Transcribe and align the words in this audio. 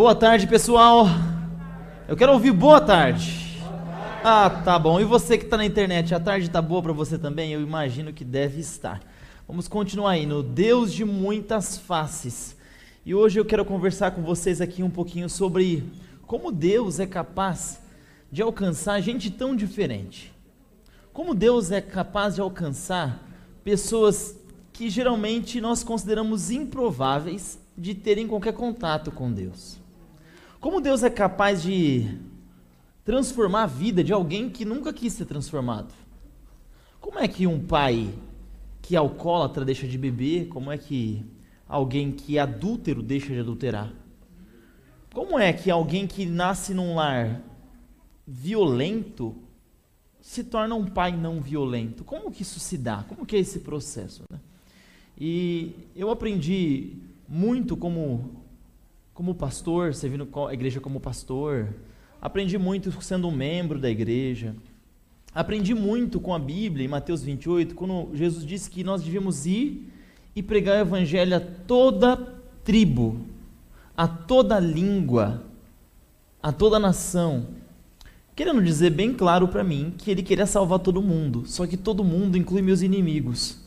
Boa 0.00 0.14
tarde, 0.14 0.46
pessoal. 0.46 1.04
Eu 2.08 2.16
quero 2.16 2.32
ouvir 2.32 2.52
boa 2.52 2.80
tarde. 2.80 3.60
Ah, 4.24 4.48
tá 4.48 4.78
bom. 4.78 4.98
E 4.98 5.04
você 5.04 5.36
que 5.36 5.44
está 5.44 5.58
na 5.58 5.66
internet, 5.66 6.14
a 6.14 6.18
tarde 6.18 6.48
tá 6.48 6.62
boa 6.62 6.82
para 6.82 6.94
você 6.94 7.18
também? 7.18 7.52
Eu 7.52 7.60
imagino 7.60 8.10
que 8.10 8.24
deve 8.24 8.60
estar. 8.60 9.02
Vamos 9.46 9.68
continuar 9.68 10.12
aí 10.12 10.24
no 10.24 10.42
Deus 10.42 10.90
de 10.90 11.04
muitas 11.04 11.76
faces. 11.76 12.56
E 13.04 13.14
hoje 13.14 13.38
eu 13.38 13.44
quero 13.44 13.62
conversar 13.62 14.12
com 14.12 14.22
vocês 14.22 14.62
aqui 14.62 14.82
um 14.82 14.88
pouquinho 14.88 15.28
sobre 15.28 15.84
como 16.26 16.50
Deus 16.50 16.98
é 16.98 17.06
capaz 17.06 17.82
de 18.32 18.40
alcançar 18.40 18.98
gente 19.02 19.30
tão 19.30 19.54
diferente. 19.54 20.32
Como 21.12 21.34
Deus 21.34 21.70
é 21.70 21.82
capaz 21.82 22.36
de 22.36 22.40
alcançar 22.40 23.22
pessoas 23.62 24.34
que 24.72 24.88
geralmente 24.88 25.60
nós 25.60 25.84
consideramos 25.84 26.50
improváveis 26.50 27.60
de 27.76 27.94
terem 27.94 28.26
qualquer 28.26 28.54
contato 28.54 29.12
com 29.12 29.30
Deus. 29.30 29.79
Como 30.60 30.78
Deus 30.78 31.02
é 31.02 31.08
capaz 31.08 31.62
de 31.62 32.18
transformar 33.02 33.62
a 33.62 33.66
vida 33.66 34.04
de 34.04 34.12
alguém 34.12 34.50
que 34.50 34.62
nunca 34.66 34.92
quis 34.92 35.14
ser 35.14 35.24
transformado? 35.24 35.94
Como 37.00 37.18
é 37.18 37.26
que 37.26 37.46
um 37.46 37.64
pai 37.64 38.12
que 38.82 38.94
é 38.94 38.98
alcoólatra 38.98 39.64
deixa 39.64 39.88
de 39.88 39.96
beber? 39.96 40.48
Como 40.48 40.70
é 40.70 40.76
que 40.76 41.24
alguém 41.66 42.12
que 42.12 42.36
é 42.36 42.42
adúltero 42.42 43.02
deixa 43.02 43.32
de 43.32 43.40
adulterar? 43.40 43.90
Como 45.14 45.38
é 45.38 45.50
que 45.50 45.70
alguém 45.70 46.06
que 46.06 46.26
nasce 46.26 46.74
num 46.74 46.94
lar 46.94 47.40
violento 48.26 49.34
se 50.20 50.44
torna 50.44 50.74
um 50.74 50.84
pai 50.84 51.16
não 51.16 51.40
violento? 51.40 52.04
Como 52.04 52.30
que 52.30 52.42
isso 52.42 52.60
se 52.60 52.76
dá? 52.76 53.02
Como 53.08 53.24
que 53.24 53.34
é 53.34 53.38
esse 53.38 53.60
processo? 53.60 54.24
Né? 54.30 54.38
E 55.18 55.74
eu 55.96 56.10
aprendi 56.10 56.98
muito 57.26 57.78
como 57.78 58.39
como 59.20 59.34
pastor, 59.34 59.92
servindo 59.92 60.26
a 60.48 60.54
igreja 60.54 60.80
como 60.80 60.98
pastor. 60.98 61.74
Aprendi 62.22 62.56
muito 62.56 62.90
sendo 63.02 63.28
um 63.28 63.30
membro 63.30 63.78
da 63.78 63.90
igreja. 63.90 64.56
Aprendi 65.34 65.74
muito 65.74 66.18
com 66.18 66.34
a 66.34 66.38
Bíblia, 66.38 66.86
em 66.86 66.88
Mateus 66.88 67.22
28, 67.22 67.74
quando 67.74 68.08
Jesus 68.14 68.46
disse 68.46 68.70
que 68.70 68.82
nós 68.82 69.02
devíamos 69.02 69.44
ir 69.44 69.92
e 70.34 70.42
pregar 70.42 70.78
o 70.78 70.80
evangelho 70.80 71.36
a 71.36 71.40
toda 71.40 72.16
tribo, 72.64 73.20
a 73.94 74.08
toda 74.08 74.58
língua, 74.58 75.44
a 76.42 76.50
toda 76.50 76.78
nação. 76.78 77.48
Querendo 78.34 78.62
dizer 78.62 78.88
bem 78.88 79.12
claro 79.12 79.48
para 79.48 79.62
mim 79.62 79.92
que 79.98 80.10
ele 80.10 80.22
queria 80.22 80.46
salvar 80.46 80.78
todo 80.78 81.02
mundo, 81.02 81.44
só 81.46 81.66
que 81.66 81.76
todo 81.76 82.02
mundo 82.02 82.38
inclui 82.38 82.62
meus 82.62 82.80
inimigos. 82.80 83.58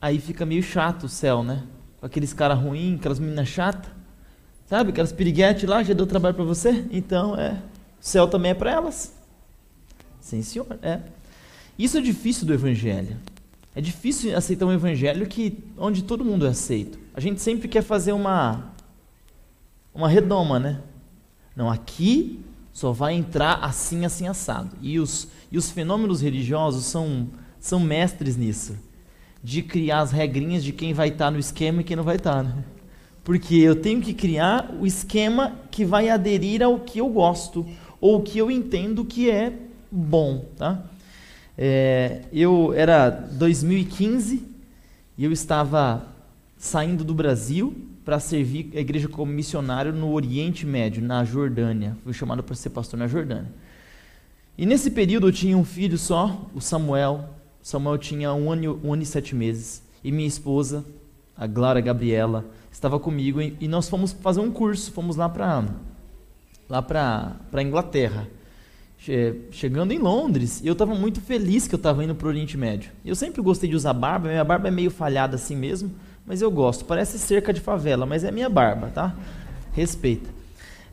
Aí 0.00 0.18
fica 0.18 0.44
meio 0.44 0.64
chato 0.64 1.04
o 1.04 1.08
céu, 1.08 1.44
né? 1.44 1.62
Com 2.00 2.06
aqueles 2.06 2.32
caras 2.32 2.58
ruins, 2.58 2.98
aquelas 2.98 3.20
meninas 3.20 3.46
chatas. 3.46 4.01
Sabe, 4.72 4.88
aquelas 4.88 5.12
piriguetes 5.12 5.68
lá, 5.68 5.82
já 5.82 5.92
deu 5.92 6.06
trabalho 6.06 6.34
para 6.34 6.44
você? 6.44 6.86
Então, 6.90 7.36
é. 7.36 7.50
O 7.52 7.58
céu 8.00 8.26
também 8.26 8.52
é 8.52 8.54
para 8.54 8.70
elas. 8.70 9.12
Sim, 10.18 10.40
senhor, 10.40 10.66
é. 10.80 10.98
Isso 11.78 11.98
é 11.98 12.00
difícil 12.00 12.46
do 12.46 12.54
evangelho. 12.54 13.18
É 13.76 13.82
difícil 13.82 14.34
aceitar 14.34 14.64
um 14.64 14.72
evangelho 14.72 15.26
que 15.26 15.58
onde 15.76 16.02
todo 16.02 16.24
mundo 16.24 16.46
é 16.46 16.48
aceito. 16.48 16.98
A 17.12 17.20
gente 17.20 17.42
sempre 17.42 17.68
quer 17.68 17.82
fazer 17.82 18.12
uma 18.12 18.72
uma 19.94 20.08
redoma, 20.08 20.58
né? 20.58 20.80
Não, 21.54 21.70
aqui 21.70 22.40
só 22.72 22.92
vai 22.92 23.12
entrar 23.12 23.56
assim, 23.62 24.06
assim, 24.06 24.26
assado. 24.26 24.74
E 24.80 24.98
os, 24.98 25.28
e 25.50 25.58
os 25.58 25.70
fenômenos 25.70 26.22
religiosos 26.22 26.86
são, 26.86 27.28
são 27.60 27.78
mestres 27.78 28.38
nisso. 28.38 28.74
De 29.44 29.60
criar 29.60 30.00
as 30.00 30.12
regrinhas 30.12 30.64
de 30.64 30.72
quem 30.72 30.94
vai 30.94 31.08
estar 31.08 31.26
tá 31.26 31.30
no 31.30 31.38
esquema 31.38 31.82
e 31.82 31.84
quem 31.84 31.94
não 31.94 32.04
vai 32.04 32.16
estar, 32.16 32.36
tá, 32.36 32.42
né? 32.42 32.64
Porque 33.24 33.56
eu 33.56 33.76
tenho 33.76 34.00
que 34.00 34.12
criar 34.12 34.74
o 34.80 34.86
esquema 34.86 35.52
que 35.70 35.84
vai 35.84 36.08
aderir 36.08 36.62
ao 36.62 36.80
que 36.80 36.98
eu 36.98 37.08
gosto 37.08 37.64
ou 38.00 38.20
que 38.20 38.38
eu 38.38 38.50
entendo 38.50 39.04
que 39.04 39.30
é 39.30 39.52
bom, 39.90 40.44
tá? 40.56 40.84
É, 41.56 42.22
eu 42.32 42.72
era 42.74 43.10
2015 43.10 44.42
e 45.16 45.24
eu 45.24 45.30
estava 45.30 46.06
saindo 46.56 47.04
do 47.04 47.14
Brasil 47.14 47.74
para 48.04 48.18
servir 48.18 48.72
a 48.74 48.80
igreja 48.80 49.08
como 49.08 49.30
missionário 49.30 49.92
no 49.92 50.12
Oriente 50.12 50.66
Médio, 50.66 51.02
na 51.02 51.24
Jordânia. 51.24 51.96
Fui 52.02 52.12
chamado 52.12 52.42
para 52.42 52.54
ser 52.54 52.70
pastor 52.70 52.98
na 52.98 53.06
Jordânia. 53.06 53.52
E 54.56 54.66
nesse 54.66 54.90
período 54.90 55.28
eu 55.28 55.32
tinha 55.32 55.56
um 55.56 55.64
filho 55.64 55.96
só, 55.96 56.48
o 56.54 56.60
Samuel. 56.60 57.28
O 57.62 57.66
Samuel 57.66 57.98
tinha 57.98 58.32
um 58.34 58.50
ano, 58.50 58.80
um 58.82 58.92
ano 58.92 59.02
e 59.02 59.06
sete 59.06 59.34
meses. 59.34 59.82
E 60.02 60.10
minha 60.10 60.26
esposa, 60.26 60.84
a 61.36 61.46
Glória 61.46 61.80
Gabriela, 61.80 62.44
estava 62.72 62.98
comigo 62.98 63.40
e 63.40 63.68
nós 63.68 63.88
fomos 63.88 64.12
fazer 64.12 64.40
um 64.40 64.50
curso, 64.50 64.90
fomos 64.90 65.14
lá 65.14 65.28
para 65.28 65.64
lá 66.68 66.82
para 66.82 67.62
Inglaterra. 67.62 68.26
Chegando 69.50 69.92
em 69.92 69.98
Londres, 69.98 70.62
eu 70.64 70.72
estava 70.72 70.94
muito 70.94 71.20
feliz 71.20 71.68
que 71.68 71.74
eu 71.74 71.76
estava 71.76 72.02
indo 72.02 72.14
para 72.14 72.26
o 72.26 72.28
Oriente 72.28 72.56
Médio. 72.56 72.90
Eu 73.04 73.14
sempre 73.14 73.42
gostei 73.42 73.68
de 73.68 73.76
usar 73.76 73.92
barba, 73.92 74.28
minha 74.28 74.44
barba 74.44 74.68
é 74.68 74.70
meio 74.70 74.90
falhada 74.90 75.34
assim 75.34 75.56
mesmo, 75.56 75.90
mas 76.24 76.40
eu 76.40 76.50
gosto. 76.50 76.84
Parece 76.84 77.18
cerca 77.18 77.52
de 77.52 77.60
favela, 77.60 78.06
mas 78.06 78.24
é 78.24 78.30
minha 78.30 78.48
barba, 78.48 78.88
tá? 78.88 79.14
Respeita. 79.72 80.30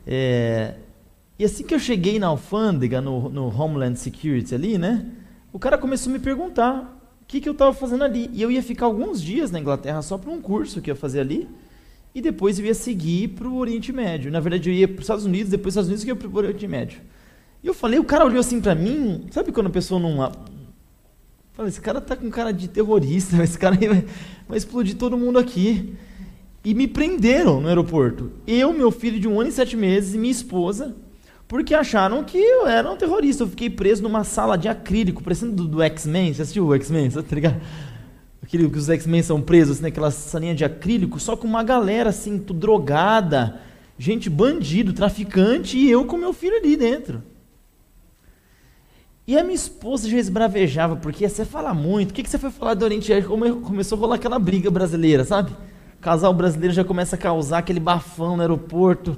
É... 0.06 0.74
E 1.38 1.44
assim 1.44 1.64
que 1.64 1.74
eu 1.74 1.78
cheguei 1.78 2.18
na 2.18 2.26
alfândega, 2.26 3.00
no, 3.00 3.30
no 3.30 3.46
Homeland 3.46 3.98
Security 3.98 4.54
ali, 4.54 4.76
né? 4.76 5.06
O 5.52 5.58
cara 5.58 5.78
começou 5.78 6.10
a 6.10 6.12
me 6.12 6.18
perguntar 6.18 7.00
o 7.22 7.24
que, 7.26 7.40
que 7.40 7.48
eu 7.48 7.52
estava 7.52 7.72
fazendo 7.72 8.04
ali. 8.04 8.28
E 8.32 8.42
eu 8.42 8.50
ia 8.50 8.62
ficar 8.62 8.86
alguns 8.86 9.22
dias 9.22 9.50
na 9.50 9.58
Inglaterra 9.58 10.02
só 10.02 10.18
para 10.18 10.30
um 10.30 10.40
curso 10.40 10.82
que 10.82 10.90
eu 10.90 10.94
ia 10.94 11.00
fazer 11.00 11.20
ali. 11.20 11.48
E 12.14 12.20
depois 12.20 12.58
eu 12.58 12.66
ia 12.66 12.74
seguir 12.74 13.28
para 13.28 13.46
o 13.46 13.56
Oriente 13.56 13.92
Médio. 13.92 14.30
Na 14.30 14.40
verdade, 14.40 14.68
eu 14.68 14.74
ia 14.74 14.88
para 14.88 14.96
os 14.96 15.02
Estados 15.02 15.24
Unidos, 15.24 15.50
depois 15.50 15.74
dos 15.74 15.84
Estados 15.84 15.88
Unidos 15.88 16.04
eu 16.04 16.08
ia 16.08 16.16
para 16.16 16.28
o 16.28 16.36
Oriente 16.36 16.66
Médio. 16.66 17.00
E 17.62 17.66
eu 17.66 17.74
falei, 17.74 17.98
o 17.98 18.04
cara 18.04 18.24
olhou 18.24 18.40
assim 18.40 18.60
para 18.60 18.74
mim, 18.74 19.26
sabe 19.30 19.52
quando 19.52 19.68
a 19.68 19.70
pessoa 19.70 20.00
não. 20.00 20.32
Falei, 21.52 21.68
esse 21.68 21.80
cara 21.80 22.00
tá 22.00 22.16
com 22.16 22.30
cara 22.30 22.52
de 22.52 22.68
terrorista, 22.68 23.40
esse 23.44 23.58
cara 23.58 23.76
vai, 23.76 24.04
vai 24.48 24.58
explodir 24.58 24.96
todo 24.96 25.16
mundo 25.16 25.38
aqui. 25.38 25.94
E 26.64 26.74
me 26.74 26.86
prenderam 26.86 27.60
no 27.60 27.68
aeroporto. 27.68 28.32
Eu, 28.46 28.72
meu 28.72 28.90
filho 28.90 29.18
de 29.18 29.26
um 29.26 29.40
ano 29.40 29.48
e 29.48 29.52
sete 29.52 29.76
meses 29.76 30.14
e 30.14 30.18
minha 30.18 30.30
esposa, 30.30 30.94
porque 31.48 31.74
acharam 31.74 32.22
que 32.22 32.36
eu 32.36 32.66
era 32.66 32.90
um 32.90 32.96
terrorista. 32.96 33.44
Eu 33.44 33.48
fiquei 33.48 33.70
preso 33.70 34.02
numa 34.02 34.24
sala 34.24 34.56
de 34.56 34.68
acrílico, 34.68 35.22
parecendo 35.22 35.52
do, 35.52 35.66
do 35.66 35.82
X-Men. 35.82 36.34
Você 36.34 36.42
assistiu 36.42 36.66
o 36.66 36.74
X-Men? 36.74 37.10
Tá 37.10 37.34
ligado? 37.34 37.60
Aquele 38.50 38.68
que 38.68 38.78
os 38.78 38.88
X-Men 38.88 39.22
são 39.22 39.40
presos, 39.40 39.76
assim, 39.76 39.82
naquela 39.82 40.10
salinha 40.10 40.56
de 40.56 40.64
acrílico, 40.64 41.20
só 41.20 41.36
com 41.36 41.46
uma 41.46 41.62
galera 41.62 42.10
assim, 42.10 42.36
drogada, 42.36 43.60
gente 43.96 44.28
bandido, 44.28 44.92
traficante, 44.92 45.78
e 45.78 45.88
eu 45.88 46.04
com 46.04 46.16
meu 46.16 46.32
filho 46.32 46.56
ali 46.56 46.76
dentro. 46.76 47.22
E 49.24 49.38
a 49.38 49.44
minha 49.44 49.54
esposa 49.54 50.08
já 50.08 50.18
esbravejava, 50.18 50.96
porque 50.96 51.28
você 51.28 51.44
fala 51.44 51.72
muito, 51.72 52.10
o 52.10 52.14
que, 52.14 52.24
que 52.24 52.28
você 52.28 52.38
foi 52.38 52.50
falar 52.50 52.74
do 52.74 52.84
Oriente 52.84 53.08
Médio? 53.12 53.60
Começou 53.60 53.96
a 53.96 54.00
rolar 54.00 54.16
aquela 54.16 54.40
briga 54.40 54.68
brasileira, 54.68 55.22
sabe? 55.22 55.52
O 55.52 56.00
casal 56.00 56.34
brasileiro 56.34 56.74
já 56.74 56.82
começa 56.82 57.14
a 57.14 57.18
causar 57.18 57.58
aquele 57.58 57.78
bafão 57.78 58.34
no 58.34 58.42
aeroporto. 58.42 59.16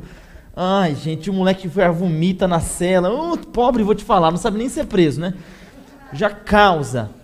Ai, 0.55 0.95
gente, 0.95 1.31
o 1.31 1.33
moleque 1.33 1.67
vomita 1.67 2.47
na 2.47 2.61
cela. 2.61 3.11
Oh, 3.11 3.39
pobre, 3.39 3.83
vou 3.83 3.95
te 3.95 4.05
falar, 4.05 4.31
não 4.31 4.37
sabe 4.37 4.59
nem 4.59 4.69
ser 4.69 4.85
preso, 4.85 5.19
né? 5.19 5.33
Já 6.13 6.29
causa. 6.29 7.22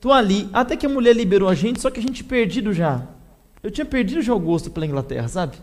Tô 0.00 0.12
ali, 0.12 0.48
até 0.52 0.76
que 0.76 0.86
a 0.86 0.88
mulher 0.88 1.14
liberou 1.14 1.48
a 1.48 1.54
gente, 1.54 1.80
só 1.80 1.90
que 1.90 1.98
a 1.98 2.02
gente 2.02 2.22
perdido 2.22 2.72
já. 2.72 3.06
Eu 3.62 3.70
tinha 3.70 3.84
perdido 3.84 4.20
já 4.22 4.34
o 4.34 4.40
gosto 4.40 4.70
pela 4.70 4.86
Inglaterra, 4.86 5.26
sabe? 5.28 5.56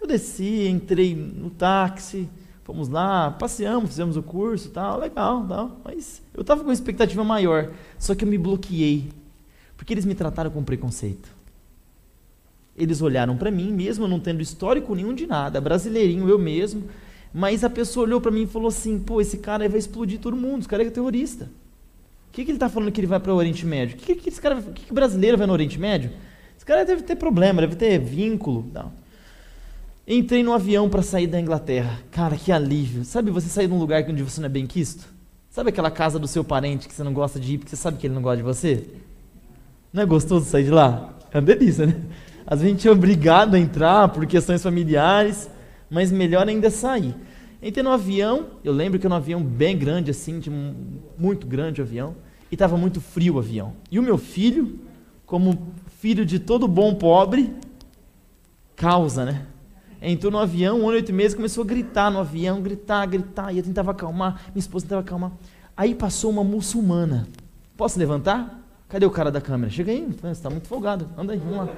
Eu 0.00 0.06
desci, 0.06 0.68
entrei 0.68 1.14
no 1.14 1.48
táxi, 1.48 2.28
fomos 2.62 2.88
lá, 2.88 3.30
passeamos, 3.30 3.90
fizemos 3.90 4.16
o 4.16 4.22
curso, 4.22 4.70
tal, 4.70 4.98
legal, 4.98 5.46
tal. 5.46 5.80
Mas 5.82 6.22
eu 6.34 6.42
estava 6.42 6.60
com 6.60 6.68
uma 6.68 6.74
expectativa 6.74 7.24
maior, 7.24 7.72
só 7.98 8.14
que 8.14 8.24
eu 8.24 8.28
me 8.28 8.36
bloqueei, 8.36 9.10
porque 9.76 9.94
eles 9.94 10.04
me 10.04 10.14
trataram 10.14 10.50
com 10.50 10.62
preconceito. 10.62 11.34
Eles 12.76 13.00
olharam 13.00 13.36
para 13.36 13.50
mim, 13.50 13.72
mesmo 13.72 14.06
não 14.06 14.20
tendo 14.20 14.42
histórico 14.42 14.94
nenhum 14.94 15.14
de 15.14 15.26
nada, 15.26 15.60
brasileirinho 15.60 16.28
eu 16.28 16.38
mesmo, 16.38 16.84
mas 17.32 17.64
a 17.64 17.70
pessoa 17.70 18.04
olhou 18.04 18.20
para 18.20 18.30
mim 18.30 18.42
e 18.42 18.46
falou 18.46 18.68
assim: 18.68 18.98
pô, 18.98 19.20
esse 19.20 19.38
cara 19.38 19.66
vai 19.68 19.78
explodir 19.78 20.20
todo 20.20 20.36
mundo, 20.36 20.60
esse 20.60 20.68
cara 20.68 20.82
é 20.82 20.90
terrorista 20.90 21.48
que, 22.34 22.44
que 22.44 22.50
ele 22.50 22.56
está 22.56 22.68
falando 22.68 22.90
que 22.90 23.00
ele 23.00 23.06
vai 23.06 23.20
para 23.20 23.32
o 23.32 23.36
Oriente 23.36 23.64
Médio? 23.64 23.96
O 23.96 24.00
que, 24.00 24.16
que, 24.16 24.28
esse 24.28 24.40
cara, 24.40 24.60
que, 24.60 24.86
que 24.86 24.92
brasileiro 24.92 25.38
vai 25.38 25.46
no 25.46 25.52
Oriente 25.52 25.78
Médio? 25.78 26.10
Esse 26.56 26.66
cara 26.66 26.84
deve 26.84 27.02
ter 27.02 27.14
problema, 27.14 27.60
deve 27.60 27.76
ter 27.76 27.96
vínculo. 27.98 28.68
Não. 28.74 28.92
Entrei 30.06 30.42
no 30.42 30.52
avião 30.52 30.88
para 30.88 31.00
sair 31.00 31.28
da 31.28 31.40
Inglaterra. 31.40 32.00
Cara, 32.10 32.36
que 32.36 32.50
alívio. 32.50 33.04
Sabe 33.04 33.30
você 33.30 33.48
sair 33.48 33.68
de 33.68 33.72
um 33.72 33.78
lugar 33.78 34.04
onde 34.08 34.22
você 34.24 34.40
não 34.40 34.46
é 34.46 34.50
bem 34.50 34.66
quisto? 34.66 35.06
Sabe 35.48 35.70
aquela 35.70 35.92
casa 35.92 36.18
do 36.18 36.26
seu 36.26 36.42
parente 36.42 36.88
que 36.88 36.94
você 36.94 37.04
não 37.04 37.12
gosta 37.12 37.38
de 37.38 37.54
ir 37.54 37.58
porque 37.58 37.70
você 37.70 37.80
sabe 37.80 37.98
que 37.98 38.06
ele 38.08 38.14
não 38.14 38.22
gosta 38.22 38.38
de 38.38 38.42
você? 38.42 38.84
Não 39.92 40.02
é 40.02 40.06
gostoso 40.06 40.44
sair 40.44 40.64
de 40.64 40.70
lá? 40.70 41.14
É 41.32 41.38
uma 41.38 41.42
delícia, 41.42 41.86
né? 41.86 41.94
Às 42.44 42.60
vezes 42.60 42.74
a 42.74 42.76
gente 42.76 42.88
é 42.88 42.90
obrigado 42.90 43.54
a 43.54 43.58
entrar 43.60 44.08
por 44.08 44.26
questões 44.26 44.60
familiares, 44.60 45.48
mas 45.88 46.10
melhor 46.10 46.48
ainda 46.48 46.66
é 46.66 46.70
sair. 46.70 47.14
Entrei 47.66 47.82
no 47.82 47.90
avião, 47.90 48.48
eu 48.62 48.74
lembro 48.74 48.98
que 48.98 49.06
era 49.06 49.14
um 49.14 49.16
avião 49.16 49.42
bem 49.42 49.76
grande, 49.76 50.10
assim, 50.10 50.38
de 50.38 50.50
um, 50.50 50.74
muito 51.18 51.46
grande 51.46 51.80
o 51.80 51.84
avião, 51.84 52.14
e 52.50 52.54
estava 52.54 52.76
muito 52.76 53.00
frio 53.00 53.36
o 53.36 53.38
avião. 53.38 53.72
E 53.90 53.98
o 53.98 54.02
meu 54.02 54.18
filho, 54.18 54.78
como 55.24 55.72
filho 55.98 56.26
de 56.26 56.38
todo 56.38 56.68
bom 56.68 56.94
pobre, 56.94 57.54
causa, 58.76 59.24
né? 59.24 59.46
entrou 60.02 60.30
no 60.30 60.38
avião, 60.38 60.80
um 60.80 60.82
ano 60.82 60.92
e 60.92 60.96
oito 60.96 61.14
meses, 61.14 61.34
começou 61.34 61.64
a 61.64 61.66
gritar 61.66 62.10
no 62.10 62.18
avião, 62.18 62.60
gritar, 62.60 63.06
gritar, 63.06 63.50
e 63.50 63.56
eu 63.56 63.64
tentava 63.64 63.92
acalmar, 63.92 64.42
minha 64.48 64.58
esposa 64.58 64.84
tentava 64.84 65.00
acalmar. 65.00 65.32
Aí 65.74 65.94
passou 65.94 66.30
uma 66.30 66.44
muçulmana. 66.44 67.26
Posso 67.78 67.98
levantar? 67.98 68.60
Cadê 68.90 69.06
o 69.06 69.10
cara 69.10 69.30
da 69.30 69.40
câmera? 69.40 69.70
Chega 69.70 69.90
aí, 69.90 70.06
você 70.20 70.28
está 70.28 70.50
muito 70.50 70.68
folgado. 70.68 71.08
Anda 71.16 71.32
aí, 71.32 71.38
vamos 71.38 71.56
lá. 71.56 71.68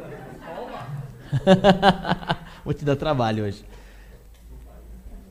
Vou 2.64 2.74
te 2.74 2.84
dar 2.84 2.96
trabalho 2.96 3.44
hoje. 3.44 3.64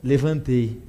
Levantei. 0.06 0.80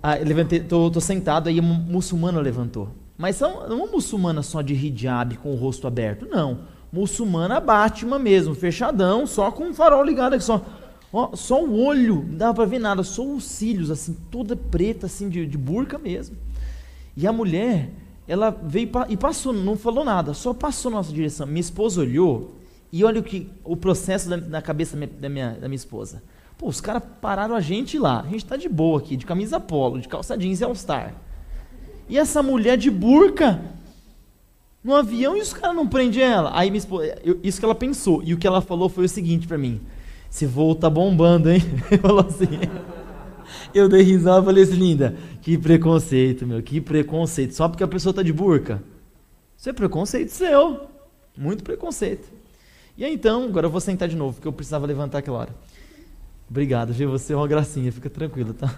Ah, 0.00 0.14
levantei, 0.14 0.60
tô, 0.60 0.88
tô, 0.88 1.00
sentado, 1.00 1.48
aí 1.48 1.58
uma 1.58 1.74
muçulmana 1.74 2.40
levantou. 2.40 2.88
Mas 3.18 3.40
não 3.40 3.66
uma 3.66 3.86
muçulmana 3.88 4.42
só 4.42 4.62
de 4.62 4.74
hijab 4.74 5.36
com 5.38 5.52
o 5.52 5.56
rosto 5.56 5.88
aberto, 5.88 6.24
não. 6.24 6.60
Muçulmana 6.92 7.58
Batman 7.58 8.20
mesmo, 8.20 8.54
fechadão, 8.54 9.26
só 9.26 9.50
com 9.50 9.70
o 9.70 9.74
farol 9.74 10.04
ligado 10.04 10.34
aqui, 10.34 10.44
só. 10.44 10.64
Ó, 11.12 11.34
só 11.34 11.62
o 11.64 11.84
olho, 11.84 12.24
não 12.28 12.36
dava 12.36 12.54
pra 12.54 12.64
ver 12.64 12.78
nada, 12.78 13.02
só 13.02 13.26
os 13.26 13.42
cílios, 13.42 13.90
assim, 13.90 14.16
toda 14.30 14.54
preta, 14.54 15.06
assim, 15.06 15.28
de, 15.28 15.44
de 15.44 15.58
burca 15.58 15.98
mesmo. 15.98 16.36
E 17.16 17.26
a 17.26 17.32
mulher, 17.32 17.90
ela 18.28 18.50
veio 18.50 18.88
e 19.08 19.16
passou, 19.16 19.52
não 19.52 19.76
falou 19.76 20.04
nada, 20.04 20.32
só 20.32 20.54
passou 20.54 20.92
na 20.92 20.98
nossa 20.98 21.12
direção. 21.12 21.44
Minha 21.48 21.60
esposa 21.60 22.00
olhou, 22.00 22.54
e 22.92 23.04
olha 23.04 23.20
o, 23.20 23.24
que, 23.24 23.50
o 23.64 23.76
processo 23.76 24.28
da, 24.28 24.36
na 24.36 24.62
cabeça 24.62 24.96
da 24.96 24.98
minha, 24.98 25.20
da 25.20 25.28
minha, 25.28 25.50
da 25.54 25.68
minha 25.68 25.76
esposa. 25.76 26.22
Pô, 26.60 26.68
os 26.68 26.78
caras 26.78 27.02
pararam 27.22 27.54
a 27.54 27.60
gente 27.62 27.98
lá. 27.98 28.20
A 28.20 28.28
gente 28.28 28.44
tá 28.44 28.54
de 28.54 28.68
boa 28.68 28.98
aqui, 28.98 29.16
de 29.16 29.24
camisa 29.24 29.58
polo, 29.58 29.98
de 29.98 30.06
calça 30.06 30.36
jeans 30.36 30.60
e 30.60 30.64
all-star. 30.64 31.14
E 32.06 32.18
essa 32.18 32.42
mulher 32.42 32.76
de 32.76 32.90
burca 32.90 33.62
no 34.84 34.94
avião 34.94 35.34
e 35.34 35.40
os 35.40 35.54
caras 35.54 35.74
não 35.74 35.88
prendem 35.88 36.22
ela. 36.22 36.50
Aí 36.52 36.68
esposa, 36.76 37.18
eu, 37.24 37.40
isso 37.42 37.58
que 37.58 37.64
ela 37.64 37.74
pensou. 37.74 38.22
E 38.22 38.34
o 38.34 38.36
que 38.36 38.46
ela 38.46 38.60
falou 38.60 38.90
foi 38.90 39.06
o 39.06 39.08
seguinte 39.08 39.46
para 39.46 39.56
mim: 39.56 39.80
Esse 40.30 40.44
voo 40.44 40.74
tá 40.74 40.90
bombando, 40.90 41.50
hein? 41.50 41.62
falou 42.02 42.26
assim. 42.28 42.60
Eu 43.72 43.88
dei 43.88 44.02
risada 44.02 44.42
e 44.42 44.44
falei 44.44 44.64
assim, 44.64 44.74
linda, 44.74 45.16
que 45.40 45.56
preconceito, 45.56 46.46
meu, 46.46 46.62
que 46.62 46.78
preconceito. 46.78 47.54
Só 47.54 47.70
porque 47.70 47.82
a 47.82 47.88
pessoa 47.88 48.12
tá 48.12 48.22
de 48.22 48.34
burca. 48.34 48.82
Isso 49.56 49.70
é 49.70 49.72
preconceito 49.72 50.28
seu. 50.28 50.88
Muito 51.38 51.64
preconceito. 51.64 52.28
E 52.98 53.04
aí 53.04 53.14
então, 53.14 53.44
agora 53.44 53.66
eu 53.66 53.70
vou 53.70 53.80
sentar 53.80 54.08
de 54.08 54.16
novo, 54.16 54.34
porque 54.34 54.46
eu 54.46 54.52
precisava 54.52 54.86
levantar 54.86 55.18
aquela 55.20 55.38
hora. 55.38 55.69
Obrigado, 56.50 56.92
viu? 56.92 57.08
Você 57.12 57.32
é 57.32 57.36
uma 57.36 57.46
gracinha, 57.46 57.92
fica 57.92 58.10
tranquilo, 58.10 58.52
tá? 58.52 58.76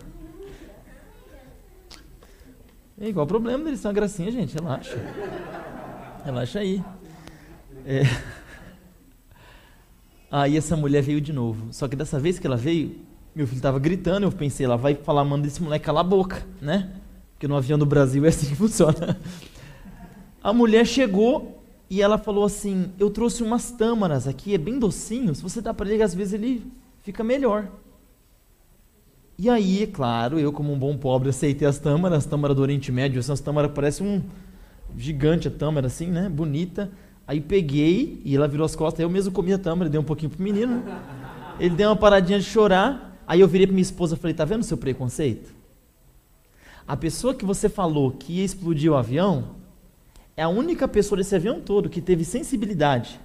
E 3.00 3.14
qual 3.14 3.24
o 3.24 3.26
problema 3.26 3.64
deles 3.64 3.80
ser 3.80 3.88
uma 3.88 3.94
gracinha, 3.94 4.30
gente? 4.30 4.54
Relaxa. 4.54 4.98
Relaxa 6.22 6.58
aí. 6.58 6.84
É... 7.86 8.02
Aí 10.30 10.56
essa 10.56 10.76
mulher 10.76 11.02
veio 11.02 11.18
de 11.18 11.32
novo. 11.32 11.72
Só 11.72 11.88
que 11.88 11.96
dessa 11.96 12.20
vez 12.20 12.38
que 12.38 12.46
ela 12.46 12.58
veio, 12.58 12.94
meu 13.34 13.46
filho 13.46 13.56
estava 13.56 13.78
gritando, 13.78 14.24
eu 14.24 14.32
pensei, 14.32 14.66
ela 14.66 14.76
vai 14.76 14.94
falar, 14.94 15.24
manda 15.24 15.46
esse 15.46 15.62
moleque 15.62 15.86
calar 15.86 16.04
a 16.04 16.08
boca, 16.08 16.46
né? 16.60 16.92
Porque 17.32 17.48
no 17.48 17.56
avião 17.56 17.78
do 17.78 17.86
Brasil 17.86 18.24
é 18.26 18.28
assim 18.28 18.48
que 18.48 18.54
funciona. 18.54 19.18
A 20.44 20.52
mulher 20.52 20.86
chegou 20.86 21.64
e 21.88 22.02
ela 22.02 22.18
falou 22.18 22.44
assim: 22.44 22.92
Eu 22.98 23.08
trouxe 23.08 23.42
umas 23.42 23.70
tâmaras 23.70 24.28
aqui, 24.28 24.54
é 24.54 24.58
bem 24.58 24.78
docinho. 24.78 25.34
Se 25.34 25.42
você 25.42 25.62
dá 25.62 25.72
para 25.72 25.90
ele, 25.90 26.02
às 26.02 26.14
vezes 26.14 26.34
ele 26.34 26.70
fica 27.02 27.22
melhor. 27.22 27.68
E 29.38 29.50
aí, 29.50 29.86
claro, 29.86 30.38
eu 30.38 30.52
como 30.52 30.72
um 30.72 30.78
bom 30.78 30.96
pobre 30.96 31.28
aceitei 31.28 31.66
as 31.66 31.78
tâmaras, 31.78 32.18
as 32.18 32.26
tâmaras 32.26 32.56
do 32.56 32.62
Oriente 32.62 32.92
Médio, 32.92 33.18
essas 33.18 33.40
tâmaras 33.40 33.72
parecem 33.72 34.06
um 34.06 34.22
gigante 34.96 35.48
a 35.48 35.50
tâmara 35.50 35.86
assim, 35.86 36.06
né? 36.06 36.28
Bonita. 36.28 36.90
Aí 37.26 37.40
peguei 37.40 38.20
e 38.24 38.36
ela 38.36 38.46
virou 38.46 38.64
as 38.64 38.76
costas, 38.76 39.00
eu 39.00 39.10
mesmo 39.10 39.32
comi 39.32 39.52
a 39.52 39.58
tâmara, 39.58 39.90
dei 39.90 39.98
um 39.98 40.04
pouquinho 40.04 40.30
pro 40.30 40.42
menino. 40.42 40.82
Ele 41.58 41.74
deu 41.74 41.88
uma 41.88 41.96
paradinha 41.96 42.38
de 42.38 42.44
chorar. 42.44 43.20
Aí 43.26 43.40
eu 43.40 43.48
virei 43.48 43.66
para 43.66 43.74
minha 43.74 43.82
esposa 43.82 44.14
e 44.14 44.18
falei: 44.18 44.34
"Tá 44.34 44.44
vendo 44.44 44.60
o 44.60 44.64
seu 44.64 44.76
preconceito? 44.76 45.52
A 46.86 46.96
pessoa 46.96 47.34
que 47.34 47.44
você 47.44 47.68
falou 47.68 48.10
que 48.12 48.34
ia 48.34 48.44
explodir 48.44 48.90
o 48.92 48.96
avião 48.96 49.56
é 50.36 50.42
a 50.42 50.48
única 50.48 50.86
pessoa 50.86 51.16
desse 51.16 51.34
avião 51.34 51.60
todo 51.60 51.88
que 51.88 52.00
teve 52.00 52.24
sensibilidade 52.24 53.20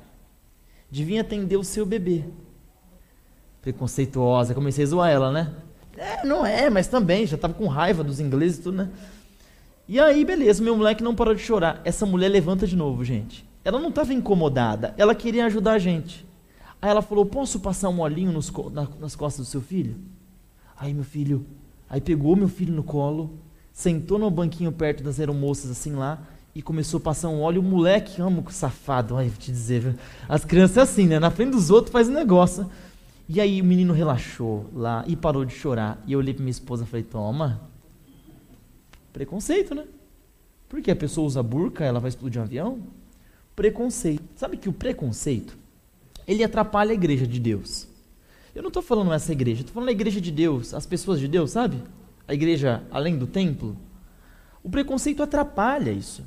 de 0.89 1.03
vir 1.03 1.19
atender 1.19 1.57
o 1.57 1.63
seu 1.63 1.85
bebê 1.85 2.23
preconceituosa. 3.61 4.53
Comecei 4.53 4.83
a 4.83 4.87
zoar 4.87 5.09
ela, 5.09 5.31
né? 5.31 5.53
É, 5.97 6.25
não 6.25 6.45
é, 6.45 6.69
mas 6.69 6.87
também, 6.87 7.25
já 7.25 7.35
estava 7.35 7.53
com 7.53 7.67
raiva 7.67 8.03
dos 8.03 8.19
ingleses 8.19 8.59
e 8.59 8.61
tudo, 8.61 8.77
né? 8.77 8.89
E 9.87 9.99
aí, 9.99 10.23
beleza, 10.23 10.63
meu 10.63 10.75
moleque 10.75 11.03
não 11.03 11.15
parou 11.15 11.33
de 11.33 11.41
chorar. 11.41 11.81
Essa 11.83 12.05
mulher 12.05 12.29
levanta 12.29 12.67
de 12.67 12.75
novo, 12.75 13.03
gente. 13.03 13.47
Ela 13.63 13.79
não 13.79 13.89
estava 13.89 14.13
incomodada, 14.13 14.93
ela 14.97 15.15
queria 15.15 15.45
ajudar 15.45 15.73
a 15.73 15.79
gente. 15.79 16.25
Aí 16.81 16.89
ela 16.89 17.01
falou: 17.01 17.25
Posso 17.25 17.59
passar 17.59 17.89
um 17.89 17.99
olhinho 17.99 18.31
nos, 18.31 18.51
na, 18.71 18.87
nas 18.99 19.15
costas 19.15 19.45
do 19.45 19.49
seu 19.49 19.61
filho? 19.61 19.95
Aí, 20.79 20.93
meu 20.93 21.03
filho, 21.03 21.45
aí 21.89 21.99
pegou 21.99 22.35
meu 22.35 22.47
filho 22.47 22.73
no 22.73 22.83
colo, 22.83 23.33
sentou 23.73 24.19
no 24.19 24.29
banquinho 24.29 24.71
perto 24.71 25.03
das 25.03 25.19
aeromoças, 25.19 25.71
assim 25.71 25.93
lá, 25.93 26.19
e 26.53 26.61
começou 26.61 26.99
a 26.99 27.01
passar 27.01 27.29
um 27.29 27.41
óleo. 27.41 27.61
O 27.61 27.63
moleque, 27.63 28.21
amo 28.21 28.45
safado, 28.51 29.17
ai, 29.17 29.29
vou 29.29 29.37
te 29.37 29.51
dizer, 29.51 29.95
as 30.29 30.45
crianças 30.45 30.77
é 30.77 30.81
assim, 30.81 31.07
né? 31.07 31.19
Na 31.19 31.31
frente 31.31 31.51
dos 31.51 31.71
outros 31.71 31.91
faz 31.91 32.07
um 32.07 32.13
negócio. 32.13 32.69
E 33.29 33.41
aí 33.41 33.61
o 33.61 33.65
menino 33.65 33.93
relaxou 33.93 34.65
lá 34.73 35.03
e 35.07 35.15
parou 35.15 35.43
de 35.43 35.53
chorar. 35.53 36.01
E 36.07 36.13
eu 36.13 36.19
olhei 36.19 36.33
para 36.33 36.43
minha 36.43 36.51
esposa 36.51 36.83
e 36.83 36.87
falei: 36.87 37.03
Toma. 37.03 37.61
Preconceito, 39.11 39.75
né? 39.75 39.85
Porque 40.69 40.91
a 40.91 40.95
pessoa 40.95 41.27
usa 41.27 41.41
burca, 41.41 41.83
ela 41.83 41.99
vai 41.99 42.09
explodir 42.09 42.39
um 42.39 42.43
avião? 42.43 42.79
Preconceito. 43.55 44.23
Sabe 44.35 44.57
que 44.57 44.69
o 44.69 44.73
preconceito, 44.73 45.57
ele 46.27 46.43
atrapalha 46.43 46.91
a 46.91 46.93
igreja 46.93 47.25
de 47.25 47.39
Deus. 47.39 47.87
Eu 48.53 48.61
não 48.61 48.69
estou 48.69 48.83
falando 48.83 49.13
essa 49.13 49.31
igreja, 49.31 49.61
estou 49.61 49.73
falando 49.73 49.89
a 49.89 49.93
igreja 49.93 50.19
de 50.21 50.31
Deus, 50.31 50.73
as 50.73 50.85
pessoas 50.85 51.19
de 51.19 51.27
Deus, 51.27 51.51
sabe? 51.51 51.81
A 52.27 52.33
igreja 52.33 52.83
além 52.91 53.17
do 53.17 53.27
templo. 53.27 53.77
O 54.63 54.69
preconceito 54.69 55.23
atrapalha 55.23 55.91
isso. 55.91 56.23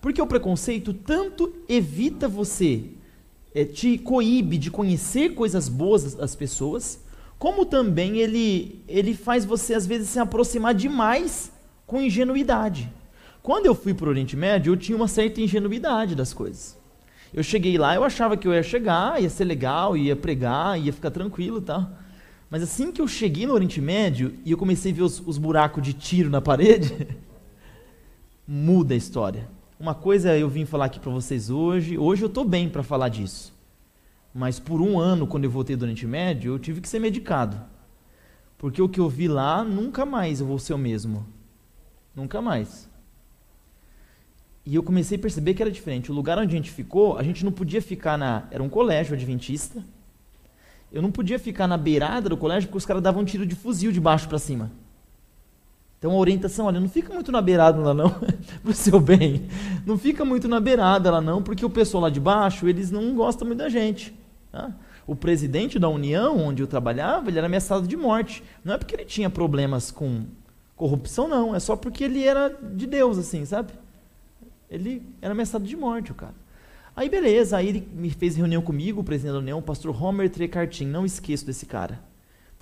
Porque 0.00 0.20
o 0.20 0.26
preconceito 0.26 0.92
tanto 0.92 1.54
evita 1.68 2.28
você 2.28 2.90
é, 3.54 3.64
te 3.64 3.96
coíbe 3.96 4.58
de 4.58 4.70
conhecer 4.70 5.34
coisas 5.34 5.68
boas 5.68 6.14
das 6.14 6.34
pessoas, 6.34 6.98
como 7.38 7.64
também 7.64 8.18
ele, 8.18 8.82
ele 8.88 9.14
faz 9.14 9.44
você 9.44 9.74
às 9.74 9.86
vezes 9.86 10.08
se 10.08 10.18
aproximar 10.18 10.74
demais 10.74 11.52
com 11.86 12.00
ingenuidade. 12.00 12.90
Quando 13.42 13.66
eu 13.66 13.74
fui 13.74 13.92
para 13.92 14.06
o 14.06 14.08
Oriente 14.08 14.36
Médio, 14.36 14.72
eu 14.72 14.76
tinha 14.76 14.96
uma 14.96 15.06
certa 15.06 15.40
ingenuidade 15.40 16.14
das 16.14 16.32
coisas. 16.32 16.76
Eu 17.32 17.42
cheguei 17.42 17.76
lá, 17.76 17.94
eu 17.94 18.02
achava 18.02 18.36
que 18.36 18.48
eu 18.48 18.54
ia 18.54 18.62
chegar, 18.62 19.20
ia 19.20 19.28
ser 19.28 19.44
legal, 19.44 19.96
ia 19.96 20.16
pregar, 20.16 20.80
ia 20.80 20.92
ficar 20.92 21.10
tranquilo, 21.10 21.60
tá? 21.60 21.90
Mas 22.48 22.62
assim 22.62 22.92
que 22.92 23.02
eu 23.02 23.08
cheguei 23.08 23.46
no 23.46 23.52
Oriente 23.52 23.80
Médio 23.80 24.34
e 24.44 24.52
eu 24.52 24.56
comecei 24.56 24.92
a 24.92 24.94
ver 24.94 25.02
os, 25.02 25.20
os 25.26 25.36
buracos 25.36 25.82
de 25.82 25.92
tiro 25.92 26.30
na 26.30 26.40
parede, 26.40 27.08
muda 28.46 28.94
a 28.94 28.96
história. 28.96 29.48
Uma 29.84 29.94
coisa 29.94 30.34
eu 30.34 30.48
vim 30.48 30.64
falar 30.64 30.86
aqui 30.86 30.98
para 30.98 31.10
vocês 31.10 31.50
hoje. 31.50 31.98
Hoje 31.98 32.22
eu 32.22 32.28
estou 32.28 32.42
bem 32.42 32.70
para 32.70 32.82
falar 32.82 33.10
disso. 33.10 33.52
Mas 34.32 34.58
por 34.58 34.80
um 34.80 34.98
ano, 34.98 35.26
quando 35.26 35.44
eu 35.44 35.50
voltei 35.50 35.76
do 35.76 35.82
Oriente 35.82 36.06
Médio, 36.06 36.54
eu 36.54 36.58
tive 36.58 36.80
que 36.80 36.88
ser 36.88 36.98
medicado. 36.98 37.60
Porque 38.56 38.80
o 38.80 38.88
que 38.88 38.98
eu 38.98 39.10
vi 39.10 39.28
lá, 39.28 39.62
nunca 39.62 40.06
mais 40.06 40.40
eu 40.40 40.46
vou 40.46 40.58
ser 40.58 40.72
o 40.72 40.78
mesmo. 40.78 41.26
Nunca 42.16 42.40
mais. 42.40 42.88
E 44.64 44.74
eu 44.74 44.82
comecei 44.82 45.18
a 45.18 45.20
perceber 45.20 45.52
que 45.52 45.60
era 45.60 45.70
diferente. 45.70 46.10
O 46.10 46.14
lugar 46.14 46.38
onde 46.38 46.54
a 46.54 46.56
gente 46.56 46.70
ficou, 46.70 47.18
a 47.18 47.22
gente 47.22 47.44
não 47.44 47.52
podia 47.52 47.82
ficar 47.82 48.16
na. 48.16 48.44
Era 48.50 48.62
um 48.62 48.70
colégio 48.70 49.12
adventista. 49.12 49.84
Eu 50.90 51.02
não 51.02 51.12
podia 51.12 51.38
ficar 51.38 51.68
na 51.68 51.76
beirada 51.76 52.30
do 52.30 52.38
colégio 52.38 52.70
porque 52.70 52.78
os 52.78 52.86
caras 52.86 53.02
davam 53.02 53.20
um 53.20 53.26
tiro 53.26 53.44
de 53.44 53.54
fuzil 53.54 53.92
de 53.92 54.00
baixo 54.00 54.30
para 54.30 54.38
cima. 54.38 54.72
Então 56.04 56.12
a 56.12 56.18
orientação, 56.18 56.66
olha, 56.66 56.78
não 56.78 56.88
fica 56.90 57.14
muito 57.14 57.32
na 57.32 57.40
beirada 57.40 57.80
lá 57.80 57.94
não, 57.94 58.14
pro 58.62 58.74
seu 58.74 59.00
bem. 59.00 59.48
Não 59.86 59.96
fica 59.96 60.22
muito 60.22 60.46
na 60.46 60.60
beirada 60.60 61.10
lá 61.10 61.18
não, 61.18 61.42
porque 61.42 61.64
o 61.64 61.70
pessoal 61.70 62.02
lá 62.02 62.10
de 62.10 62.20
baixo, 62.20 62.68
eles 62.68 62.90
não 62.90 63.14
gostam 63.14 63.46
muito 63.46 63.60
da 63.60 63.70
gente. 63.70 64.14
Tá? 64.52 64.70
O 65.06 65.16
presidente 65.16 65.78
da 65.78 65.88
União, 65.88 66.38
onde 66.38 66.62
eu 66.62 66.66
trabalhava, 66.66 67.30
ele 67.30 67.38
era 67.38 67.46
ameaçado 67.46 67.88
de 67.88 67.96
morte. 67.96 68.44
Não 68.62 68.74
é 68.74 68.76
porque 68.76 68.94
ele 68.94 69.06
tinha 69.06 69.30
problemas 69.30 69.90
com 69.90 70.26
corrupção, 70.76 71.26
não. 71.26 71.54
É 71.54 71.58
só 71.58 71.74
porque 71.74 72.04
ele 72.04 72.22
era 72.22 72.50
de 72.50 72.86
Deus, 72.86 73.16
assim, 73.16 73.46
sabe? 73.46 73.72
Ele 74.68 75.00
era 75.22 75.32
ameaçado 75.32 75.64
de 75.64 75.74
morte, 75.74 76.12
o 76.12 76.14
cara. 76.14 76.34
Aí 76.94 77.08
beleza, 77.08 77.56
aí 77.56 77.68
ele 77.68 77.88
me 77.94 78.10
fez 78.10 78.36
reunião 78.36 78.60
comigo, 78.60 79.00
o 79.00 79.04
presidente 79.04 79.32
da 79.32 79.38
União, 79.38 79.58
o 79.58 79.62
pastor 79.62 80.04
Homer 80.04 80.28
Trecartin, 80.28 80.84
não 80.84 81.06
esqueço 81.06 81.46
desse 81.46 81.64
cara. 81.64 81.98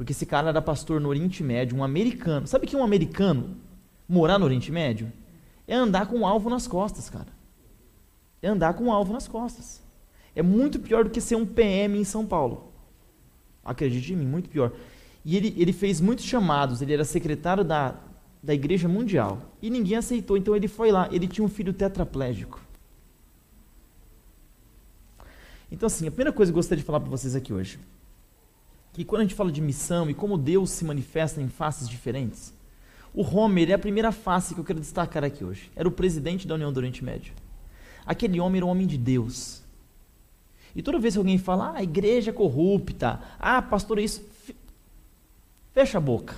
Porque 0.02 0.10
esse 0.10 0.26
cara 0.26 0.48
era 0.48 0.60
pastor 0.60 1.00
no 1.00 1.08
Oriente 1.08 1.44
Médio, 1.44 1.78
um 1.78 1.84
americano. 1.84 2.44
Sabe 2.48 2.66
que 2.66 2.74
um 2.74 2.82
americano 2.82 3.56
morar 4.08 4.36
no 4.36 4.44
Oriente 4.44 4.72
Médio 4.72 5.12
é 5.64 5.76
andar 5.76 6.06
com 6.06 6.16
um 6.16 6.26
alvo 6.26 6.50
nas 6.50 6.66
costas, 6.66 7.08
cara. 7.08 7.28
É 8.42 8.48
andar 8.48 8.74
com 8.74 8.86
um 8.86 8.92
alvo 8.92 9.12
nas 9.12 9.28
costas. 9.28 9.80
É 10.34 10.42
muito 10.42 10.80
pior 10.80 11.04
do 11.04 11.10
que 11.10 11.20
ser 11.20 11.36
um 11.36 11.46
PM 11.46 11.96
em 11.96 12.02
São 12.02 12.26
Paulo. 12.26 12.72
Acredite 13.64 14.12
em 14.12 14.16
mim, 14.16 14.26
muito 14.26 14.50
pior. 14.50 14.72
E 15.24 15.36
ele, 15.36 15.54
ele 15.56 15.72
fez 15.72 16.00
muitos 16.00 16.24
chamados, 16.24 16.82
ele 16.82 16.94
era 16.94 17.04
secretário 17.04 17.62
da, 17.62 17.94
da 18.42 18.52
Igreja 18.52 18.88
Mundial. 18.88 19.38
E 19.62 19.70
ninguém 19.70 19.98
aceitou, 19.98 20.36
então 20.36 20.56
ele 20.56 20.66
foi 20.66 20.90
lá. 20.90 21.08
Ele 21.12 21.28
tinha 21.28 21.44
um 21.44 21.48
filho 21.48 21.72
tetraplégico. 21.72 22.60
Então, 25.70 25.86
assim, 25.86 26.08
a 26.08 26.10
primeira 26.10 26.32
coisa 26.32 26.50
que 26.50 26.54
eu 26.54 26.58
gostaria 26.58 26.82
de 26.82 26.86
falar 26.86 26.98
para 26.98 27.08
vocês 27.08 27.36
aqui 27.36 27.52
hoje 27.52 27.78
que 28.92 29.04
quando 29.04 29.20
a 29.20 29.24
gente 29.24 29.34
fala 29.34 29.50
de 29.50 29.60
missão 29.60 30.10
e 30.10 30.14
como 30.14 30.36
Deus 30.36 30.70
se 30.70 30.84
manifesta 30.84 31.40
em 31.40 31.48
faces 31.48 31.88
diferentes, 31.88 32.52
o 33.14 33.22
Homer 33.22 33.70
é 33.70 33.74
a 33.74 33.78
primeira 33.78 34.12
face 34.12 34.54
que 34.54 34.60
eu 34.60 34.64
quero 34.64 34.80
destacar 34.80 35.24
aqui 35.24 35.44
hoje. 35.44 35.70
Era 35.76 35.88
o 35.88 35.92
presidente 35.92 36.46
da 36.46 36.54
União 36.54 36.72
do 36.72 36.76
Oriente 36.78 37.04
Médio. 37.04 37.34
Aquele 38.04 38.40
homem 38.40 38.58
era 38.58 38.66
um 38.66 38.70
homem 38.70 38.86
de 38.86 38.98
Deus. 38.98 39.62
E 40.74 40.82
toda 40.82 40.98
vez 40.98 41.14
que 41.14 41.18
alguém 41.18 41.38
fala, 41.38 41.70
ah, 41.70 41.78
a 41.78 41.82
igreja 41.82 42.30
é 42.30 42.34
corrupta, 42.34 43.20
ah, 43.38 43.60
pastor, 43.60 43.98
isso. 43.98 44.24
Fecha 45.72 45.98
a 45.98 46.00
boca. 46.00 46.34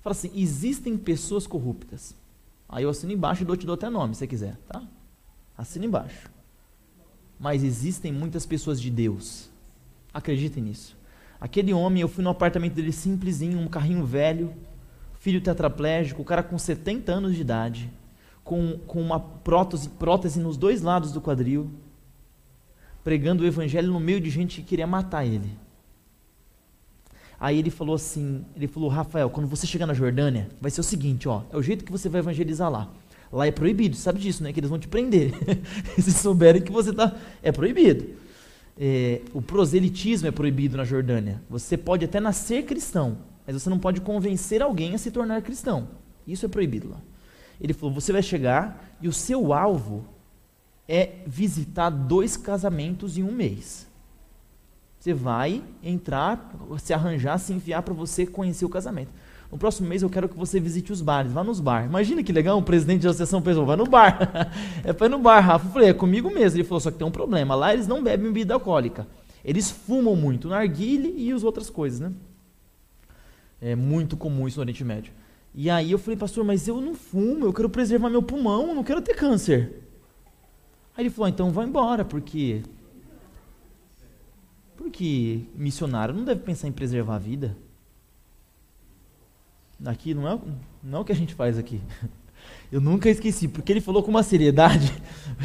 Fala 0.00 0.12
assim: 0.12 0.30
existem 0.34 0.96
pessoas 0.96 1.46
corruptas. 1.46 2.14
Aí 2.68 2.84
eu 2.84 2.90
assino 2.90 3.12
embaixo 3.12 3.42
e 3.42 3.44
dou, 3.44 3.56
te 3.56 3.66
dou 3.66 3.74
até 3.74 3.88
nome, 3.88 4.14
se 4.14 4.20
você 4.20 4.26
quiser, 4.26 4.56
tá? 4.68 4.82
Assina 5.56 5.84
embaixo. 5.84 6.30
Mas 7.38 7.62
existem 7.62 8.12
muitas 8.12 8.46
pessoas 8.46 8.80
de 8.80 8.90
Deus. 8.90 9.50
Acreditem 10.12 10.62
nisso. 10.62 10.95
Aquele 11.40 11.72
homem, 11.72 12.00
eu 12.00 12.08
fui 12.08 12.24
no 12.24 12.30
apartamento 12.30 12.74
dele 12.74 12.92
simplesinho, 12.92 13.58
um 13.58 13.68
carrinho 13.68 14.04
velho, 14.04 14.52
filho 15.18 15.40
tetraplégico, 15.40 16.22
o 16.22 16.24
cara 16.24 16.42
com 16.42 16.58
70 16.58 17.12
anos 17.12 17.34
de 17.34 17.40
idade, 17.40 17.90
com, 18.42 18.78
com 18.86 19.00
uma 19.00 19.20
prótese, 19.20 19.88
prótese 19.88 20.38
nos 20.38 20.56
dois 20.56 20.82
lados 20.82 21.12
do 21.12 21.20
quadril, 21.20 21.70
pregando 23.04 23.42
o 23.42 23.46
evangelho 23.46 23.92
no 23.92 24.00
meio 24.00 24.20
de 24.20 24.30
gente 24.30 24.60
que 24.60 24.68
queria 24.68 24.86
matar 24.86 25.24
ele. 25.24 25.50
Aí 27.38 27.58
ele 27.58 27.70
falou 27.70 27.94
assim, 27.94 28.44
ele 28.56 28.66
falou, 28.66 28.88
Rafael, 28.88 29.28
quando 29.28 29.46
você 29.46 29.66
chegar 29.66 29.86
na 29.86 29.92
Jordânia, 29.92 30.48
vai 30.60 30.70
ser 30.70 30.80
o 30.80 30.84
seguinte, 30.84 31.28
ó, 31.28 31.42
é 31.52 31.56
o 31.56 31.62
jeito 31.62 31.84
que 31.84 31.92
você 31.92 32.08
vai 32.08 32.20
evangelizar 32.20 32.70
lá. 32.70 32.88
Lá 33.30 33.46
é 33.46 33.50
proibido, 33.50 33.96
sabe 33.96 34.20
disso, 34.20 34.42
né? 34.42 34.52
Que 34.52 34.60
eles 34.60 34.70
vão 34.70 34.78
te 34.78 34.88
prender. 34.88 35.32
Se 35.98 36.12
souberem 36.12 36.62
que 36.62 36.72
você 36.72 36.90
está, 36.90 37.14
é 37.42 37.52
proibido. 37.52 38.06
É, 38.78 39.22
o 39.32 39.40
proselitismo 39.40 40.28
é 40.28 40.30
proibido 40.30 40.76
na 40.76 40.84
Jordânia. 40.84 41.42
Você 41.48 41.76
pode 41.76 42.04
até 42.04 42.20
nascer 42.20 42.64
cristão, 42.64 43.18
mas 43.46 43.60
você 43.60 43.70
não 43.70 43.78
pode 43.78 44.00
convencer 44.00 44.62
alguém 44.62 44.94
a 44.94 44.98
se 44.98 45.10
tornar 45.10 45.40
cristão. 45.42 45.88
Isso 46.26 46.44
é 46.44 46.48
proibido 46.48 46.90
lá. 46.90 47.00
Ele 47.60 47.72
falou: 47.72 47.94
você 47.94 48.12
vai 48.12 48.22
chegar 48.22 48.96
e 49.00 49.08
o 49.08 49.12
seu 49.12 49.52
alvo 49.52 50.04
é 50.88 51.20
visitar 51.26 51.90
dois 51.90 52.36
casamentos 52.36 53.16
em 53.16 53.22
um 53.22 53.32
mês. 53.32 53.86
Você 54.98 55.14
vai 55.14 55.62
entrar, 55.82 56.52
se 56.78 56.92
arranjar, 56.92 57.38
se 57.38 57.52
enfiar 57.52 57.82
para 57.82 57.94
você 57.94 58.26
conhecer 58.26 58.64
o 58.64 58.68
casamento. 58.68 59.12
No 59.50 59.58
próximo 59.58 59.88
mês 59.88 60.02
eu 60.02 60.10
quero 60.10 60.28
que 60.28 60.36
você 60.36 60.58
visite 60.58 60.92
os 60.92 61.00
bares, 61.00 61.32
vá 61.32 61.44
nos 61.44 61.60
bar. 61.60 61.84
Imagina 61.84 62.22
que 62.22 62.32
legal, 62.32 62.58
um 62.58 62.62
presidente 62.62 63.02
de 63.02 63.08
associação 63.08 63.40
pessoal, 63.40 63.64
vai 63.64 63.76
no 63.76 63.86
bar. 63.86 64.50
é 64.84 64.92
para 64.92 65.08
no 65.08 65.18
bar, 65.18 65.40
Rafa. 65.40 65.66
Eu 65.66 65.72
falei, 65.72 65.88
é 65.90 65.94
comigo 65.94 66.30
mesmo. 66.30 66.58
Ele 66.58 66.64
falou, 66.64 66.80
só 66.80 66.90
que 66.90 66.98
tem 66.98 67.06
um 67.06 67.10
problema. 67.12 67.54
Lá 67.54 67.72
eles 67.72 67.86
não 67.86 68.02
bebem 68.02 68.26
bebida 68.26 68.54
alcoólica. 68.54 69.06
Eles 69.44 69.70
fumam 69.70 70.16
muito, 70.16 70.48
narguile 70.48 71.14
e 71.16 71.30
as 71.30 71.44
outras 71.44 71.70
coisas, 71.70 72.00
né? 72.00 72.12
É 73.60 73.76
muito 73.76 74.16
comum 74.16 74.48
isso 74.48 74.58
no 74.58 74.62
Oriente 74.62 74.82
Médio. 74.84 75.12
E 75.54 75.70
aí 75.70 75.90
eu 75.90 75.98
falei, 75.98 76.16
pastor, 76.16 76.44
mas 76.44 76.66
eu 76.68 76.80
não 76.80 76.94
fumo, 76.94 77.46
eu 77.46 77.52
quero 77.52 77.70
preservar 77.70 78.10
meu 78.10 78.22
pulmão, 78.22 78.74
não 78.74 78.84
quero 78.84 79.00
ter 79.00 79.14
câncer. 79.14 79.82
Aí 80.96 81.04
ele 81.04 81.10
falou, 81.10 81.26
ah, 81.26 81.30
então 81.30 81.50
vai 81.50 81.66
embora, 81.66 82.04
porque 82.04 82.62
porque 84.76 85.40
missionário 85.54 86.14
não 86.14 86.24
deve 86.24 86.42
pensar 86.42 86.68
em 86.68 86.72
preservar 86.72 87.16
a 87.16 87.18
vida. 87.18 87.56
Aqui 89.84 90.14
não 90.14 90.28
é, 90.28 90.38
não 90.82 90.98
é 90.98 91.00
o 91.02 91.04
que 91.04 91.12
a 91.12 91.16
gente 91.16 91.34
faz 91.34 91.58
aqui. 91.58 91.80
Eu 92.70 92.80
nunca 92.80 93.08
esqueci, 93.08 93.46
porque 93.46 93.72
ele 93.72 93.80
falou 93.80 94.02
com 94.02 94.10
uma 94.10 94.22
seriedade. 94.22 94.92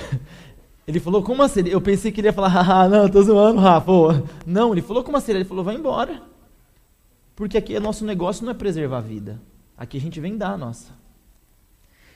Ele 0.88 1.00
falou 1.00 1.22
com 1.22 1.32
uma 1.32 1.48
seriedade. 1.48 1.74
Eu 1.74 1.80
pensei 1.80 2.12
que 2.12 2.20
ele 2.20 2.28
ia 2.28 2.34
falar, 2.34 2.50
ah, 2.68 2.90
não, 2.90 3.08
tô 3.08 3.22
zoando, 3.22 3.62
Rafa. 3.62 3.92
Não, 4.46 4.74
ele 4.74 4.82
falou 4.82 5.04
com 5.04 5.12
uma 5.12 5.22
seriedade. 5.22 5.44
Ele 5.44 5.48
falou, 5.50 5.64
vai 5.64 5.76
embora. 5.76 6.22
Porque 7.36 7.58
aqui 7.58 7.80
nosso 7.80 8.04
negócio 8.04 8.44
não 8.44 8.52
é 8.52 8.56
preservar 8.56 8.98
a 8.98 9.02
vida. 9.02 9.40
Aqui 9.78 9.98
a 9.98 10.02
gente 10.02 10.20
vem 10.20 10.36
dar 10.36 10.54
a 10.54 10.58
nossa. 10.58 10.92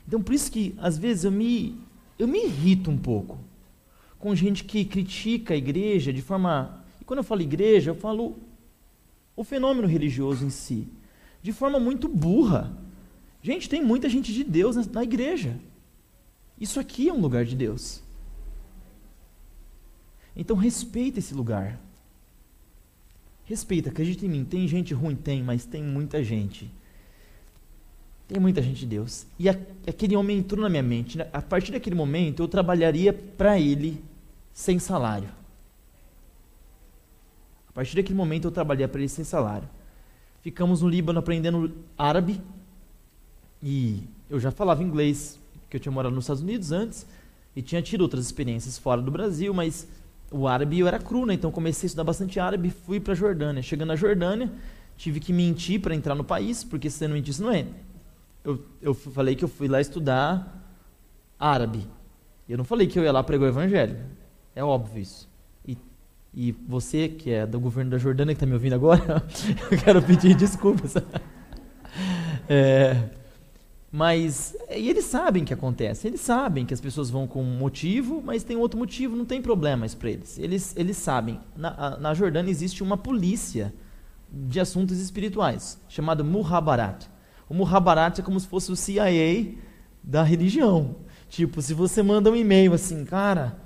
Então 0.08 0.22
por 0.22 0.34
isso 0.34 0.52
que 0.52 0.76
às 0.80 0.98
vezes 0.98 1.24
eu 1.24 1.32
me, 1.32 1.80
eu 2.18 2.28
me 2.28 2.46
irrito 2.46 2.92
um 2.92 2.98
pouco 2.98 3.38
com 4.20 4.36
gente 4.36 4.64
que 4.64 4.84
critica 4.86 5.54
a 5.54 5.58
igreja 5.58 6.12
de 6.12 6.22
forma 6.22 6.84
e 7.00 7.06
quando 7.06 7.20
eu 7.20 7.24
falo 7.24 7.42
igreja, 7.42 7.92
eu 7.92 7.96
falo 7.96 8.36
o 9.36 9.44
fenômeno 9.44 9.88
religioso 9.88 10.46
em 10.46 10.50
si, 10.50 10.88
de 11.46 11.54
forma 11.54 11.80
muito 11.80 12.08
burra. 12.08 12.76
Gente, 13.40 13.70
tem 13.70 13.80
muita 13.80 14.10
gente 14.10 14.34
de 14.34 14.44
Deus 14.44 14.88
na, 14.88 15.04
igreja. 15.04 15.56
Isso 16.60 16.80
aqui 16.80 17.08
é 17.08 17.14
um 17.14 17.22
lugar 17.22 17.46
de 17.46 17.56
Deus. 17.56 18.02
Então 20.36 20.56
respeita 20.56 21.20
esse 21.20 21.36
lugar. 21.36 21.80
Respeita, 23.44 23.92
acredita 23.92 24.26
em 24.26 24.30
mim. 24.30 24.44
Tem 24.44 24.68
gente 24.68 24.92
ruim? 24.92 25.16
Tem, 25.16 25.44
mas 25.44 25.66
tem 25.66 25.84
muita 25.84 26.24
gente. 26.24 26.68
Tem 28.28 28.40
muita 28.40 28.60
gente 28.60 28.80
de 28.80 28.88
Deus. 28.88 29.28
E 29.38 29.48
a, 29.48 29.56
aquele 29.88 30.16
homem 30.16 30.40
entrou 30.40 30.64
na 30.64 30.70
minha 30.70 30.82
mente. 30.82 31.22
A 31.32 31.42
partir 31.44 31.72
daquele 31.72 31.96
momento, 31.96 32.42
eu 32.42 32.48
trabalharia 32.48 33.14
para 33.14 33.60
ele 33.60 34.04
sem 34.52 34.80
salário 34.80 35.30
partir 37.76 37.98
daquele 37.98 38.16
momento 38.16 38.48
eu 38.48 38.52
trabalhei 38.52 38.88
para 38.88 39.02
ele 39.02 39.10
sem 39.10 39.26
salário. 39.26 39.68
Ficamos 40.46 40.84
no 40.84 40.88
Líbano 40.88 41.18
aprendendo 41.18 41.74
árabe 41.98 42.40
e 43.64 44.04
eu 44.30 44.40
já 44.40 44.52
falava 44.52 44.84
inglês, 44.84 45.40
porque 45.62 45.78
eu 45.78 45.80
tinha 45.80 45.92
morado 45.92 46.14
nos 46.14 46.26
Estados 46.26 46.44
Unidos 46.44 46.72
antes 46.72 47.04
e 47.56 47.64
tinha 47.64 47.82
tido 47.82 48.02
outras 48.02 48.24
experiências 48.28 48.78
fora 48.78 49.02
do 49.02 49.10
Brasil, 49.10 49.52
mas 49.56 49.88
o 50.30 50.48
árabe 50.48 50.78
eu 50.78 50.88
era 50.88 51.00
cru, 51.00 51.26
né? 51.26 51.34
Então 51.34 51.50
comecei 51.50 51.86
a 51.86 51.88
estudar 51.88 52.04
bastante 52.04 52.40
árabe, 52.40 52.70
fui 52.70 53.00
para 53.00 53.14
a 53.14 53.16
Jordânia. 53.16 53.64
Chegando 53.64 53.88
na 53.88 53.96
Jordânia, 53.96 54.52
tive 54.96 55.20
que 55.20 55.34
mentir 55.34 55.82
para 55.82 55.96
entrar 55.96 56.14
no 56.14 56.24
país, 56.24 56.64
porque 56.64 56.92
se 56.92 57.00
você 57.00 57.08
não 57.08 57.16
mentisse, 57.16 57.42
não 57.42 57.52
entra. 57.52 57.74
Eu, 58.44 58.64
eu 58.84 58.94
falei 58.94 59.36
que 59.36 59.44
eu 59.44 59.50
fui 59.50 59.68
lá 59.68 59.82
estudar 59.82 60.64
árabe. 61.40 61.88
Eu 62.48 62.60
não 62.60 62.66
falei 62.66 62.86
que 62.86 63.00
eu 63.00 63.04
ia 63.04 63.12
lá 63.12 63.24
pregar 63.24 63.48
o 63.48 63.50
evangelho. 63.50 63.98
É 64.56 64.64
óbvio 64.64 65.02
isso. 65.02 65.28
E 66.36 66.52
você, 66.68 67.08
que 67.08 67.32
é 67.32 67.46
do 67.46 67.60
governo 67.60 67.92
da 67.92 67.98
Jordânia, 67.98 68.34
que 68.34 68.38
está 68.38 68.46
me 68.46 68.54
ouvindo 68.54 68.76
agora, 68.76 69.24
eu 69.72 69.78
quero 69.78 70.02
pedir 70.02 70.36
desculpas. 70.36 70.96
É, 72.48 73.10
mas 73.96 74.58
e 74.70 74.90
eles 74.90 75.06
sabem 75.06 75.46
que 75.46 75.54
acontece, 75.54 76.06
eles 76.06 76.20
sabem 76.20 76.66
que 76.66 76.74
as 76.74 76.82
pessoas 76.82 77.10
vão 77.10 77.26
com 77.26 77.42
um 77.42 77.58
motivo, 77.58 78.22
mas 78.22 78.44
tem 78.44 78.58
outro 78.58 78.78
motivo, 78.78 79.16
não 79.16 79.24
tem 79.24 79.42
problema 79.42 79.88
para 79.98 80.10
eles. 80.10 80.38
Eles, 80.38 80.76
eles 80.76 80.98
sabem. 80.98 81.40
Na, 81.56 81.98
na 81.98 82.14
Jordânia 82.14 82.52
existe 82.52 82.84
uma 82.84 82.98
polícia 82.98 83.74
de 84.30 84.60
assuntos 84.60 85.00
espirituais, 85.00 85.80
chamada 85.88 86.26
Muhabarat. 86.26 87.08
O 87.48 87.54
Muhabarat 87.54 88.20
é 88.20 88.22
como 88.22 88.38
se 88.38 88.48
fosse 88.48 88.70
o 88.70 88.76
CIA 88.76 89.56
da 90.04 90.24
religião. 90.24 90.98
Tipo, 91.30 91.62
se 91.62 91.74
você 91.74 92.04
manda 92.04 92.30
um 92.30 92.36
e-mail 92.36 92.74
assim, 92.74 93.06
cara, 93.06 93.58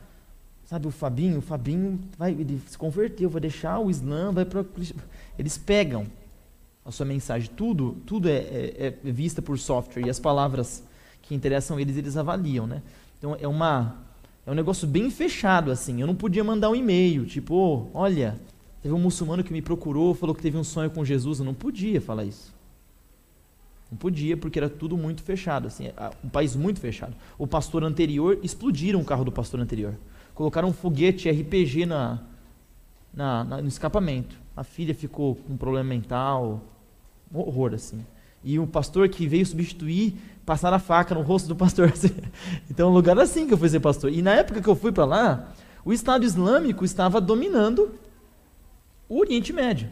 Sabe, 0.69 0.85
o 0.85 0.91
Fabinho, 0.91 1.39
o 1.39 1.41
Fabinho 1.41 1.99
vai, 2.15 2.29
ele 2.29 2.61
se 2.67 2.77
converteu, 2.77 3.27
vai 3.27 3.41
deixar 3.41 3.79
o 3.79 3.89
Islã, 3.89 4.31
vai 4.31 4.45
para 4.45 4.63
eles 5.35 5.57
pegam 5.57 6.05
a 6.85 6.91
sua 6.91 7.07
mensagem, 7.07 7.49
tudo, 7.55 7.97
tudo 8.05 8.29
é, 8.29 8.37
é, 8.37 8.99
é, 9.03 9.11
vista 9.11 9.41
por 9.41 9.57
software 9.57 10.05
e 10.05 10.11
as 10.11 10.19
palavras 10.19 10.83
que 11.23 11.33
interessam 11.33 11.79
eles, 11.79 11.97
eles 11.97 12.15
avaliam, 12.15 12.67
né? 12.67 12.83
Então 13.17 13.35
é 13.41 13.47
uma 13.47 13.97
é 14.45 14.51
um 14.51 14.53
negócio 14.53 14.87
bem 14.87 15.09
fechado 15.09 15.71
assim. 15.71 16.01
Eu 16.01 16.05
não 16.05 16.13
podia 16.13 16.43
mandar 16.43 16.69
um 16.69 16.75
e-mail, 16.75 17.25
tipo, 17.25 17.55
oh, 17.55 17.89
olha, 17.91 18.39
teve 18.83 18.93
um 18.93 18.99
muçulmano 18.99 19.43
que 19.43 19.51
me 19.51 19.63
procurou, 19.63 20.13
falou 20.13 20.35
que 20.35 20.41
teve 20.43 20.55
um 20.55 20.63
sonho 20.63 20.91
com 20.91 21.03
Jesus, 21.03 21.39
eu 21.39 21.45
não 21.45 21.55
podia 21.55 21.99
falar 21.99 22.25
isso. 22.25 22.53
Não 23.89 23.97
podia, 23.97 24.37
porque 24.37 24.59
era 24.59 24.69
tudo 24.69 24.95
muito 24.95 25.23
fechado, 25.23 25.65
assim, 25.65 25.85
um 26.23 26.29
país 26.29 26.55
muito 26.55 26.79
fechado. 26.79 27.15
O 27.39 27.47
pastor 27.47 27.83
anterior, 27.83 28.37
explodiram 28.43 29.01
o 29.01 29.03
carro 29.03 29.25
do 29.25 29.31
pastor 29.31 29.59
anterior. 29.59 29.95
Colocaram 30.39 30.69
um 30.69 30.73
foguete 30.73 31.29
RPG 31.29 31.85
na, 31.85 32.17
na, 33.13 33.43
na, 33.43 33.61
no 33.61 33.67
escapamento. 33.67 34.37
A 34.55 34.63
filha 34.63 34.95
ficou 34.95 35.35
com 35.35 35.51
um 35.51 35.57
problema 35.57 35.89
mental, 35.89 36.61
um 37.29 37.39
horror 37.39 37.73
assim. 37.73 38.05
E 38.41 38.57
o 38.57 38.65
pastor 38.65 39.09
que 39.09 39.27
veio 39.27 39.45
substituir, 39.45 40.15
passaram 40.45 40.77
a 40.77 40.79
faca 40.79 41.13
no 41.13 41.23
rosto 41.23 41.49
do 41.49 41.57
pastor. 41.57 41.89
Assim. 41.91 42.15
Então, 42.71 42.89
um 42.89 42.93
lugar 42.93 43.19
assim 43.19 43.47
que 43.47 43.53
eu 43.53 43.57
fui 43.57 43.67
ser 43.67 43.81
pastor. 43.81 44.13
E 44.13 44.21
na 44.21 44.31
época 44.31 44.61
que 44.61 44.69
eu 44.69 44.77
fui 44.77 44.93
para 44.93 45.03
lá, 45.03 45.51
o 45.83 45.91
Estado 45.91 46.23
Islâmico 46.23 46.85
estava 46.85 47.19
dominando 47.19 47.91
o 49.09 49.19
Oriente 49.19 49.51
Médio. 49.51 49.89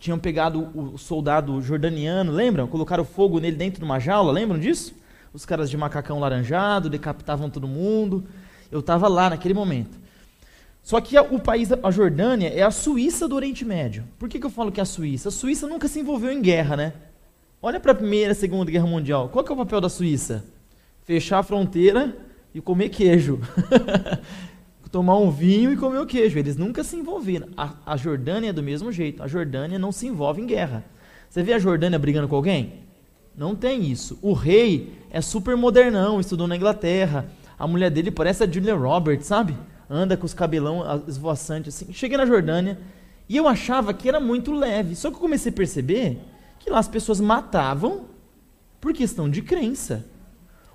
Tinham 0.00 0.18
pegado 0.18 0.68
o 0.76 0.98
soldado 0.98 1.62
jordaniano, 1.62 2.32
lembram? 2.32 2.66
Colocaram 2.66 3.04
fogo 3.04 3.38
nele 3.38 3.56
dentro 3.56 3.78
de 3.78 3.84
uma 3.84 4.00
jaula, 4.00 4.32
lembram 4.32 4.58
disso? 4.58 4.96
Os 5.32 5.46
caras 5.46 5.70
de 5.70 5.76
macacão 5.76 6.18
laranjado 6.18 6.90
decapitavam 6.90 7.48
todo 7.48 7.68
mundo. 7.68 8.24
Eu 8.74 8.80
estava 8.80 9.06
lá 9.06 9.30
naquele 9.30 9.54
momento. 9.54 9.96
Só 10.82 11.00
que 11.00 11.16
a, 11.16 11.22
o 11.22 11.38
país, 11.38 11.70
a 11.70 11.90
Jordânia, 11.92 12.48
é 12.48 12.60
a 12.60 12.72
Suíça 12.72 13.28
do 13.28 13.36
Oriente 13.36 13.64
Médio. 13.64 14.02
Por 14.18 14.28
que, 14.28 14.40
que 14.40 14.44
eu 14.44 14.50
falo 14.50 14.72
que 14.72 14.80
é 14.80 14.82
a 14.82 14.84
Suíça? 14.84 15.28
A 15.28 15.32
Suíça 15.32 15.68
nunca 15.68 15.86
se 15.86 16.00
envolveu 16.00 16.32
em 16.32 16.42
guerra, 16.42 16.76
né? 16.76 16.92
Olha 17.62 17.78
para 17.78 17.92
a 17.92 17.94
Primeira 17.94 18.32
e 18.32 18.34
Segunda 18.34 18.72
Guerra 18.72 18.88
Mundial. 18.88 19.28
Qual 19.28 19.44
que 19.44 19.52
é 19.52 19.54
o 19.54 19.58
papel 19.58 19.80
da 19.80 19.88
Suíça? 19.88 20.44
Fechar 21.04 21.38
a 21.38 21.42
fronteira 21.44 22.16
e 22.52 22.60
comer 22.60 22.88
queijo. 22.88 23.38
tomar 24.90 25.18
um 25.18 25.30
vinho 25.30 25.72
e 25.72 25.76
comer 25.76 26.00
o 26.00 26.06
queijo. 26.06 26.36
Eles 26.36 26.56
nunca 26.56 26.82
se 26.82 26.96
envolveram. 26.96 27.50
A, 27.56 27.74
a 27.86 27.96
Jordânia 27.96 28.50
é 28.50 28.52
do 28.52 28.62
mesmo 28.62 28.90
jeito. 28.90 29.22
A 29.22 29.28
Jordânia 29.28 29.78
não 29.78 29.92
se 29.92 30.08
envolve 30.08 30.42
em 30.42 30.46
guerra. 30.46 30.84
Você 31.30 31.44
vê 31.44 31.52
a 31.52 31.60
Jordânia 31.60 31.96
brigando 31.96 32.26
com 32.26 32.34
alguém? 32.34 32.80
Não 33.36 33.54
tem 33.54 33.88
isso. 33.88 34.18
O 34.20 34.32
rei 34.32 34.98
é 35.10 35.20
super 35.20 35.56
modernão, 35.56 36.18
estudou 36.18 36.48
na 36.48 36.56
Inglaterra. 36.56 37.24
A 37.58 37.66
mulher 37.66 37.90
dele 37.90 38.10
parece 38.10 38.44
a 38.44 38.50
Julia 38.50 38.74
Roberts, 38.74 39.26
sabe? 39.26 39.56
Anda 39.88 40.16
com 40.16 40.26
os 40.26 40.34
cabelão 40.34 40.82
esvoaçantes 41.06 41.74
assim. 41.74 41.92
Cheguei 41.92 42.16
na 42.16 42.26
Jordânia 42.26 42.78
e 43.28 43.36
eu 43.36 43.46
achava 43.46 43.94
que 43.94 44.08
era 44.08 44.20
muito 44.20 44.52
leve. 44.52 44.96
Só 44.96 45.10
que 45.10 45.16
eu 45.16 45.20
comecei 45.20 45.50
a 45.50 45.54
perceber 45.54 46.18
que 46.58 46.70
lá 46.70 46.78
as 46.78 46.88
pessoas 46.88 47.20
matavam 47.20 48.06
por 48.80 48.92
questão 48.92 49.28
de 49.28 49.42
crença. 49.42 50.04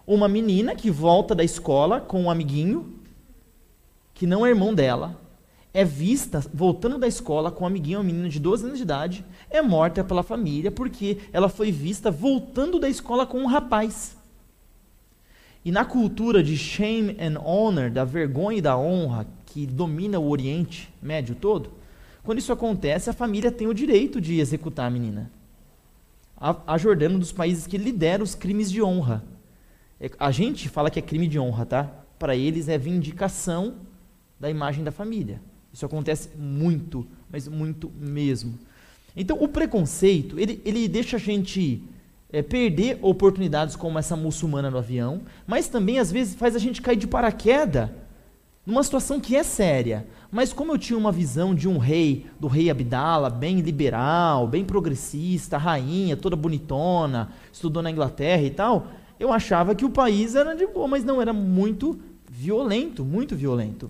Uma 0.06 0.28
menina 0.28 0.76
que 0.76 0.90
volta 0.90 1.36
da 1.36 1.44
escola 1.44 2.02
com 2.02 2.24
um 2.24 2.32
amiguinho, 2.32 3.00
que 4.14 4.26
não 4.26 4.46
é 4.46 4.50
irmão 4.50 4.74
dela, 4.74 5.20
é 5.74 5.86
vista 5.86 6.44
voltando 6.54 6.98
da 6.98 7.08
escola 7.08 7.52
com 7.52 7.64
um 7.64 7.68
amiguinho, 7.68 8.00
uma 8.00 8.06
menina 8.06 8.28
de 8.28 8.40
12 8.40 8.66
anos 8.66 8.78
de 8.78 8.84
idade, 8.84 9.26
é 9.50 9.62
morta 9.62 10.04
pela 10.04 10.24
família 10.24 10.72
porque 10.72 11.20
ela 11.32 11.48
foi 11.48 11.72
vista 11.72 12.10
voltando 12.10 12.80
da 12.80 12.90
escola 12.90 13.26
com 13.26 13.40
um 13.40 13.46
rapaz. 13.46 14.18
E 15.64 15.72
na 15.72 15.84
cultura 15.84 16.42
de 16.42 16.58
shame 16.58 17.18
and 17.20 17.40
honor, 17.40 17.90
da 17.90 18.06
vergonha 18.06 18.58
e 18.58 18.62
da 18.62 18.78
honra 18.78 19.28
que 19.46 19.66
domina 19.66 20.20
o 20.20 20.30
Oriente 20.30 20.90
Médio 21.02 21.36
todo, 21.36 21.72
quando 22.24 22.40
isso 22.40 22.54
acontece, 22.54 23.10
a 23.10 23.14
família 23.14 23.52
tem 23.52 23.68
o 23.68 23.74
direito 23.74 24.22
de 24.22 24.40
executar 24.40 24.88
a 24.88 24.90
menina. 24.90 25.32
A, 26.40 26.78
Jordânia 26.78 27.16
é 27.16 27.18
um 27.18 27.20
dos 27.20 27.34
países 27.34 27.68
que 27.68 27.78
lidera 27.78 28.24
os 28.24 28.34
crimes 28.34 28.72
de 28.72 28.82
honra. 28.82 29.24
É, 30.00 30.10
a 30.18 30.32
gente 30.32 30.70
fala 30.70 30.90
que 30.90 30.98
é 30.98 31.02
crime 31.02 31.28
de 31.28 31.38
honra, 31.38 31.66
tá? 31.66 31.84
Para 32.18 32.34
eles 32.34 32.70
é 32.70 32.78
vindicação 32.78 33.76
da 34.40 34.50
imagem 34.50 34.84
da 34.84 34.92
família. 34.92 35.42
Isso 35.74 35.86
acontece 35.86 36.30
muito, 36.38 37.06
mas 37.30 37.48
muito 37.48 37.92
mesmo. 38.00 38.58
Então, 39.16 39.38
o 39.42 39.50
preconceito, 39.50 40.40
ele, 40.40 40.62
ele 40.64 40.88
deixa 40.88 41.18
a 41.18 41.20
gente 41.20 41.84
é, 42.32 42.42
perder 42.42 43.00
oportunidades 43.02 43.76
como 43.76 43.98
essa 43.98 44.16
muçulmana 44.16 44.70
no 44.70 44.78
avião, 44.78 45.22
mas 45.48 45.68
também, 45.68 46.00
às 46.00 46.12
vezes, 46.12 46.36
faz 46.36 46.56
a 46.56 46.60
gente 46.60 46.82
cair 46.82 46.96
de 46.96 47.08
paraquedas 47.08 47.90
numa 48.66 48.84
situação 48.84 49.20
que 49.20 49.36
é 49.36 49.44
séria. 49.44 50.06
Mas 50.32 50.54
como 50.54 50.74
eu 50.74 50.78
tinha 50.78 50.98
uma 50.98 51.12
visão 51.12 51.56
de 51.56 51.68
um 51.68 51.80
rei, 51.80 52.28
do 52.40 52.48
rei 52.48 52.70
Abdala, 52.70 53.30
bem 53.30 53.60
liberal, 53.62 54.48
bem 54.48 54.64
progressista, 54.64 55.58
rainha, 55.58 56.16
toda 56.16 56.36
bonitona, 56.36 57.30
estudou 57.52 57.82
na 57.82 57.90
Inglaterra 57.90 58.44
e 58.44 58.52
tal, 58.52 58.88
eu 59.20 59.34
achava 59.34 59.74
que 59.74 59.84
o 59.84 59.90
país 59.90 60.36
era 60.36 60.56
de 60.56 60.68
boa, 60.68 60.88
mas 60.88 61.04
não, 61.04 61.22
era 61.22 61.34
muito 61.34 62.00
violento, 62.30 63.04
muito 63.04 63.36
violento. 63.36 63.90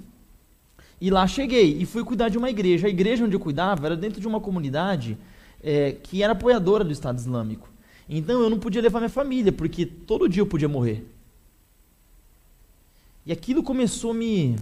E 1.01 1.09
lá 1.09 1.27
cheguei 1.27 1.77
e 1.79 1.85
fui 1.85 2.03
cuidar 2.03 2.29
de 2.29 2.37
uma 2.37 2.49
igreja. 2.49 2.87
A 2.87 2.89
igreja 2.89 3.25
onde 3.25 3.35
eu 3.35 3.39
cuidava 3.39 3.85
era 3.85 3.95
dentro 3.95 4.19
de 4.19 4.27
uma 4.27 4.39
comunidade 4.39 5.17
é, 5.61 5.91
que 5.91 6.23
era 6.23 6.33
apoiadora 6.33 6.83
do 6.83 6.91
Estado 6.91 7.17
Islâmico. 7.17 7.69
Então 8.09 8.41
eu 8.41 8.49
não 8.49 8.57
podia 8.57 8.81
levar 8.81 8.99
minha 8.99 9.09
família, 9.09 9.51
porque 9.51 9.85
todo 9.85 10.27
dia 10.27 10.41
eu 10.41 10.47
podia 10.47 10.67
morrer. 10.67 11.05
E 13.23 13.31
aquilo 13.31 13.61
começou 13.61 14.09
a 14.09 14.13
me, 14.15 14.55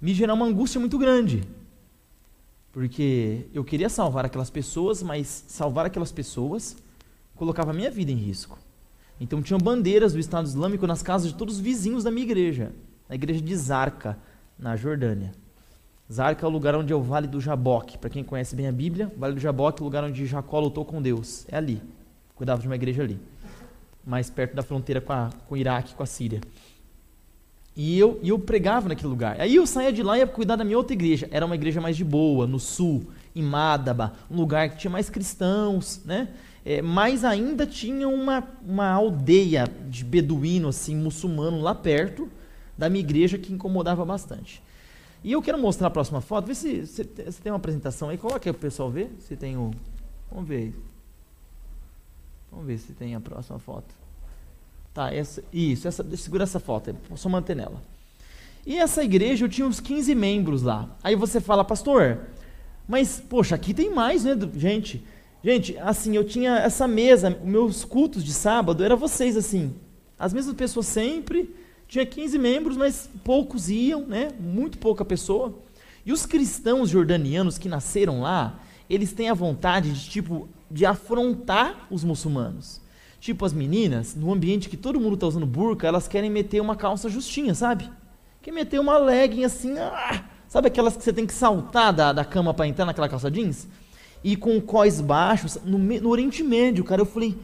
me 0.00 0.14
gerar 0.14 0.34
uma 0.34 0.46
angústia 0.46 0.78
muito 0.78 0.96
grande. 0.96 1.42
Porque 2.72 3.46
eu 3.52 3.64
queria 3.64 3.88
salvar 3.88 4.24
aquelas 4.24 4.50
pessoas, 4.50 5.02
mas 5.02 5.44
salvar 5.48 5.86
aquelas 5.86 6.12
pessoas 6.12 6.76
colocava 7.34 7.72
a 7.72 7.74
minha 7.74 7.90
vida 7.90 8.12
em 8.12 8.16
risco. 8.16 8.56
Então 9.20 9.42
tinham 9.42 9.58
bandeiras 9.58 10.12
do 10.12 10.20
Estado 10.20 10.46
Islâmico 10.46 10.86
nas 10.86 11.02
casas 11.02 11.32
de 11.32 11.36
todos 11.36 11.56
os 11.56 11.60
vizinhos 11.60 12.04
da 12.04 12.10
minha 12.10 12.24
igreja, 12.24 12.72
na 13.08 13.16
igreja 13.16 13.40
de 13.40 13.56
Zarca, 13.56 14.16
na 14.56 14.76
Jordânia. 14.76 15.32
Zarca 16.12 16.44
é 16.44 16.48
o 16.48 16.52
lugar 16.52 16.74
onde 16.74 16.92
é 16.92 16.96
o 16.96 17.02
Vale 17.02 17.26
do 17.26 17.40
Jaboque. 17.40 17.96
Para 17.96 18.10
quem 18.10 18.22
conhece 18.22 18.54
bem 18.54 18.66
a 18.66 18.72
Bíblia, 18.72 19.12
Vale 19.16 19.34
do 19.34 19.40
Jaboque 19.40 19.80
é 19.80 19.82
o 19.82 19.84
lugar 19.84 20.04
onde 20.04 20.26
Jacó 20.26 20.60
lutou 20.60 20.84
com 20.84 21.00
Deus. 21.00 21.46
É 21.48 21.56
ali. 21.56 21.82
Cuidava 22.34 22.60
de 22.60 22.66
uma 22.66 22.74
igreja 22.74 23.02
ali. 23.02 23.18
Mais 24.06 24.28
perto 24.28 24.54
da 24.54 24.62
fronteira 24.62 25.00
com, 25.00 25.12
a, 25.12 25.30
com 25.48 25.54
o 25.54 25.58
Iraque, 25.58 25.94
com 25.94 26.02
a 26.02 26.06
Síria. 26.06 26.40
E 27.76 27.98
eu, 27.98 28.20
eu 28.22 28.38
pregava 28.38 28.88
naquele 28.88 29.08
lugar. 29.08 29.40
Aí 29.40 29.56
eu 29.56 29.66
saía 29.66 29.92
de 29.92 30.02
lá 30.02 30.16
e 30.16 30.20
ia 30.20 30.26
cuidar 30.26 30.56
da 30.56 30.64
minha 30.64 30.76
outra 30.76 30.92
igreja. 30.92 31.28
Era 31.30 31.44
uma 31.44 31.54
igreja 31.54 31.80
mais 31.80 31.96
de 31.96 32.04
boa, 32.04 32.46
no 32.46 32.60
sul, 32.60 33.06
em 33.34 33.42
Madaba, 33.42 34.12
um 34.30 34.36
lugar 34.36 34.68
que 34.70 34.76
tinha 34.76 34.90
mais 34.90 35.10
cristãos, 35.10 36.00
né? 36.04 36.28
É, 36.64 36.80
mas 36.80 37.24
ainda 37.24 37.66
tinha 37.66 38.08
uma, 38.08 38.46
uma 38.64 38.88
aldeia 38.88 39.66
de 39.88 40.04
beduíno, 40.04 40.68
assim, 40.68 40.96
muçulmano 40.96 41.60
lá 41.60 41.74
perto 41.74 42.28
da 42.78 42.88
minha 42.88 43.04
igreja 43.04 43.36
que 43.36 43.52
incomodava 43.52 44.04
bastante. 44.04 44.62
E 45.24 45.32
eu 45.32 45.40
quero 45.40 45.58
mostrar 45.58 45.88
a 45.88 45.90
próxima 45.90 46.20
foto. 46.20 46.46
Vê 46.46 46.54
se 46.54 46.86
você 46.86 47.02
tem 47.04 47.50
uma 47.50 47.56
apresentação 47.56 48.10
aí. 48.10 48.18
Coloca 48.18 48.48
aí 48.48 48.50
o 48.50 48.54
pessoal 48.54 48.90
ver. 48.90 49.10
Se 49.20 49.34
tem 49.34 49.56
o. 49.56 49.70
Vamos 50.30 50.46
ver. 50.46 50.74
Vamos 52.50 52.66
ver 52.66 52.78
se 52.78 52.92
tem 52.92 53.14
a 53.14 53.20
próxima 53.20 53.58
foto. 53.58 53.94
Tá, 54.92 55.12
essa, 55.12 55.42
isso, 55.52 55.88
essa, 55.88 56.04
segura 56.16 56.44
essa 56.44 56.60
foto, 56.60 56.94
só 57.16 57.28
manter 57.28 57.56
nela. 57.56 57.82
E 58.64 58.78
essa 58.78 59.02
igreja 59.02 59.44
eu 59.44 59.48
tinha 59.48 59.66
uns 59.66 59.80
15 59.80 60.14
membros 60.14 60.62
lá. 60.62 60.88
Aí 61.02 61.16
você 61.16 61.40
fala, 61.40 61.64
pastor, 61.64 62.20
mas 62.86 63.18
poxa, 63.18 63.56
aqui 63.56 63.74
tem 63.74 63.92
mais, 63.92 64.22
né, 64.22 64.38
gente? 64.54 65.04
Gente, 65.42 65.76
assim, 65.78 66.14
eu 66.14 66.24
tinha 66.24 66.58
essa 66.58 66.86
mesa, 66.86 67.28
meus 67.42 67.84
cultos 67.84 68.22
de 68.24 68.32
sábado 68.32 68.84
era 68.84 68.94
vocês 68.94 69.36
assim. 69.36 69.74
As 70.16 70.32
mesmas 70.32 70.54
pessoas 70.54 70.86
sempre, 70.86 71.54
tinha 71.88 72.04
15 72.04 72.38
membros, 72.38 72.76
mas 72.76 73.08
poucos 73.22 73.68
iam, 73.68 74.06
né? 74.06 74.30
Muito 74.40 74.78
pouca 74.78 75.04
pessoa. 75.04 75.54
E 76.04 76.12
os 76.12 76.26
cristãos 76.26 76.90
jordanianos 76.90 77.58
que 77.58 77.68
nasceram 77.68 78.20
lá, 78.20 78.60
eles 78.88 79.12
têm 79.12 79.30
a 79.30 79.34
vontade 79.34 79.92
de 79.92 80.10
tipo 80.10 80.48
de 80.70 80.84
afrontar 80.84 81.86
os 81.90 82.04
muçulmanos. 82.04 82.80
Tipo, 83.20 83.46
as 83.46 83.52
meninas, 83.52 84.14
no 84.14 84.32
ambiente 84.32 84.68
que 84.68 84.76
todo 84.76 85.00
mundo 85.00 85.14
está 85.14 85.26
usando 85.26 85.46
burca, 85.46 85.86
elas 85.86 86.06
querem 86.06 86.28
meter 86.28 86.60
uma 86.60 86.76
calça 86.76 87.08
justinha, 87.08 87.54
sabe? 87.54 87.90
Quer 88.42 88.52
meter 88.52 88.78
uma 88.78 88.98
legging 88.98 89.44
assim, 89.44 89.78
ah, 89.78 90.24
sabe 90.46 90.68
aquelas 90.68 90.96
que 90.96 91.02
você 91.02 91.12
tem 91.12 91.24
que 91.24 91.32
saltar 91.32 91.92
da, 91.92 92.12
da 92.12 92.24
cama 92.24 92.52
para 92.52 92.66
entrar 92.66 92.84
naquela 92.84 93.08
calça 93.08 93.30
jeans? 93.30 93.66
E 94.22 94.36
com 94.36 94.60
cós 94.60 95.00
baixos, 95.00 95.58
no, 95.64 95.78
no 95.78 96.08
Oriente 96.10 96.42
Médio, 96.42 96.84
cara, 96.84 97.00
eu 97.00 97.06
falei, 97.06 97.34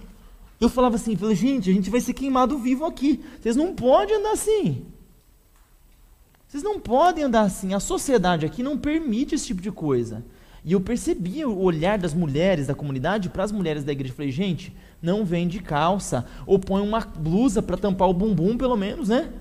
eu 0.61 0.69
falava 0.69 0.97
assim, 0.97 1.17
falei, 1.17 1.35
gente, 1.35 1.71
a 1.71 1.73
gente 1.73 1.89
vai 1.89 2.01
ser 2.01 2.13
queimado 2.13 2.59
vivo 2.59 2.85
aqui. 2.85 3.25
Vocês 3.41 3.57
não 3.57 3.75
podem 3.75 4.17
andar 4.17 4.33
assim. 4.33 4.85
Vocês 6.47 6.63
não 6.63 6.79
podem 6.79 7.25
andar 7.25 7.43
assim. 7.43 7.73
A 7.73 7.81
sociedade 7.81 8.45
aqui 8.45 8.63
não 8.63 8.77
permite 8.77 9.35
esse 9.35 9.47
tipo 9.47 9.63
de 9.63 9.73
coisa. 9.73 10.23
E 10.63 10.73
eu 10.73 10.81
percebia 10.81 11.49
o 11.49 11.63
olhar 11.63 11.97
das 11.97 12.13
mulheres 12.13 12.67
da 12.67 12.75
comunidade 12.75 13.31
para 13.31 13.43
as 13.43 13.51
mulheres 13.51 13.85
da 13.85 13.93
igreja. 13.93 14.13
Falei, 14.13 14.31
gente, 14.31 14.77
não 15.01 15.25
vem 15.25 15.49
de 15.49 15.61
calça. 15.61 16.27
Ou 16.45 16.59
põe 16.59 16.83
uma 16.83 17.01
blusa 17.01 17.63
para 17.63 17.79
tampar 17.79 18.11
o 18.11 18.15
bumbum, 18.15 18.59
pelo 18.59 18.77
menos, 18.77 19.09
né? 19.09 19.33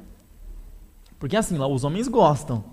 Porque 1.19 1.35
assim, 1.35 1.57
lá 1.57 1.67
os 1.67 1.83
homens 1.83 2.07
gostam. 2.07 2.63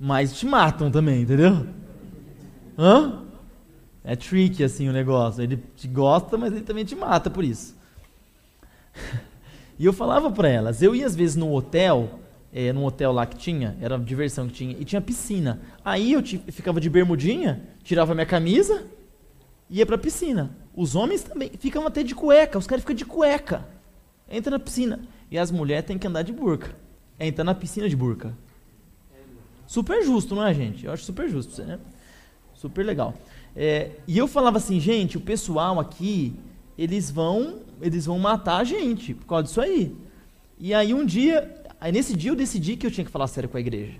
Mas 0.00 0.32
te 0.38 0.46
matam 0.46 0.90
também, 0.90 1.20
entendeu? 1.20 1.66
Hã? 2.78 3.27
É 4.08 4.16
tricky 4.16 4.64
assim 4.64 4.88
o 4.88 4.92
negócio. 4.92 5.42
Ele 5.42 5.62
te 5.76 5.86
gosta, 5.86 6.38
mas 6.38 6.54
ele 6.54 6.62
também 6.62 6.82
te 6.82 6.96
mata 6.96 7.28
por 7.28 7.44
isso. 7.44 7.76
e 9.78 9.84
eu 9.84 9.92
falava 9.92 10.30
para 10.30 10.48
elas, 10.48 10.80
eu 10.80 10.94
ia 10.94 11.04
às 11.04 11.14
vezes 11.14 11.36
no 11.36 11.52
hotel, 11.52 12.18
é, 12.50 12.72
num 12.72 12.86
hotel 12.86 13.12
lá 13.12 13.26
que 13.26 13.36
tinha, 13.36 13.76
era 13.82 13.96
a 13.96 13.98
diversão 13.98 14.46
que 14.46 14.54
tinha, 14.54 14.74
e 14.80 14.82
tinha 14.82 15.02
piscina. 15.02 15.60
Aí 15.84 16.14
eu 16.14 16.22
ficava 16.50 16.80
de 16.80 16.88
bermudinha, 16.88 17.60
tirava 17.84 18.14
minha 18.14 18.24
camisa, 18.24 18.86
ia 19.68 19.84
pra 19.84 19.98
piscina. 19.98 20.56
Os 20.74 20.94
homens 20.94 21.24
também 21.24 21.50
ficam 21.58 21.86
até 21.86 22.02
de 22.02 22.14
cueca, 22.14 22.56
os 22.56 22.66
caras 22.66 22.82
ficam 22.82 22.96
de 22.96 23.04
cueca. 23.04 23.68
Entra 24.26 24.52
na 24.52 24.58
piscina. 24.58 25.00
E 25.30 25.36
as 25.36 25.50
mulheres 25.50 25.84
têm 25.84 25.98
que 25.98 26.06
andar 26.06 26.22
de 26.22 26.32
burca. 26.32 26.74
Entra 27.20 27.44
na 27.44 27.54
piscina 27.54 27.86
de 27.86 27.96
burca. 27.96 28.32
Super 29.66 30.02
justo, 30.02 30.34
não 30.34 30.46
é, 30.46 30.54
gente? 30.54 30.86
Eu 30.86 30.92
acho 30.92 31.04
super 31.04 31.28
justo, 31.28 31.62
né? 31.62 31.78
Super 32.54 32.86
legal. 32.86 33.14
É, 33.60 33.90
e 34.06 34.16
eu 34.16 34.28
falava 34.28 34.58
assim, 34.58 34.78
gente, 34.78 35.16
o 35.16 35.20
pessoal 35.20 35.80
aqui, 35.80 36.32
eles 36.78 37.10
vão, 37.10 37.62
eles 37.82 38.06
vão 38.06 38.16
matar 38.16 38.58
a 38.58 38.64
gente 38.64 39.14
por 39.14 39.26
causa 39.26 39.42
disso 39.42 39.60
aí. 39.60 39.96
E 40.60 40.72
aí 40.72 40.94
um 40.94 41.04
dia, 41.04 41.60
aí 41.80 41.90
nesse 41.90 42.16
dia 42.16 42.30
eu 42.30 42.36
decidi 42.36 42.76
que 42.76 42.86
eu 42.86 42.90
tinha 42.90 43.04
que 43.04 43.10
falar 43.10 43.26
sério 43.26 43.48
com 43.48 43.56
a 43.56 43.60
igreja. 43.60 43.98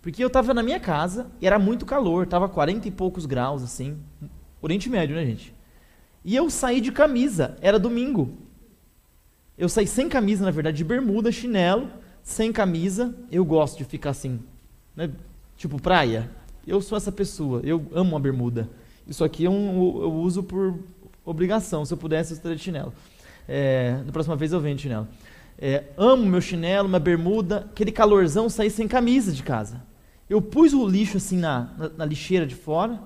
Porque 0.00 0.22
eu 0.22 0.28
estava 0.28 0.54
na 0.54 0.62
minha 0.62 0.78
casa 0.78 1.26
e 1.40 1.46
era 1.46 1.58
muito 1.58 1.84
calor, 1.84 2.22
estava 2.22 2.48
40 2.48 2.86
e 2.86 2.92
poucos 2.92 3.26
graus, 3.26 3.64
assim. 3.64 3.98
Oriente 4.62 4.88
Médio, 4.88 5.16
né, 5.16 5.26
gente? 5.26 5.52
E 6.24 6.36
eu 6.36 6.48
saí 6.48 6.80
de 6.80 6.92
camisa, 6.92 7.56
era 7.60 7.80
domingo. 7.80 8.38
Eu 9.58 9.68
saí 9.68 9.88
sem 9.88 10.08
camisa, 10.08 10.44
na 10.44 10.52
verdade, 10.52 10.76
de 10.76 10.84
bermuda, 10.84 11.32
chinelo, 11.32 11.90
sem 12.22 12.52
camisa. 12.52 13.12
Eu 13.28 13.44
gosto 13.44 13.76
de 13.76 13.84
ficar 13.84 14.10
assim, 14.10 14.38
né? 14.94 15.10
Tipo 15.56 15.82
praia. 15.82 16.30
Eu 16.64 16.80
sou 16.80 16.96
essa 16.96 17.10
pessoa, 17.10 17.60
eu 17.64 17.88
amo 17.92 18.16
a 18.16 18.20
bermuda. 18.20 18.70
Isso 19.06 19.24
aqui 19.24 19.46
é 19.46 19.50
um, 19.50 20.02
eu 20.02 20.12
uso 20.12 20.42
por 20.42 20.78
obrigação. 21.24 21.84
Se 21.84 21.92
eu 21.92 21.98
pudesse, 21.98 22.32
eu 22.32 22.36
estaria 22.36 22.56
de 22.56 22.62
chinelo. 22.62 22.92
É, 23.46 24.00
da 24.04 24.12
próxima 24.12 24.36
vez 24.36 24.52
eu 24.52 24.60
venho 24.60 24.76
de 24.76 24.82
chinelo. 24.82 25.08
É, 25.58 25.84
amo 25.96 26.24
meu 26.26 26.40
chinelo, 26.40 26.88
minha 26.88 26.98
bermuda, 26.98 27.68
aquele 27.70 27.92
calorzão, 27.92 28.48
saí 28.48 28.70
sem 28.70 28.88
camisa 28.88 29.32
de 29.32 29.42
casa. 29.42 29.82
Eu 30.28 30.40
pus 30.40 30.72
o 30.72 30.86
lixo 30.88 31.18
assim 31.18 31.38
na, 31.38 31.70
na, 31.76 31.88
na 31.98 32.04
lixeira 32.04 32.46
de 32.46 32.54
fora. 32.54 33.00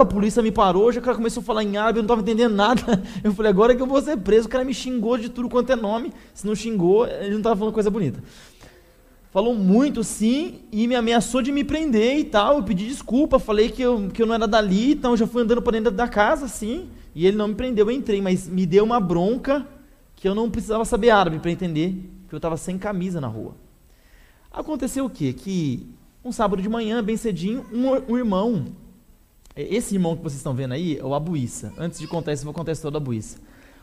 A 0.00 0.04
polícia 0.04 0.42
me 0.42 0.50
parou, 0.50 0.92
já 0.92 1.00
o 1.00 1.02
cara 1.02 1.16
começou 1.16 1.40
a 1.40 1.44
falar 1.44 1.62
em 1.62 1.76
árabe, 1.76 1.98
eu 1.98 2.02
não 2.02 2.06
estava 2.06 2.20
entendendo 2.20 2.54
nada. 2.54 3.02
Eu 3.22 3.32
falei, 3.32 3.50
agora 3.50 3.72
é 3.72 3.76
que 3.76 3.82
eu 3.82 3.86
vou 3.86 4.00
ser 4.02 4.16
preso. 4.16 4.46
O 4.48 4.50
cara 4.50 4.64
me 4.64 4.74
xingou 4.74 5.16
de 5.16 5.28
tudo 5.28 5.48
quanto 5.48 5.70
é 5.70 5.76
nome. 5.76 6.12
Se 6.34 6.46
não 6.46 6.54
xingou, 6.54 7.06
ele 7.06 7.30
não 7.30 7.38
estava 7.38 7.56
falando 7.56 7.72
coisa 7.72 7.90
bonita. 7.90 8.22
Falou 9.34 9.52
muito 9.52 10.04
sim 10.04 10.60
e 10.70 10.86
me 10.86 10.94
ameaçou 10.94 11.42
de 11.42 11.50
me 11.50 11.64
prender 11.64 12.18
e 12.18 12.22
tal. 12.22 12.58
Eu 12.58 12.62
pedi 12.62 12.86
desculpa, 12.86 13.40
falei 13.40 13.68
que 13.68 13.82
eu, 13.82 14.08
que 14.10 14.22
eu 14.22 14.26
não 14.26 14.34
era 14.36 14.46
dali, 14.46 14.92
então 14.92 15.10
eu 15.10 15.16
já 15.16 15.26
fui 15.26 15.42
andando 15.42 15.60
para 15.60 15.72
dentro 15.72 15.90
da 15.90 16.06
casa, 16.06 16.44
assim. 16.44 16.88
E 17.16 17.26
ele 17.26 17.36
não 17.36 17.48
me 17.48 17.54
prendeu, 17.56 17.90
eu 17.90 17.90
entrei, 17.90 18.22
mas 18.22 18.46
me 18.46 18.64
deu 18.64 18.84
uma 18.84 19.00
bronca 19.00 19.66
que 20.14 20.28
eu 20.28 20.36
não 20.36 20.48
precisava 20.48 20.84
saber 20.84 21.10
árabe 21.10 21.40
para 21.40 21.50
entender, 21.50 21.96
que 22.28 22.32
eu 22.32 22.36
estava 22.36 22.56
sem 22.56 22.78
camisa 22.78 23.20
na 23.20 23.26
rua. 23.26 23.56
Aconteceu 24.52 25.06
o 25.06 25.10
quê? 25.10 25.32
Que 25.32 25.84
um 26.24 26.30
sábado 26.30 26.62
de 26.62 26.68
manhã, 26.68 27.02
bem 27.02 27.16
cedinho, 27.16 27.66
um, 27.72 28.12
um 28.12 28.16
irmão, 28.16 28.66
esse 29.56 29.96
irmão 29.96 30.16
que 30.16 30.22
vocês 30.22 30.38
estão 30.38 30.54
vendo 30.54 30.74
aí 30.74 30.96
é 30.96 31.04
o 31.04 31.12
Abuíça. 31.12 31.74
Antes 31.76 31.98
de 31.98 32.06
contar 32.06 32.32
isso, 32.32 32.42
eu 32.42 32.46
vou 32.46 32.54
contar 32.54 32.70
a 32.70 32.74
história 32.74 32.92
do 32.92 32.98
Abuíça. 32.98 33.38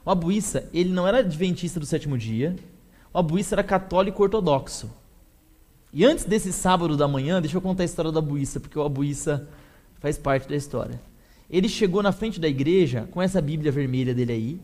O 0.05 0.11
Abuíça, 0.11 0.69
ele 0.73 0.91
não 0.93 1.05
era 1.05 1.17
adventista 1.17 1.77
do 1.77 1.85
sétimo 1.85 2.17
dia, 2.17 2.55
o 3.13 3.17
Abuíça 3.17 3.53
era 3.55 3.63
católico 3.65 4.23
ortodoxo. 4.23 5.00
E 5.93 6.05
antes 6.05 6.23
desse 6.23 6.53
sábado 6.53 6.95
da 6.95 7.07
manhã, 7.07 7.41
deixa 7.41 7.57
eu 7.57 7.61
contar 7.61 7.83
a 7.83 7.85
história 7.85 8.11
do 8.11 8.19
Abuíça, 8.19 8.59
porque 8.59 8.79
o 8.79 8.83
Abuíça 8.83 9.47
faz 9.99 10.17
parte 10.17 10.47
da 10.47 10.55
história. 10.55 11.01
Ele 11.49 11.67
chegou 11.67 12.01
na 12.01 12.13
frente 12.13 12.39
da 12.39 12.47
igreja 12.47 13.09
com 13.11 13.21
essa 13.21 13.41
Bíblia 13.41 13.71
vermelha 13.71 14.15
dele 14.15 14.31
aí, 14.31 14.61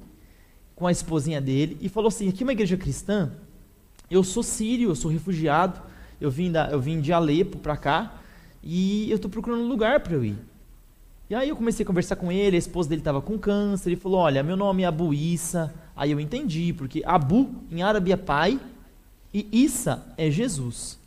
com 0.73 0.87
a 0.87 0.91
esposinha 0.91 1.41
dele, 1.41 1.77
e 1.81 1.89
falou 1.89 2.07
assim: 2.07 2.29
aqui 2.29 2.43
é 2.43 2.45
uma 2.45 2.53
igreja 2.53 2.77
cristã, 2.77 3.31
eu 4.09 4.23
sou 4.23 4.41
sírio, 4.41 4.89
eu 4.89 4.95
sou 4.95 5.11
refugiado, 5.11 5.81
eu 6.21 6.31
vim, 6.31 6.49
da, 6.49 6.69
eu 6.69 6.79
vim 6.79 7.01
de 7.01 7.11
Alepo 7.11 7.57
para 7.57 7.75
cá, 7.75 8.21
e 8.63 9.09
eu 9.11 9.17
estou 9.17 9.29
procurando 9.29 9.63
um 9.63 9.67
lugar 9.67 9.99
para 9.99 10.13
eu 10.13 10.23
ir. 10.23 10.37
E 11.29 11.35
aí 11.35 11.49
eu 11.49 11.57
comecei 11.57 11.83
a 11.83 11.87
conversar 11.87 12.15
com 12.15 12.31
ele, 12.31 12.55
a 12.55 12.59
esposa 12.59 12.87
dele 12.87 13.01
estava 13.01 13.21
com 13.21 13.37
câncer, 13.37 13.89
ele 13.89 13.99
falou: 13.99 14.19
Olha, 14.19 14.41
meu 14.41 14.55
nome 14.55 14.83
é 14.83 14.85
Abu 14.85 15.13
Issa. 15.13 15.73
Aí 15.93 16.11
eu 16.11 16.19
entendi, 16.21 16.71
porque 16.71 17.01
Abu 17.05 17.49
em 17.69 17.81
árabe 17.81 18.13
é 18.13 18.15
pai 18.15 18.57
e 19.33 19.45
Issa 19.51 20.05
é 20.15 20.31
Jesus. 20.31 20.97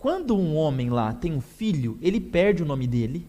Quando 0.00 0.34
um 0.34 0.56
homem 0.56 0.88
lá 0.88 1.12
tem 1.12 1.30
um 1.34 1.42
filho, 1.42 1.98
ele 2.00 2.18
perde 2.18 2.62
o 2.62 2.66
nome 2.66 2.86
dele 2.86 3.26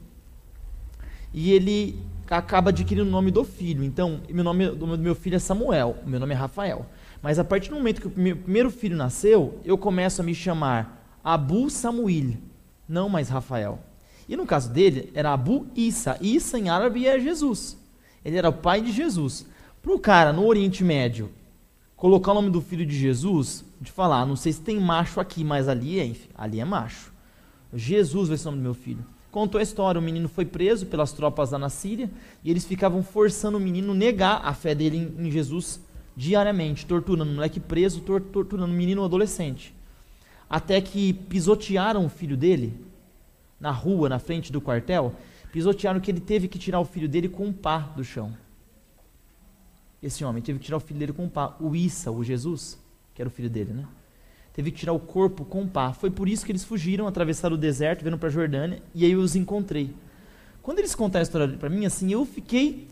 e 1.33 1.51
ele 1.51 1.99
acaba 2.29 2.69
adquirindo 2.69 3.09
o 3.09 3.11
nome 3.11 3.29
do 3.29 3.43
filho. 3.43 3.83
Então, 3.83 4.21
meu 4.29 4.41
nome 4.41 4.69
do 4.69 4.87
meu 4.97 5.13
filho 5.13 5.35
é 5.35 5.39
Samuel, 5.39 5.97
meu 6.05 6.17
nome 6.17 6.33
é 6.33 6.37
Rafael. 6.37 6.85
Mas 7.21 7.37
a 7.37 7.43
partir 7.43 7.69
do 7.69 7.75
momento 7.75 7.99
que 7.99 8.07
o 8.07 8.13
meu 8.15 8.37
primeiro 8.37 8.71
filho 8.71 8.95
nasceu, 8.95 9.59
eu 9.65 9.77
começo 9.77 10.21
a 10.21 10.23
me 10.23 10.33
chamar 10.33 11.19
Abu 11.21 11.69
Samuel, 11.69 12.37
não 12.87 13.09
mais 13.09 13.27
Rafael. 13.27 13.77
E 14.29 14.37
no 14.37 14.45
caso 14.45 14.71
dele, 14.71 15.11
era 15.13 15.33
Abu 15.33 15.67
Issa. 15.75 16.17
Issa 16.21 16.57
em 16.57 16.69
árabe 16.69 17.05
é 17.05 17.19
Jesus. 17.19 17.77
Ele 18.23 18.37
era 18.37 18.47
o 18.47 18.53
pai 18.53 18.79
de 18.79 18.93
Jesus. 18.93 19.45
Para 19.81 19.91
o 19.91 19.99
cara 19.99 20.31
no 20.31 20.45
Oriente 20.45 20.85
Médio 20.85 21.29
colocar 21.97 22.31
o 22.31 22.35
nome 22.35 22.49
do 22.49 22.61
filho 22.61 22.85
de 22.85 22.97
Jesus, 22.97 23.65
de 23.81 23.91
falar, 23.91 24.27
não 24.27 24.35
sei 24.35 24.53
se 24.53 24.61
tem 24.61 24.79
macho 24.79 25.19
aqui, 25.19 25.43
mas 25.43 25.67
ali 25.67 25.99
é, 25.99 26.15
ali 26.35 26.59
é 26.59 26.65
macho. 26.65 27.11
Jesus 27.73 28.29
vai 28.29 28.37
ser 28.37 28.47
o 28.47 28.51
nome 28.51 28.61
do 28.61 28.65
meu 28.65 28.75
filho. 28.75 29.03
Contou 29.31 29.57
a 29.57 29.63
história, 29.63 29.97
o 29.97 30.03
menino 30.03 30.29
foi 30.29 30.45
preso 30.45 30.85
pelas 30.85 31.11
tropas 31.13 31.49
lá 31.49 31.57
na 31.57 31.69
Síria 31.69 32.11
e 32.43 32.51
eles 32.51 32.63
ficavam 32.63 33.01
forçando 33.01 33.57
o 33.57 33.61
menino 33.61 33.93
a 33.93 33.95
negar 33.95 34.41
a 34.43 34.53
fé 34.53 34.75
dele 34.75 34.97
em, 34.97 35.27
em 35.27 35.31
Jesus 35.31 35.81
diariamente, 36.15 36.85
torturando 36.85 37.31
o 37.31 37.35
moleque 37.35 37.59
preso, 37.59 38.01
tor 38.01 38.21
torturando 38.21 38.71
o 38.71 38.75
menino 38.75 39.03
adolescente. 39.03 39.73
Até 40.47 40.79
que 40.79 41.13
pisotearam 41.13 42.05
o 42.05 42.09
filho 42.09 42.37
dele 42.37 42.77
na 43.59 43.71
rua, 43.71 44.09
na 44.09 44.19
frente 44.19 44.51
do 44.51 44.61
quartel, 44.61 45.15
pisotearam 45.51 45.99
que 45.99 46.11
ele 46.11 46.19
teve 46.19 46.47
que 46.47 46.59
tirar 46.59 46.79
o 46.79 46.85
filho 46.85 47.09
dele 47.09 47.29
com 47.29 47.47
um 47.47 47.53
pá 47.53 47.79
do 47.95 48.03
chão. 48.03 48.35
Esse 50.03 50.23
homem 50.23 50.43
teve 50.43 50.59
que 50.59 50.65
tirar 50.65 50.77
o 50.77 50.81
filho 50.81 50.99
dele 50.99 51.13
com 51.13 51.23
um 51.23 51.29
pá. 51.29 51.55
O 51.59 51.75
Issa, 51.75 52.11
o 52.11 52.23
Jesus, 52.23 52.77
que 53.13 53.21
era 53.21 53.27
o 53.27 53.31
filho 53.31 53.49
dele, 53.49 53.73
né? 53.73 53.85
Teve 54.53 54.71
que 54.71 54.79
tirar 54.79 54.93
o 54.93 54.99
corpo 54.99 55.45
com 55.45 55.67
pá. 55.67 55.93
Foi 55.93 56.11
por 56.11 56.27
isso 56.27 56.45
que 56.45 56.51
eles 56.51 56.63
fugiram, 56.63 57.07
atravessaram 57.07 57.55
o 57.55 57.57
deserto, 57.57 58.01
vieram 58.01 58.17
para 58.17 58.27
a 58.27 58.31
Jordânia, 58.31 58.81
e 58.93 59.05
aí 59.05 59.11
eu 59.11 59.19
os 59.19 59.35
encontrei. 59.35 59.93
Quando 60.61 60.79
eles 60.79 60.93
contaram 60.93 61.21
a 61.21 61.23
história 61.23 61.47
para 61.57 61.69
mim, 61.69 61.85
assim, 61.85 62.11
eu 62.11 62.25
fiquei 62.25 62.87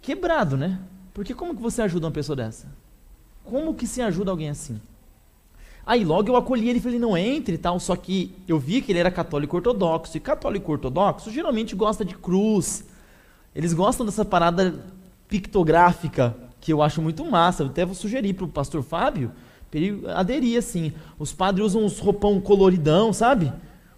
quebrado, 0.00 0.56
né? 0.56 0.80
Porque 1.14 1.34
como 1.34 1.54
que 1.54 1.62
você 1.62 1.82
ajuda 1.82 2.06
uma 2.06 2.12
pessoa 2.12 2.34
dessa? 2.34 2.66
Como 3.44 3.74
que 3.74 3.86
se 3.86 4.00
ajuda 4.00 4.30
alguém 4.30 4.48
assim? 4.48 4.80
Aí 5.84 6.04
logo 6.04 6.28
eu 6.28 6.36
acolhi 6.36 6.68
ele 6.68 6.78
e 6.78 6.82
falei, 6.82 6.98
não 6.98 7.16
entre 7.16 7.56
e 7.56 7.58
tal, 7.58 7.78
só 7.80 7.96
que 7.96 8.34
eu 8.46 8.58
vi 8.58 8.80
que 8.80 8.92
ele 8.92 9.00
era 9.00 9.10
católico 9.10 9.56
ortodoxo, 9.56 10.16
e 10.16 10.20
católico 10.20 10.70
ortodoxo 10.70 11.30
geralmente 11.30 11.74
gosta 11.74 12.04
de 12.04 12.14
cruz, 12.14 12.84
eles 13.54 13.72
gostam 13.72 14.06
dessa 14.06 14.24
parada 14.24 14.84
pictográfica, 15.28 16.36
que 16.62 16.72
eu 16.72 16.80
acho 16.80 17.02
muito 17.02 17.24
massa, 17.24 17.64
eu 17.64 17.66
até 17.66 17.84
vou 17.84 17.94
sugerir 17.94 18.34
para 18.34 18.44
o 18.44 18.48
pastor 18.48 18.82
Fábio, 18.84 19.32
ele 19.72 20.02
aderir 20.08 20.58
assim, 20.58 20.92
os 21.18 21.32
padres 21.32 21.66
usam 21.66 21.84
uns 21.84 21.98
roupão 21.98 22.40
coloridão, 22.40 23.12
sabe? 23.12 23.52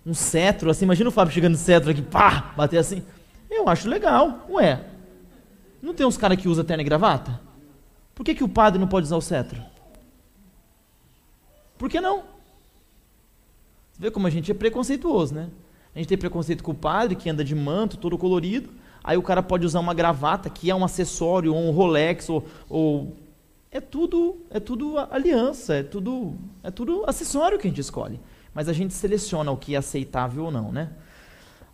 Um 0.04 0.14
cetro, 0.14 0.70
assim, 0.70 0.86
imagina 0.86 1.08
o 1.08 1.12
Fábio 1.12 1.34
chegando 1.34 1.52
de 1.52 1.60
cetro 1.60 1.90
aqui, 1.90 2.00
pá, 2.00 2.54
bater 2.56 2.78
assim, 2.78 3.02
eu 3.50 3.68
acho 3.68 3.86
legal, 3.86 4.46
ué, 4.48 4.82
não 5.82 5.92
tem 5.92 6.06
uns 6.06 6.16
caras 6.16 6.40
que 6.40 6.48
usam 6.48 6.64
terno 6.64 6.80
e 6.80 6.84
gravata? 6.84 7.38
Por 8.14 8.24
que, 8.24 8.34
que 8.34 8.44
o 8.44 8.48
padre 8.48 8.80
não 8.80 8.88
pode 8.88 9.04
usar 9.04 9.16
o 9.16 9.20
cetro? 9.20 9.60
Por 11.76 11.90
que 11.90 12.00
não? 12.00 12.20
Você 13.92 14.00
vê 14.00 14.10
como 14.10 14.26
a 14.26 14.30
gente 14.30 14.50
é 14.50 14.54
preconceituoso, 14.54 15.34
né? 15.34 15.50
A 15.94 15.98
gente 15.98 16.08
tem 16.08 16.16
preconceito 16.16 16.64
com 16.64 16.72
o 16.72 16.74
padre 16.74 17.14
que 17.14 17.28
anda 17.28 17.44
de 17.44 17.54
manto, 17.54 17.98
todo 17.98 18.16
colorido. 18.16 18.70
Aí 19.04 19.18
o 19.18 19.22
cara 19.22 19.42
pode 19.42 19.66
usar 19.66 19.80
uma 19.80 19.92
gravata, 19.92 20.48
que 20.48 20.70
é 20.70 20.74
um 20.74 20.82
acessório, 20.82 21.54
ou 21.54 21.60
um 21.60 21.70
Rolex, 21.70 22.30
ou, 22.30 22.44
ou, 22.68 23.14
é 23.70 23.80
tudo, 23.80 24.38
é 24.50 24.58
tudo 24.58 24.98
aliança, 24.98 25.74
é 25.74 25.82
tudo, 25.82 26.34
é 26.62 26.70
tudo 26.70 27.04
acessório 27.06 27.58
que 27.58 27.66
a 27.66 27.70
gente 27.70 27.80
escolhe. 27.80 28.18
Mas 28.54 28.68
a 28.68 28.72
gente 28.72 28.94
seleciona 28.94 29.50
o 29.50 29.56
que 29.56 29.74
é 29.74 29.78
aceitável 29.78 30.44
ou 30.44 30.50
não, 30.50 30.72
né? 30.72 30.90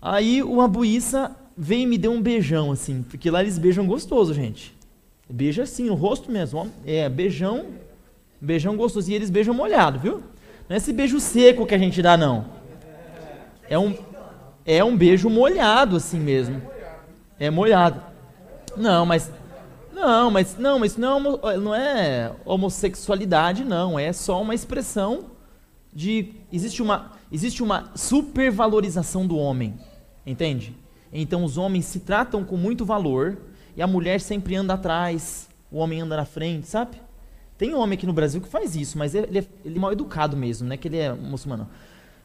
Aí 0.02 0.42
o 0.42 0.60
Abuíça 0.60 1.36
veio 1.56 1.82
e 1.82 1.86
me 1.86 1.96
deu 1.96 2.10
um 2.10 2.20
beijão, 2.20 2.72
assim, 2.72 3.02
porque 3.02 3.30
lá 3.30 3.40
eles 3.40 3.58
beijam 3.58 3.86
gostoso, 3.86 4.34
gente. 4.34 4.74
Beija 5.28 5.62
assim, 5.62 5.84
no 5.84 5.94
rosto 5.94 6.32
mesmo. 6.32 6.68
É, 6.84 7.08
beijão 7.08 7.66
Beijão 8.40 8.76
gostoso. 8.76 9.10
E 9.10 9.14
eles 9.14 9.28
beijam 9.28 9.52
molhado, 9.52 9.98
viu? 9.98 10.22
Não 10.68 10.74
é 10.74 10.76
esse 10.76 10.92
beijo 10.92 11.20
seco 11.20 11.66
que 11.66 11.74
a 11.74 11.78
gente 11.78 12.00
dá, 12.00 12.16
não. 12.16 12.46
É 13.68 13.78
um, 13.78 13.94
é 14.64 14.82
um 14.82 14.96
beijo 14.96 15.28
molhado, 15.28 15.96
assim 15.96 16.18
mesmo. 16.18 16.62
É 17.40 17.48
molhado. 17.48 18.02
Não, 18.76 19.06
mas. 19.06 19.32
Não, 19.92 20.30
mas 20.30 20.56
não, 20.56 20.78
mas 20.78 20.96
não, 20.96 21.20
não 21.58 21.74
é 21.74 22.30
homossexualidade, 22.44 23.64
não. 23.64 23.98
É 23.98 24.12
só 24.12 24.40
uma 24.40 24.54
expressão 24.54 25.30
de. 25.92 26.34
Existe 26.52 26.82
uma, 26.82 27.12
existe 27.32 27.62
uma 27.62 27.90
supervalorização 27.94 29.26
do 29.26 29.38
homem. 29.38 29.74
Entende? 30.24 30.76
Então 31.10 31.42
os 31.42 31.56
homens 31.56 31.86
se 31.86 32.00
tratam 32.00 32.44
com 32.44 32.56
muito 32.56 32.84
valor 32.84 33.38
e 33.74 33.82
a 33.82 33.86
mulher 33.86 34.20
sempre 34.20 34.54
anda 34.54 34.74
atrás, 34.74 35.48
o 35.72 35.78
homem 35.78 36.00
anda 36.00 36.16
na 36.16 36.24
frente, 36.24 36.68
sabe? 36.68 37.00
Tem 37.56 37.74
homem 37.74 37.96
aqui 37.96 38.06
no 38.06 38.12
Brasil 38.12 38.40
que 38.40 38.48
faz 38.48 38.76
isso, 38.76 38.96
mas 38.96 39.14
ele 39.14 39.38
é, 39.38 39.44
ele 39.64 39.76
é 39.76 39.80
mal 39.80 39.92
educado 39.92 40.36
mesmo, 40.36 40.68
não 40.68 40.74
é 40.74 40.76
que 40.76 40.88
ele 40.88 40.98
é 40.98 41.12
muçulmano. 41.12 41.68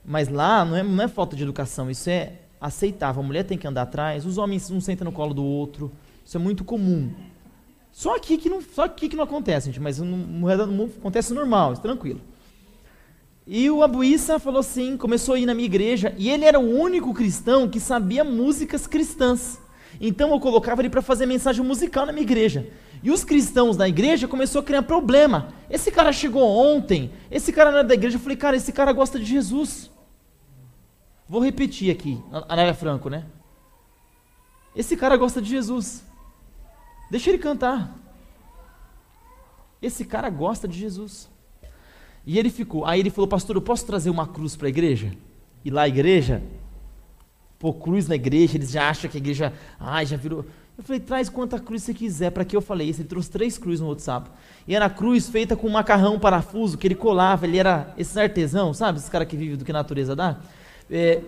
Mas 0.03 0.27
lá 0.27 0.63
não 0.63 0.75
é, 0.75 0.83
não 0.83 1.03
é 1.03 1.07
falta 1.07 1.35
de 1.35 1.43
educação, 1.43 1.89
isso 1.89 2.09
é 2.09 2.33
aceitável. 2.59 3.21
A 3.21 3.25
mulher 3.25 3.43
tem 3.43 3.57
que 3.57 3.67
andar 3.67 3.83
atrás, 3.83 4.25
os 4.25 4.37
homens 4.37 4.69
não 4.69 4.81
sentam 4.81 5.05
no 5.05 5.11
colo 5.11 5.33
do 5.33 5.43
outro. 5.43 5.91
Isso 6.25 6.37
é 6.37 6.39
muito 6.39 6.63
comum. 6.63 7.11
Só 7.91 8.15
aqui 8.15 8.37
que 8.37 8.49
não, 8.49 8.61
só 8.61 8.83
aqui 8.83 9.07
que 9.07 9.15
não 9.15 9.23
acontece, 9.23 9.67
gente, 9.67 9.79
mas 9.79 9.99
no, 9.99 10.05
no 10.05 10.67
mundo 10.67 10.93
acontece 10.97 11.33
normal, 11.33 11.73
é 11.73 11.75
tranquilo. 11.77 12.19
E 13.47 13.69
o 13.69 13.83
Abu 13.83 14.03
Issa 14.03 14.39
falou 14.39 14.59
assim, 14.59 14.97
começou 14.97 15.35
a 15.35 15.39
ir 15.39 15.45
na 15.45 15.53
minha 15.53 15.67
igreja, 15.67 16.13
e 16.17 16.29
ele 16.29 16.45
era 16.45 16.59
o 16.59 16.77
único 16.77 17.13
cristão 17.13 17.69
que 17.69 17.79
sabia 17.79 18.23
músicas 18.23 18.87
cristãs. 18.87 19.59
Então 20.01 20.31
eu 20.31 20.39
colocava 20.39 20.81
ele 20.81 20.89
para 20.89 21.01
fazer 21.01 21.25
mensagem 21.25 21.63
musical 21.63 22.05
na 22.05 22.11
minha 22.11 22.23
igreja. 22.23 22.67
E 23.03 23.11
os 23.11 23.23
cristãos 23.23 23.77
da 23.77 23.87
igreja 23.87 24.27
começaram 24.27 24.61
a 24.61 24.65
criar 24.65 24.81
problema. 24.81 25.53
Esse 25.69 25.91
cara 25.91 26.11
chegou 26.11 26.43
ontem, 26.43 27.11
esse 27.29 27.53
cara 27.53 27.71
não 27.71 27.79
é 27.79 27.83
da 27.83 27.93
igreja. 27.93 28.17
Eu 28.17 28.21
falei, 28.21 28.35
cara, 28.35 28.57
esse 28.57 28.73
cara 28.73 28.91
gosta 28.91 29.19
de 29.19 29.25
Jesus. 29.25 29.91
Vou 31.27 31.41
repetir 31.41 31.91
aqui, 31.91 32.21
Anália 32.47 32.73
Franco, 32.73 33.09
né? 33.09 33.25
Esse 34.75 34.95
cara 34.95 35.17
gosta 35.17 35.41
de 35.41 35.49
Jesus. 35.49 36.05
Deixa 37.09 37.29
ele 37.29 37.37
cantar. 37.39 37.95
Esse 39.81 40.05
cara 40.05 40.29
gosta 40.29 40.67
de 40.67 40.77
Jesus. 40.77 41.29
E 42.25 42.37
ele 42.37 42.49
ficou. 42.49 42.85
Aí 42.85 42.99
ele 42.99 43.09
falou, 43.09 43.27
pastor, 43.27 43.55
eu 43.55 43.61
posso 43.61 43.85
trazer 43.85 44.09
uma 44.09 44.27
cruz 44.27 44.55
para 44.55 44.67
a 44.67 44.69
igreja? 44.69 45.11
E 45.63 45.71
lá 45.71 45.83
a 45.83 45.87
igreja, 45.87 46.43
pô, 47.57 47.73
cruz 47.73 48.07
na 48.07 48.15
igreja, 48.15 48.57
eles 48.57 48.71
já 48.71 48.89
acham 48.89 49.09
que 49.09 49.17
a 49.17 49.19
igreja, 49.19 49.53
ai, 49.79 50.05
já 50.05 50.17
virou. 50.17 50.45
Eu 50.77 50.83
falei, 50.83 50.99
traz 50.99 51.29
quanta 51.29 51.59
cruz 51.59 51.83
você 51.83 51.93
quiser. 51.93 52.31
Para 52.31 52.43
que 52.43 52.55
eu 52.55 52.61
falei 52.61 52.89
isso? 52.89 53.01
Ele 53.01 53.07
trouxe 53.07 53.31
três 53.31 53.57
cruzes 53.57 53.79
no 53.79 53.87
WhatsApp. 53.87 54.29
E 54.67 54.75
era 54.75 54.89
cruz 54.89 55.29
feita 55.29 55.55
com 55.55 55.69
macarrão 55.69 56.19
parafuso 56.19 56.77
que 56.77 56.85
ele 56.85 56.95
colava. 56.95 57.45
Ele 57.45 57.57
era 57.57 57.93
esse 57.97 58.19
artesão, 58.19 58.73
sabe? 58.73 58.99
Esse 58.99 59.09
cara 59.09 59.25
que 59.25 59.37
vive 59.37 59.55
do 59.55 59.63
que 59.63 59.71
a 59.71 59.73
natureza 59.73 60.15
dá. 60.15 60.37
É, 60.89 61.21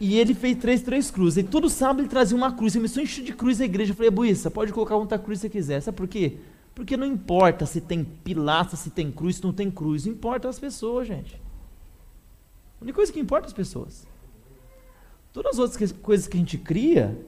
e, 0.00 0.18
ele 0.18 0.34
fez 0.34 0.56
três, 0.56 0.82
três 0.82 1.10
cruzes. 1.10 1.38
E 1.38 1.42
todo 1.42 1.68
sábado 1.68 2.00
ele 2.00 2.08
trazia 2.08 2.36
uma 2.36 2.52
cruz. 2.52 2.74
Ele 2.74 2.88
começou 2.88 3.02
a 3.02 3.24
de 3.24 3.32
cruz 3.34 3.60
a 3.60 3.64
igreja. 3.64 3.92
Eu 3.92 3.96
falei, 3.96 4.10
Buíça, 4.10 4.50
pode 4.50 4.72
colocar 4.72 4.96
quanta 4.96 5.18
cruz 5.18 5.40
você 5.40 5.48
quiser. 5.48 5.80
Sabe 5.80 5.96
por 5.96 6.08
quê? 6.08 6.38
Porque 6.74 6.96
não 6.96 7.06
importa 7.06 7.66
se 7.66 7.80
tem 7.80 8.04
pilastra, 8.04 8.76
se 8.76 8.90
tem 8.90 9.10
cruz, 9.10 9.36
se 9.36 9.44
não 9.44 9.52
tem 9.52 9.70
cruz. 9.70 10.06
Importa 10.06 10.48
as 10.48 10.58
pessoas, 10.58 11.06
gente. 11.06 11.40
A 12.80 12.84
única 12.84 12.96
coisa 12.96 13.12
que 13.12 13.20
importa 13.20 13.46
é 13.46 13.48
as 13.48 13.52
pessoas. 13.52 14.06
Todas 15.32 15.52
as 15.54 15.58
outras 15.58 15.92
coisas 15.92 16.26
que 16.26 16.36
a 16.36 16.40
gente 16.40 16.58
cria 16.58 17.18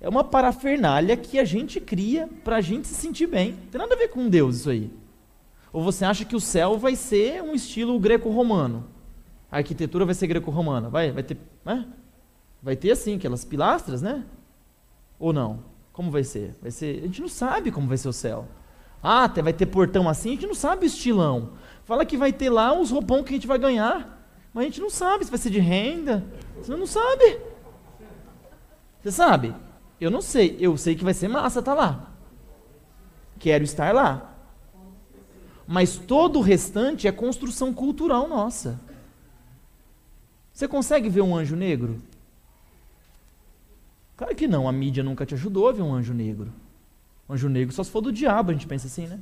é 0.00 0.08
uma 0.08 0.24
parafernália 0.24 1.16
que 1.16 1.38
a 1.38 1.44
gente 1.44 1.80
cria 1.80 2.28
para 2.44 2.56
a 2.56 2.60
gente 2.60 2.86
se 2.86 2.94
sentir 2.94 3.26
bem. 3.26 3.52
Não 3.52 3.66
tem 3.70 3.80
nada 3.80 3.94
a 3.94 3.98
ver 3.98 4.08
com 4.08 4.28
Deus 4.28 4.56
isso 4.56 4.70
aí. 4.70 4.90
Ou 5.72 5.82
você 5.82 6.04
acha 6.04 6.24
que 6.24 6.36
o 6.36 6.40
céu 6.40 6.78
vai 6.78 6.96
ser 6.96 7.42
um 7.42 7.54
estilo 7.54 7.98
greco-romano? 7.98 8.95
A 9.50 9.58
arquitetura 9.58 10.04
vai 10.04 10.14
ser 10.14 10.26
greco-romana? 10.26 10.88
Vai, 10.88 11.12
vai 11.12 11.22
ter, 11.22 11.38
né? 11.64 11.86
Vai 12.62 12.76
ter 12.76 12.90
assim 12.90 13.16
aquelas 13.16 13.44
pilastras, 13.44 14.02
né? 14.02 14.24
Ou 15.18 15.32
não? 15.32 15.60
Como 15.92 16.10
vai 16.10 16.24
ser? 16.24 16.54
Vai 16.60 16.70
ser? 16.70 16.98
A 16.98 17.06
gente 17.06 17.20
não 17.20 17.28
sabe 17.28 17.70
como 17.70 17.88
vai 17.88 17.96
ser 17.96 18.08
o 18.08 18.12
céu. 18.12 18.46
Ah, 19.02 19.24
até 19.24 19.40
vai 19.40 19.52
ter 19.52 19.66
portão 19.66 20.08
assim, 20.08 20.30
a 20.30 20.32
gente 20.32 20.46
não 20.46 20.54
sabe 20.54 20.84
o 20.84 20.86
estilão. 20.86 21.52
Fala 21.84 22.04
que 22.04 22.16
vai 22.16 22.32
ter 22.32 22.50
lá 22.50 22.72
uns 22.72 22.90
roupão 22.90 23.22
que 23.22 23.30
a 23.30 23.36
gente 23.36 23.46
vai 23.46 23.58
ganhar, 23.58 24.28
mas 24.52 24.62
a 24.62 24.66
gente 24.66 24.80
não 24.80 24.90
sabe 24.90 25.24
se 25.24 25.30
vai 25.30 25.38
ser 25.38 25.50
de 25.50 25.60
renda. 25.60 26.24
Você 26.56 26.74
não 26.74 26.86
sabe. 26.86 27.40
Você 29.00 29.12
sabe? 29.12 29.54
Eu 30.00 30.10
não 30.10 30.20
sei. 30.20 30.56
Eu 30.58 30.76
sei 30.76 30.96
que 30.96 31.04
vai 31.04 31.14
ser 31.14 31.28
massa 31.28 31.62
tá 31.62 31.72
lá. 31.72 32.10
Quero 33.38 33.62
estar 33.64 33.94
lá. 33.94 34.34
Mas 35.66 35.96
todo 35.96 36.38
o 36.38 36.42
restante 36.42 37.06
é 37.06 37.12
construção 37.12 37.72
cultural 37.72 38.28
nossa. 38.28 38.80
Você 40.56 40.66
consegue 40.66 41.10
ver 41.10 41.20
um 41.20 41.36
anjo 41.36 41.54
negro? 41.54 42.00
Claro 44.16 44.34
que 44.34 44.48
não, 44.48 44.66
a 44.66 44.72
mídia 44.72 45.04
nunca 45.04 45.26
te 45.26 45.34
ajudou 45.34 45.68
a 45.68 45.72
ver 45.72 45.82
um 45.82 45.92
anjo 45.92 46.14
negro. 46.14 46.50
Um 47.28 47.34
anjo 47.34 47.46
negro 47.50 47.74
só 47.74 47.84
se 47.84 47.90
for 47.90 48.00
do 48.00 48.10
diabo, 48.10 48.50
a 48.50 48.54
gente 48.54 48.66
pensa 48.66 48.86
assim, 48.86 49.06
né? 49.06 49.20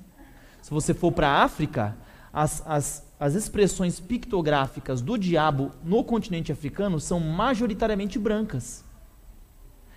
Se 0.63 0.71
você 0.71 0.95
for 0.95 1.11
para 1.11 1.29
a 1.29 1.43
África, 1.43 1.97
as, 2.33 2.63
as, 2.65 3.05
as 3.19 3.35
expressões 3.35 3.99
pictográficas 3.99 5.01
do 5.01 5.19
diabo 5.19 5.73
no 5.83 6.05
continente 6.05 6.53
africano 6.53 7.01
são 7.01 7.19
majoritariamente 7.19 8.17
brancas. 8.17 8.85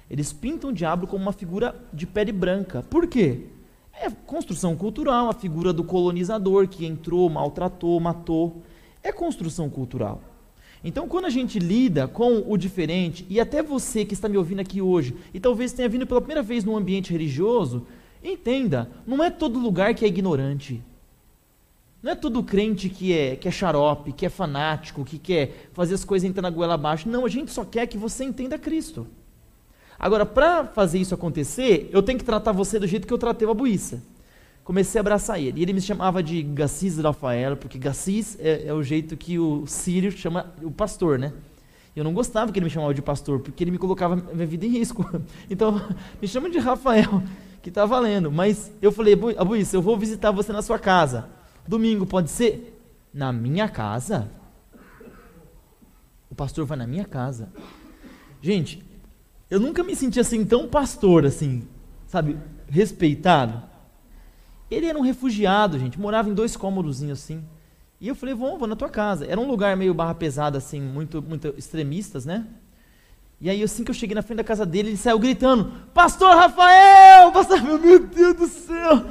Eles 0.09 0.33
pintam 0.33 0.71
o 0.71 0.73
diabo 0.73 1.05
como 1.05 1.21
uma 1.21 1.33
figura 1.33 1.75
de 1.93 2.07
pele 2.07 2.31
branca. 2.31 2.81
Por 2.81 3.05
quê? 3.05 3.45
É 3.93 4.09
construção 4.09 4.75
cultural, 4.75 5.29
a 5.29 5.33
figura 5.33 5.71
do 5.71 5.83
colonizador 5.83 6.67
que 6.67 6.83
entrou, 6.83 7.29
maltratou, 7.29 7.99
matou. 7.99 8.63
É 9.03 9.11
construção 9.11 9.69
cultural. 9.69 10.19
Então, 10.87 11.05
quando 11.05 11.25
a 11.25 11.29
gente 11.29 11.59
lida 11.59 12.07
com 12.07 12.45
o 12.47 12.55
diferente, 12.55 13.25
e 13.29 13.41
até 13.41 13.61
você 13.61 14.05
que 14.05 14.13
está 14.13 14.29
me 14.29 14.37
ouvindo 14.37 14.61
aqui 14.61 14.81
hoje, 14.81 15.13
e 15.33 15.39
talvez 15.39 15.73
tenha 15.73 15.89
vindo 15.89 16.07
pela 16.07 16.21
primeira 16.21 16.41
vez 16.41 16.63
num 16.63 16.77
ambiente 16.77 17.11
religioso, 17.11 17.85
entenda, 18.23 18.89
não 19.05 19.21
é 19.21 19.29
todo 19.29 19.59
lugar 19.59 19.93
que 19.93 20.05
é 20.05 20.07
ignorante. 20.07 20.81
Não 22.01 22.13
é 22.13 22.15
todo 22.15 22.41
crente 22.41 22.87
que 22.87 23.11
é, 23.11 23.35
que 23.35 23.49
é 23.49 23.51
xarope, 23.51 24.13
que 24.13 24.25
é 24.25 24.29
fanático, 24.29 25.03
que 25.03 25.19
quer 25.19 25.69
fazer 25.73 25.95
as 25.95 26.05
coisas 26.05 26.29
entrar 26.29 26.41
na 26.41 26.49
goela 26.49 26.75
abaixo. 26.75 27.09
Não, 27.09 27.25
a 27.25 27.29
gente 27.29 27.51
só 27.51 27.65
quer 27.65 27.85
que 27.85 27.97
você 27.97 28.23
entenda 28.23 28.57
Cristo. 28.57 29.05
Agora, 29.99 30.25
para 30.25 30.63
fazer 30.67 30.99
isso 30.99 31.13
acontecer, 31.13 31.89
eu 31.91 32.01
tenho 32.01 32.17
que 32.17 32.23
tratar 32.23 32.53
você 32.53 32.79
do 32.79 32.87
jeito 32.87 33.05
que 33.05 33.13
eu 33.13 33.17
tratei 33.17 33.45
o 33.45 33.51
Abuíça. 33.51 34.01
Comecei 34.67 34.99
a 34.99 35.01
abraçar 35.01 35.39
ele. 35.39 35.61
E 35.61 35.63
ele 35.63 35.71
me 35.71 35.79
chamava 35.79 36.21
de 36.21 36.43
Gassis 36.43 36.97
Rafael, 36.97 37.55
porque 37.55 37.77
Gassis 37.77 38.37
é, 38.37 38.67
é, 38.67 38.73
o 38.73 38.83
jeito 38.83 39.15
que 39.15 39.39
o 39.39 39.65
Sírio 39.65 40.11
chama 40.11 40.53
o 40.61 40.69
pastor, 40.69 41.17
né? 41.17 41.31
Eu 41.95 42.03
não 42.03 42.13
gostava 42.13 42.51
que 42.51 42.59
ele 42.59 42.65
me 42.65 42.69
chamava 42.69 42.93
de 42.93 43.01
pastor, 43.01 43.39
porque 43.39 43.63
ele 43.63 43.71
me 43.71 43.77
colocava 43.77 44.17
minha 44.17 44.45
vida 44.45 44.65
em 44.65 44.69
risco. 44.69 45.09
Então, 45.49 45.81
me 46.21 46.27
chama 46.27 46.49
de 46.49 46.57
Rafael, 46.59 47.23
que 47.63 47.69
está 47.69 47.85
valendo. 47.85 48.29
Mas 48.29 48.69
eu 48.81 48.91
falei, 48.91 49.17
Abuíça, 49.37 49.77
eu 49.77 49.81
vou 49.81 49.97
visitar 49.97 50.31
você 50.31 50.51
na 50.51 50.61
sua 50.61 50.77
casa. 50.77 51.29
Domingo 51.65 52.05
pode 52.05 52.29
ser? 52.29 52.77
Na 53.13 53.31
minha 53.31 53.69
casa? 53.69 54.29
O 56.29 56.35
pastor 56.35 56.65
vai 56.65 56.77
na 56.77 56.85
minha 56.85 57.05
casa. 57.05 57.47
Gente, 58.41 58.83
eu 59.49 59.61
nunca 59.61 59.81
me 59.81 59.95
senti 59.95 60.19
assim 60.19 60.43
tão 60.43 60.67
pastor, 60.67 61.25
assim, 61.25 61.65
sabe, 62.05 62.37
respeitado. 62.67 63.76
Ele 64.69 64.85
era 64.85 64.97
um 64.97 65.01
refugiado, 65.01 65.79
gente, 65.79 65.99
morava 65.99 66.29
em 66.29 66.33
dois 66.33 66.57
cômodos 66.57 67.01
assim. 67.03 67.43
E 67.99 68.07
eu 68.07 68.15
falei, 68.15 68.35
vamos, 68.35 68.59
vou 68.59 68.67
na 68.67 68.75
tua 68.75 68.89
casa. 68.89 69.25
Era 69.25 69.39
um 69.39 69.47
lugar 69.47 69.75
meio 69.75 69.93
barra 69.93 70.13
pesada, 70.13 70.57
assim, 70.57 70.79
muito, 70.79 71.21
muito 71.21 71.53
extremistas, 71.57 72.25
né? 72.25 72.45
E 73.39 73.49
aí, 73.49 73.61
assim 73.61 73.83
que 73.83 73.91
eu 73.91 73.95
cheguei 73.95 74.15
na 74.15 74.23
frente 74.23 74.37
da 74.37 74.43
casa 74.43 74.65
dele, 74.65 74.89
ele 74.89 74.97
saiu 74.97 75.19
gritando: 75.19 75.71
Pastor 75.93 76.35
Rafael! 76.35 77.31
Pastor, 77.31 77.61
meu 77.79 77.99
Deus 77.99 78.35
do 78.35 78.47
céu! 78.47 79.05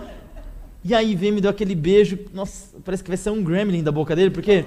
E 0.85 0.95
aí 0.95 1.15
veio 1.15 1.33
me 1.33 1.41
deu 1.41 1.51
aquele 1.51 1.75
beijo. 1.75 2.19
Nossa, 2.33 2.77
parece 2.85 3.03
que 3.03 3.11
vai 3.11 3.17
ser 3.17 3.31
um 3.31 3.43
gremlin 3.43 3.83
da 3.83 3.93
boca 3.93 4.15
dele, 4.17 4.31
porque 4.31 4.65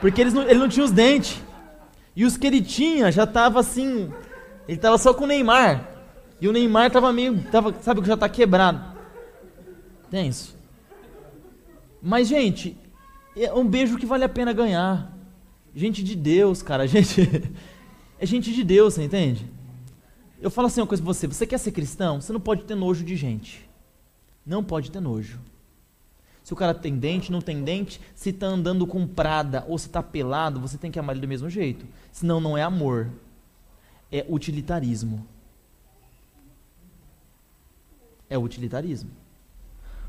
porque 0.00 0.20
eles 0.20 0.32
não, 0.32 0.42
ele 0.42 0.58
não 0.58 0.68
tinha 0.68 0.84
os 0.84 0.90
dentes. 0.92 1.40
E 2.14 2.24
os 2.24 2.36
que 2.36 2.46
ele 2.46 2.60
tinha 2.60 3.10
já 3.10 3.26
tava 3.26 3.60
assim, 3.60 4.12
ele 4.66 4.78
tava 4.78 4.98
só 4.98 5.14
com 5.14 5.24
o 5.24 5.26
Neymar. 5.26 5.88
E 6.40 6.48
o 6.48 6.52
Neymar 6.52 6.90
tava 6.90 7.12
meio. 7.12 7.42
Tava, 7.50 7.74
sabe 7.80 8.00
que 8.00 8.06
já 8.06 8.16
tá 8.16 8.28
quebrado. 8.28 8.97
Tenso. 10.10 10.56
Mas, 12.02 12.28
gente, 12.28 12.76
é 13.36 13.52
um 13.52 13.66
beijo 13.66 13.98
que 13.98 14.06
vale 14.06 14.24
a 14.24 14.28
pena 14.28 14.52
ganhar. 14.52 15.16
Gente 15.74 16.02
de 16.02 16.14
Deus, 16.16 16.62
cara. 16.62 16.86
Gente. 16.88 17.20
é 18.18 18.26
gente 18.26 18.52
de 18.52 18.64
Deus, 18.64 18.94
você 18.94 19.04
entende? 19.04 19.46
Eu 20.40 20.50
falo 20.50 20.66
assim 20.66 20.80
uma 20.80 20.86
coisa 20.86 21.02
pra 21.02 21.12
você: 21.12 21.26
você 21.26 21.46
quer 21.46 21.58
ser 21.58 21.72
cristão? 21.72 22.20
Você 22.20 22.32
não 22.32 22.40
pode 22.40 22.64
ter 22.64 22.74
nojo 22.74 23.04
de 23.04 23.16
gente. 23.16 23.68
Não 24.46 24.62
pode 24.64 24.90
ter 24.90 25.00
nojo. 25.00 25.38
Se 26.42 26.52
o 26.52 26.56
cara 26.56 26.72
tem 26.72 26.96
dente, 26.96 27.30
não 27.30 27.40
tem 27.40 27.62
dente, 27.62 28.00
se 28.14 28.32
tá 28.32 28.46
andando 28.46 28.86
com 28.86 29.06
prada 29.06 29.64
ou 29.68 29.76
se 29.76 29.88
tá 29.88 30.02
pelado, 30.02 30.60
você 30.60 30.78
tem 30.78 30.90
que 30.90 30.98
amar 30.98 31.14
ele 31.14 31.20
do 31.20 31.28
mesmo 31.28 31.50
jeito. 31.50 31.86
Senão 32.10 32.40
não 32.40 32.56
é 32.56 32.62
amor 32.62 33.10
é 34.10 34.24
utilitarismo. 34.28 35.26
É 38.28 38.38
utilitarismo. 38.38 39.10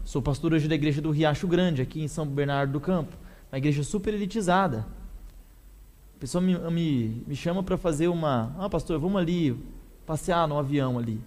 Sou 0.10 0.24
pastor 0.24 0.54
hoje 0.54 0.68
da 0.68 0.74
igreja 0.74 1.00
do 1.00 1.12
Riacho 1.12 1.48
Grande, 1.48 1.84
aqui 1.84 2.02
em 2.02 2.08
São 2.08 2.26
Bernardo 2.26 2.74
do 2.74 2.80
Campo. 2.80 3.16
Uma 3.52 3.60
igreja 3.60 3.84
super 3.84 4.12
elitizada. 4.12 4.88
A 6.16 6.20
pessoa 6.20 6.42
me, 6.42 6.58
me, 6.58 7.24
me 7.28 7.36
chama 7.36 7.62
para 7.62 7.78
fazer 7.78 8.08
uma. 8.08 8.52
Ah, 8.58 8.68
pastor, 8.68 8.98
vamos 8.98 9.22
ali 9.22 9.56
passear 10.08 10.48
no 10.48 10.58
avião 10.58 10.98
ali. 10.98 11.22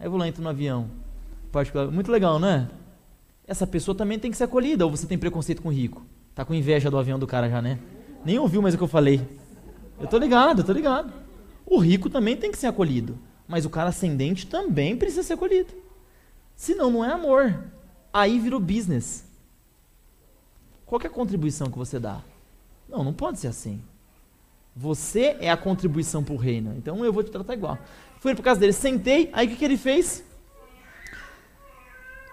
Aí 0.00 0.06
eu 0.06 0.10
vou 0.10 0.18
lá, 0.18 0.26
entro 0.26 0.42
no 0.42 0.48
avião. 0.48 0.88
Particular. 1.52 1.90
Muito 1.90 2.10
legal, 2.10 2.40
né? 2.40 2.70
Essa 3.46 3.66
pessoa 3.66 3.94
também 3.94 4.18
tem 4.18 4.30
que 4.30 4.36
ser 4.38 4.44
acolhida. 4.44 4.86
Ou 4.86 4.90
você 4.90 5.06
tem 5.06 5.18
preconceito 5.18 5.60
com 5.60 5.68
o 5.68 5.72
rico? 5.72 6.02
Tá 6.34 6.42
com 6.42 6.54
inveja 6.54 6.90
do 6.90 6.96
avião 6.96 7.18
do 7.18 7.26
cara 7.26 7.50
já, 7.50 7.60
né? 7.60 7.78
Nem 8.24 8.38
ouviu 8.38 8.62
mais 8.62 8.74
o 8.74 8.78
que 8.78 8.84
eu 8.84 8.88
falei. 8.88 9.20
Eu 10.00 10.06
tô 10.06 10.16
ligado, 10.16 10.62
eu 10.62 10.64
tô 10.64 10.72
ligado. 10.72 11.12
O 11.66 11.76
rico 11.76 12.08
também 12.08 12.34
tem 12.34 12.50
que 12.50 12.56
ser 12.56 12.68
acolhido, 12.68 13.18
mas 13.46 13.66
o 13.66 13.70
cara 13.70 13.90
ascendente 13.90 14.46
também 14.46 14.96
precisa 14.96 15.22
ser 15.22 15.34
acolhido. 15.34 15.74
Senão 16.56 16.90
não 16.90 17.04
é 17.04 17.12
amor. 17.12 17.62
Aí 18.12 18.38
vira 18.38 18.56
o 18.56 18.60
business. 18.60 19.24
Qual 20.84 21.00
é 21.02 21.06
a 21.06 21.10
contribuição 21.10 21.70
que 21.70 21.78
você 21.78 21.98
dá? 21.98 22.20
Não, 22.88 23.02
não 23.02 23.12
pode 23.12 23.38
ser 23.38 23.48
assim. 23.48 23.80
Você 24.76 25.36
é 25.40 25.50
a 25.50 25.56
contribuição 25.56 26.22
para 26.22 26.34
o 26.34 26.36
reino. 26.36 26.74
Então 26.76 27.04
eu 27.04 27.12
vou 27.12 27.22
te 27.22 27.30
tratar 27.30 27.54
igual. 27.54 27.78
Fui 28.20 28.34
para 28.34 28.44
casa 28.44 28.60
dele, 28.60 28.72
sentei, 28.72 29.30
aí 29.32 29.46
o 29.46 29.50
que, 29.50 29.56
que 29.56 29.64
ele 29.64 29.76
fez? 29.76 30.24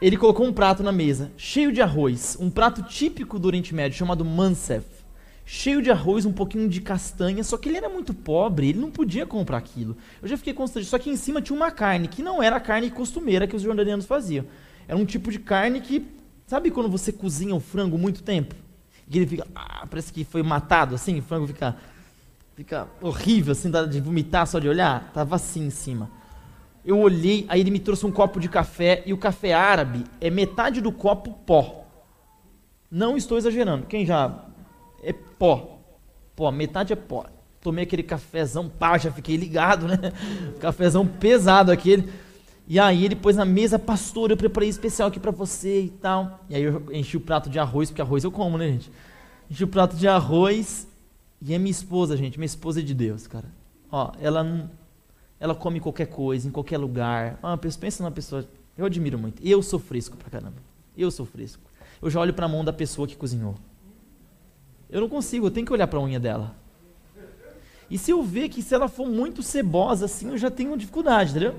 Ele 0.02 0.18
colocou 0.18 0.46
um 0.46 0.54
prato 0.54 0.82
na 0.82 0.92
mesa, 0.92 1.32
cheio 1.36 1.72
de 1.72 1.82
arroz. 1.82 2.38
Um 2.40 2.50
prato 2.50 2.84
típico 2.84 3.38
do 3.38 3.48
Oriente 3.48 3.74
Médio, 3.74 3.98
chamado 3.98 4.24
mansef 4.24 5.00
cheio 5.52 5.82
de 5.82 5.90
arroz, 5.90 6.28
um 6.28 6.32
pouquinho 6.32 6.70
de 6.70 6.80
castanha, 6.80 7.44
só 7.44 7.58
que 7.58 7.68
ele 7.68 7.78
era 7.80 7.90
muito 7.90 8.14
pobre, 8.14 8.70
ele 8.70 8.78
não 8.78 8.92
podia 8.92 9.26
comprar 9.26 9.58
aquilo. 9.58 9.98
Eu 10.22 10.28
já 10.28 10.38
fiquei 10.38 10.54
constrangido, 10.54 10.92
só 10.92 11.00
que 11.00 11.10
em 11.10 11.16
cima 11.16 11.42
tinha 11.42 11.56
uma 11.56 11.72
carne, 11.72 12.08
que 12.08 12.22
não 12.22 12.42
era 12.42 12.58
a 12.58 12.60
carne 12.60 12.92
costumeira 12.92 13.48
que 13.48 13.56
os 13.56 13.64
jordanianos 13.64 14.06
faziam. 14.06 14.46
Era 14.90 14.98
um 14.98 15.06
tipo 15.06 15.32
de 15.32 15.38
carne 15.38 15.80
que, 15.82 16.04
sabe 16.48 16.72
quando 16.72 16.90
você 16.90 17.14
cozinha 17.14 17.54
o 17.54 17.60
frango 17.60 17.96
muito 17.96 18.24
tempo? 18.24 18.56
E 19.08 19.20
ele 19.20 19.28
fica, 19.28 19.46
ah, 19.54 19.86
parece 19.88 20.12
que 20.12 20.24
foi 20.24 20.42
matado 20.42 20.96
assim, 20.96 21.20
o 21.20 21.22
frango 21.22 21.46
fica, 21.46 21.76
fica 22.56 22.88
horrível, 23.00 23.52
assim, 23.52 23.70
dá 23.70 23.86
de 23.86 24.02
vomitar 24.02 24.48
só 24.48 24.58
de 24.58 24.68
olhar. 24.68 25.12
Tava 25.14 25.36
assim 25.36 25.68
em 25.68 25.70
cima. 25.70 26.10
Eu 26.84 26.98
olhei, 26.98 27.46
aí 27.50 27.60
ele 27.62 27.70
me 27.70 27.78
trouxe 27.78 28.04
um 28.04 28.12
copo 28.12 28.40
de 28.40 28.50
café, 28.50 29.04
e 29.06 29.14
o 29.14 29.18
café 29.18 29.54
árabe 29.54 30.06
é 30.20 30.32
metade 30.32 30.82
do 30.82 30.92
copo 30.92 31.34
pó. 31.46 31.86
Não 32.90 33.16
estou 33.16 33.38
exagerando. 33.38 33.86
Quem 33.86 34.08
já 34.08 34.44
é 35.04 35.14
pó. 35.14 35.82
Pó, 36.36 36.50
metade 36.50 36.94
é 36.94 36.96
pó. 36.96 37.28
Tomei 37.62 37.84
aquele 37.84 38.02
cafezão, 38.02 38.68
pá, 38.68 38.98
já 38.98 39.12
fiquei 39.12 39.38
ligado, 39.38 39.88
né? 39.88 39.98
Cafezão 40.60 41.06
pesado 41.06 41.72
aquele. 41.72 42.12
E 42.70 42.80
aí 42.80 43.04
ele 43.04 43.16
pôs 43.16 43.36
na 43.36 43.46
mesa, 43.46 43.80
pastor, 43.80 44.30
eu 44.30 44.38
preparei 44.38 44.70
especial 44.70 45.08
aqui 45.08 45.20
para 45.20 45.32
você 45.32 45.82
e 45.82 45.90
tal. 45.90 46.46
E 46.48 46.56
aí 46.56 46.62
eu 46.62 46.84
enchi 46.92 47.18
o 47.18 47.20
prato 47.20 47.50
de 47.50 47.58
arroz, 47.58 47.90
porque 47.90 48.00
arroz 48.00 48.24
eu 48.24 48.32
como, 48.32 48.60
né, 48.60 48.68
gente? 48.68 48.92
Enchi 49.50 49.64
o 49.64 49.68
prato 49.68 49.96
de 49.96 50.08
arroz. 50.08 50.88
E 51.42 51.52
é 51.52 51.58
minha 51.58 51.72
esposa, 51.72 52.16
gente, 52.16 52.38
minha 52.38 52.46
esposa 52.46 52.80
é 52.80 52.84
de 52.84 52.94
Deus, 52.94 53.26
cara. 53.26 53.48
Ó, 53.92 54.12
ela 54.22 54.44
não, 54.44 54.70
ela 55.40 55.56
come 55.56 55.80
qualquer 55.80 56.06
coisa, 56.06 56.48
em 56.48 56.52
qualquer 56.52 56.78
lugar. 56.78 57.40
Ah, 57.42 57.58
pensa 57.58 58.04
numa 58.04 58.12
pessoa, 58.12 58.48
eu 58.78 58.86
admiro 58.86 59.18
muito. 59.18 59.42
Eu 59.44 59.64
sou 59.64 59.80
fresco 59.80 60.16
pra 60.16 60.30
caramba. 60.30 60.58
Eu 60.96 61.10
sou 61.10 61.26
fresco. 61.26 61.64
Eu 62.00 62.10
já 62.12 62.20
olho 62.20 62.36
para 62.36 62.46
a 62.46 62.50
mão 62.50 62.64
da 62.64 62.72
pessoa 62.72 63.08
que 63.08 63.16
cozinhou. 63.16 63.56
Eu 64.92 65.02
não 65.02 65.10
consigo, 65.10 65.48
eu 65.48 65.52
tenho 65.52 65.66
que 65.66 65.74
olhar 65.74 65.88
para 65.88 66.00
unha 66.00 66.20
dela. 66.20 66.56
E 67.90 67.98
se 67.98 68.12
eu 68.12 68.22
ver 68.22 68.50
que 68.50 68.62
se 68.62 68.76
ela 68.76 68.88
for 68.88 69.08
muito 69.08 69.42
cebosa 69.42 70.06
assim, 70.06 70.30
eu 70.30 70.38
já 70.38 70.52
tenho 70.52 70.78
dificuldade, 70.78 71.32
entendeu? 71.32 71.56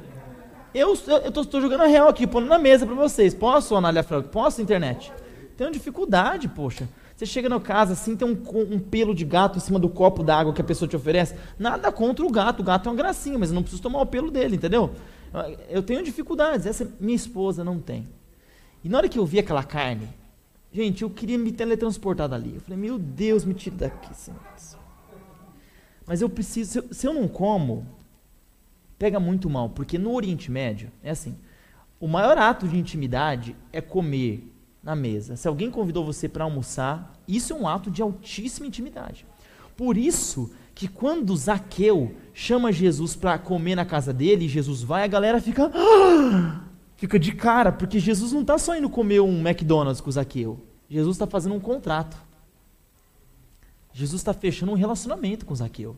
Eu 0.73 0.93
estou 0.95 1.61
jogando 1.61 1.83
a 1.83 1.87
real 1.87 2.09
aqui, 2.09 2.27
pondo 2.27 2.47
na 2.47 2.59
mesa 2.59 2.87
para 2.87 2.95
vocês. 2.95 3.35
Posso, 3.35 3.75
Anália 3.75 4.03
Franco? 4.03 4.29
Posso, 4.29 4.63
internet? 4.63 5.13
Tenho 5.57 5.71
dificuldade, 5.71 6.49
poxa. 6.49 6.89
Você 7.17 7.27
chega 7.27 7.49
na 7.49 7.61
casa 7.61 7.93
assim, 7.93 8.17
tem 8.17 8.27
um, 8.27 8.41
um 8.73 8.79
pelo 8.79 9.15
de 9.15 9.25
gato 9.25 9.59
em 9.59 9.61
cima 9.61 9.79
do 9.79 9.89
copo 9.89 10.23
d'água 10.23 10.55
que 10.55 10.61
a 10.61 10.65
pessoa 10.65 10.89
te 10.89 10.97
oferece. 10.97 11.35
Nada 11.59 11.93
contra 11.93 12.25
o 12.25 12.31
gato, 12.31 12.61
o 12.61 12.63
gato 12.63 12.89
é 12.89 12.93
uma 12.93 12.97
gracinha, 12.97 13.39
mas 13.39 13.51
eu 13.51 13.55
não 13.55 13.63
preciso 13.63 13.83
tomar 13.83 14.01
o 14.01 14.07
pelo 14.07 14.31
dele, 14.31 14.57
entendeu? 14.57 14.95
Eu 15.69 15.83
tenho 15.83 16.03
dificuldades, 16.03 16.65
essa 16.65 16.91
minha 16.99 17.17
esposa 17.17 17.63
não 17.63 17.79
tem. 17.79 18.09
E 18.83 18.89
na 18.89 18.97
hora 18.97 19.09
que 19.09 19.19
eu 19.19 19.27
vi 19.27 19.39
aquela 19.39 19.63
carne, 19.63 20.09
gente, 20.73 21.03
eu 21.03 21.11
queria 21.11 21.37
me 21.37 21.53
teletransportar 21.53 22.29
dali. 22.29 22.55
Eu 22.55 22.61
falei, 22.63 22.79
meu 22.79 22.99
Deus, 22.99 23.45
me 23.45 23.53
tira 23.53 23.77
daqui, 23.77 24.17
Senhor. 24.17 24.41
Mas 26.07 26.23
eu 26.23 26.29
preciso, 26.29 26.71
se 26.71 26.79
eu, 26.79 26.85
se 26.91 27.07
eu 27.07 27.13
não 27.13 27.29
como, 27.29 27.87
pega 29.01 29.19
muito 29.19 29.49
mal, 29.49 29.71
porque 29.71 29.97
no 29.97 30.13
Oriente 30.13 30.51
Médio 30.51 30.93
é 31.03 31.11
assim: 31.11 31.35
o 31.99 32.07
maior 32.07 32.37
ato 32.37 32.69
de 32.69 32.79
intimidade 32.79 33.57
é 33.73 33.81
comer 33.81 34.47
na 34.83 34.95
mesa. 34.95 35.37
Se 35.37 35.49
alguém 35.49 35.71
convidou 35.71 36.05
você 36.05 36.29
para 36.29 36.45
almoçar, 36.45 37.19
isso 37.27 37.55
é 37.55 37.57
um 37.57 37.67
ato 37.67 37.91
de 37.91 38.03
altíssima 38.03 38.67
intimidade. 38.67 39.27
Por 39.75 39.97
isso 39.97 40.53
que 40.75 40.87
quando 40.87 41.35
Zaqueu 41.35 42.15
chama 42.35 42.71
Jesus 42.71 43.17
para 43.17 43.39
comer 43.39 43.75
na 43.75 43.87
casa 43.87 44.13
dele, 44.13 44.47
Jesus 44.47 44.83
vai, 44.83 45.03
a 45.03 45.09
galera 45.09 45.41
fica 45.41 45.71
fica 46.95 47.19
de 47.19 47.33
cara, 47.33 47.73
porque 47.73 47.99
Jesus 47.99 48.33
não 48.33 48.43
está 48.43 48.59
só 48.59 48.77
indo 48.77 48.91
comer 48.91 49.21
um 49.21 49.41
McDonald's 49.41 50.03
com 50.03 50.11
Zaqueu. 50.11 50.61
Jesus 50.91 51.17
está 51.17 51.27
fazendo 51.27 51.55
um 51.55 51.61
contrato. 51.61 52.19
Jesus 53.95 54.21
está 54.21 54.35
fechando 54.35 54.73
um 54.73 54.77
relacionamento 54.77 55.47
com 55.47 55.55
Zaqueu. 55.55 55.97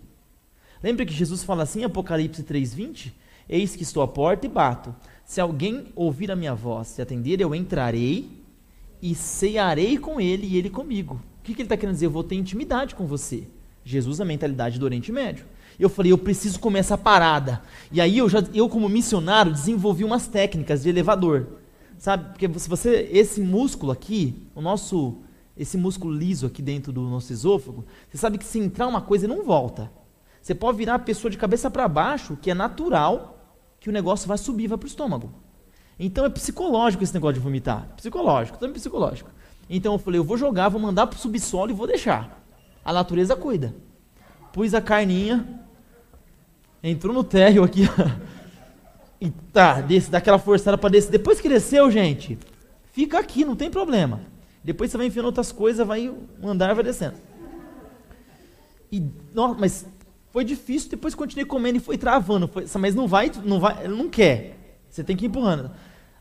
Lembra 0.83 1.07
que 1.07 1.13
Jesus 1.13 1.45
fala 1.45 1.63
assim 1.63 1.81
em 1.81 1.85
Apocalipse 1.85 2.43
3:20? 2.43 3.13
Eis 3.49 3.77
que 3.77 3.83
estou 3.83 4.03
à 4.03 4.09
porta 4.09 4.47
e 4.47 4.49
bato. 4.49 4.95
Se 5.25 5.41
alguém 5.41 5.87
ouvir 5.95 6.31
a 6.31 6.37
minha 6.37 6.55
voz 6.55 6.99
e 6.99 7.03
atender, 7.03 7.41
eu 7.41 7.55
entrarei 7.55 8.31
e 9.01 9.15
cearei 9.15 9.97
com 9.99 10.21
ele 10.21 10.47
e 10.47 10.57
ele 10.57 10.71
comigo. 10.71 11.21
O 11.41 11.43
que, 11.43 11.55
que 11.55 11.63
ele 11.63 11.67
está 11.67 11.77
querendo 11.77 11.95
dizer? 11.95 12.07
Eu 12.07 12.11
vou 12.11 12.25
ter 12.25 12.35
intimidade 12.35 12.95
com 12.95 13.07
você. 13.07 13.45
Jesus, 13.85 14.21
a 14.21 14.25
mentalidade 14.25 14.79
do 14.79 14.85
Oriente 14.85 15.11
Médio. 15.11 15.45
Eu 15.79 15.89
falei, 15.89 16.13
eu 16.13 16.19
preciso 16.19 16.61
comer 16.61 16.81
essa 16.81 16.97
parada. 16.97 17.63
E 17.91 18.01
aí 18.01 18.19
eu, 18.19 18.29
já, 18.29 18.45
eu 18.55 18.69
como 18.69 18.89
missionário, 18.89 19.53
desenvolvi 19.53 20.05
umas 20.05 20.29
técnicas 20.29 20.83
de 20.83 20.89
elevador. 20.89 21.49
Sabe? 21.99 22.31
Porque 22.31 22.59
se 22.59 22.69
você, 22.69 23.09
esse 23.13 23.41
músculo 23.41 23.91
aqui, 23.91 24.35
o 24.55 24.61
nosso, 24.61 25.19
esse 25.57 25.77
músculo 25.77 26.15
liso 26.15 26.47
aqui 26.47 26.63
dentro 26.63 26.93
do 26.93 27.03
nosso 27.03 27.33
esôfago, 27.33 27.85
você 28.09 28.19
sabe 28.19 28.39
que 28.39 28.45
se 28.45 28.59
entrar 28.59 28.87
uma 28.87 29.01
coisa, 29.01 29.27
não 29.27 29.45
volta. 29.45 29.91
Você 30.43 30.57
pode 30.57 30.77
virar 30.77 30.97
a 30.97 30.99
pessoa 30.99 31.31
de 31.31 31.39
cabeça 31.39 31.71
para 31.71 31.87
baixo, 31.87 32.37
que 32.37 32.51
é 32.51 32.55
natural, 32.55 33.39
que 33.79 33.89
o 33.89 33.93
negócio 33.93 34.27
vai 34.27 34.37
subir, 34.37 34.67
vai 34.67 34.77
para 34.77 34.87
o 34.87 34.89
estômago. 34.89 35.33
Então 35.99 36.25
é 36.25 36.29
psicológico 36.29 37.05
esse 37.05 37.15
negócio 37.15 37.35
de 37.35 37.41
vomitar. 37.41 37.89
Psicológico, 37.97 38.59
também 38.59 38.75
psicológico. 38.75 39.31
Então 39.71 39.93
eu 39.93 39.99
falei, 39.99 40.19
eu 40.19 40.25
vou 40.25 40.37
jogar, 40.37 40.69
vou 40.69 40.81
mandar 40.81 41.07
para 41.07 41.17
o 41.17 41.21
subsolo 41.21 41.71
e 41.71 41.75
vou 41.75 41.87
deixar. 41.87 42.45
A 42.85 42.93
natureza 42.93 43.37
cuida. 43.37 43.73
Pus 44.53 44.75
a 44.75 44.81
carninha, 44.81 45.61
entrou 46.83 47.15
no 47.15 47.23
térreo 47.23 47.63
aqui, 47.63 47.89
e 49.21 49.31
tá, 49.31 49.81
desce, 49.81 50.11
dá 50.11 50.19
aquela 50.19 50.41
forçada 50.41 50.77
para 50.77 50.91
descer. 50.91 51.13
Depois 51.13 51.41
que 51.41 51.49
desceu, 51.49 51.89
gente, 51.89 52.37
fica 52.91 53.17
aqui, 53.17 53.45
não 53.45 53.55
tem 53.55 53.71
problema. 53.71 54.21
Depois 54.65 54.91
você 54.91 54.97
vai 54.97 55.07
enfiando 55.07 55.27
outras 55.27 55.53
coisas, 55.53 55.87
vai 55.87 56.09
um 56.09 56.49
andar 56.49 56.75
vai 56.75 56.83
descendo. 56.83 57.15
E, 58.91 59.09
nossa, 59.33 59.55
mas 59.59 59.87
foi 60.33 60.45
difícil, 60.45 60.89
depois 60.89 61.15
continuei 61.15 61.45
comendo 61.45 61.77
e 61.77 61.81
foi 61.81 61.99
travando. 61.99 62.49
Foi, 62.49 62.65
mas 62.81 62.95
não 62.95 63.07
vai, 63.07 63.31
não 63.45 63.61
vai, 63.61 63.87
não 63.87 64.09
quer. 64.09 64.57
Você 64.89 65.05
tem 65.05 65.15
que 65.15 65.27
ir 65.27 65.29
empurrando. 65.29 65.71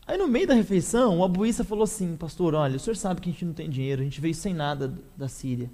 Aí 0.06 0.18
no 0.18 0.28
meio 0.28 0.46
da 0.46 0.52
refeição, 0.52 1.18
o 1.18 1.24
abuíça 1.24 1.64
falou 1.64 1.84
assim, 1.84 2.14
pastor, 2.16 2.54
olha, 2.54 2.76
o 2.76 2.78
senhor 2.78 2.94
sabe 2.96 3.22
que 3.22 3.30
a 3.30 3.32
gente 3.32 3.44
não 3.44 3.54
tem 3.54 3.70
dinheiro, 3.70 4.02
a 4.02 4.04
gente 4.04 4.20
veio 4.20 4.34
sem 4.34 4.52
nada 4.52 4.92
da 5.16 5.28
Síria. 5.28 5.70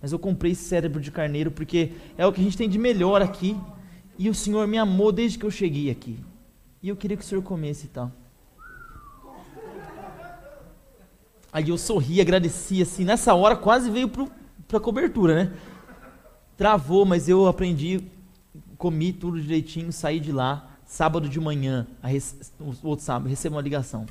Mas 0.00 0.12
eu 0.12 0.18
comprei 0.18 0.52
esse 0.52 0.62
cérebro 0.62 1.00
de 1.00 1.10
carneiro 1.10 1.50
porque 1.50 1.92
é 2.16 2.24
o 2.24 2.32
que 2.32 2.40
a 2.40 2.44
gente 2.44 2.56
tem 2.56 2.68
de 2.68 2.78
melhor 2.78 3.20
aqui. 3.20 3.56
E 4.16 4.28
o 4.28 4.34
senhor 4.34 4.68
me 4.68 4.78
amou 4.78 5.10
desde 5.10 5.38
que 5.38 5.44
eu 5.44 5.50
cheguei 5.50 5.90
aqui. 5.90 6.18
E 6.80 6.88
eu 6.88 6.96
queria 6.96 7.16
que 7.16 7.24
o 7.24 7.26
senhor 7.26 7.42
comesse 7.42 7.86
e 7.86 7.88
tal. 7.88 8.12
Aí 11.52 11.68
eu 11.68 11.78
sorri, 11.78 12.20
agradeci 12.20 12.80
assim. 12.80 13.04
Nessa 13.04 13.34
hora 13.34 13.56
quase 13.56 13.90
veio 13.90 14.08
para 14.08 14.78
a 14.78 14.80
cobertura, 14.80 15.34
né? 15.34 15.52
Travou, 16.56 17.04
mas 17.04 17.28
eu 17.28 17.46
aprendi, 17.46 18.02
comi 18.76 19.12
tudo 19.12 19.40
direitinho, 19.40 19.92
saí 19.92 20.20
de 20.20 20.32
lá 20.32 20.68
sábado 20.92 21.26
de 21.26 21.40
manhã, 21.40 21.86
o 22.60 22.86
outro 22.86 23.02
sábado, 23.02 23.26
recebo 23.26 23.56
uma 23.56 23.62
ligação. 23.62 24.04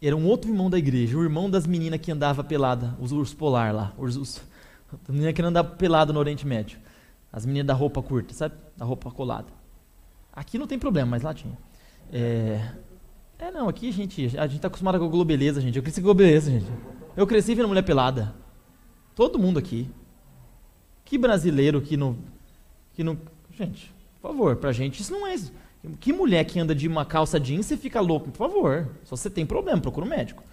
Era 0.00 0.16
um 0.16 0.26
outro 0.26 0.50
irmão 0.50 0.70
da 0.70 0.78
igreja, 0.78 1.18
o 1.18 1.22
irmão 1.22 1.50
das 1.50 1.66
meninas 1.66 2.00
que 2.00 2.10
andava 2.10 2.42
pelada, 2.42 2.96
os 2.98 3.12
ursos 3.12 3.34
polar 3.34 3.74
lá, 3.74 3.92
os, 3.98 4.16
os, 4.16 4.42
a 5.06 5.12
menina 5.12 5.30
que 5.30 5.42
andava 5.42 5.68
pelada 5.68 6.10
no 6.10 6.18
Oriente 6.18 6.46
Médio. 6.46 6.78
As 7.30 7.44
meninas 7.44 7.66
da 7.66 7.74
roupa 7.74 8.02
curta, 8.02 8.32
sabe? 8.32 8.54
Da 8.76 8.84
roupa 8.86 9.10
colada. 9.10 9.48
Aqui 10.32 10.58
não 10.58 10.66
tem 10.66 10.78
problema, 10.78 11.10
mas 11.10 11.22
lá 11.22 11.34
tinha. 11.34 11.56
É, 12.10 12.72
é 13.38 13.50
não, 13.50 13.68
aqui 13.68 13.90
a 13.90 13.92
gente, 13.92 14.38
a 14.38 14.46
gente 14.46 14.60
tá 14.60 14.68
acostumado 14.68 14.98
com 14.98 15.04
a 15.04 15.08
globeleza, 15.08 15.60
gente. 15.60 15.76
Eu 15.76 15.82
cresci 15.82 16.00
com 16.00 16.06
globeleza, 16.06 16.50
gente. 16.50 16.66
Eu 17.14 17.26
cresci 17.26 17.54
vendo 17.54 17.68
mulher 17.68 17.82
pelada. 17.82 18.34
Todo 19.14 19.38
mundo 19.38 19.58
aqui. 19.58 19.90
Que 21.10 21.18
brasileiro 21.18 21.80
que 21.80 21.96
não, 21.96 22.16
que 22.94 23.02
não, 23.02 23.18
gente, 23.58 23.92
por 24.22 24.28
favor, 24.28 24.54
pra 24.54 24.70
gente 24.70 25.02
isso 25.02 25.10
não 25.10 25.26
é. 25.26 25.34
Que 25.98 26.12
mulher 26.12 26.44
que 26.44 26.60
anda 26.60 26.72
de 26.72 26.86
uma 26.86 27.04
calça 27.04 27.40
jeans 27.40 27.68
e 27.72 27.76
fica 27.76 28.00
louco? 28.00 28.30
Por 28.30 28.38
favor. 28.38 28.88
Se 29.02 29.10
você 29.10 29.28
tem 29.28 29.44
problema, 29.44 29.80
procura 29.80 30.06
um 30.06 30.08
médico. 30.08 30.44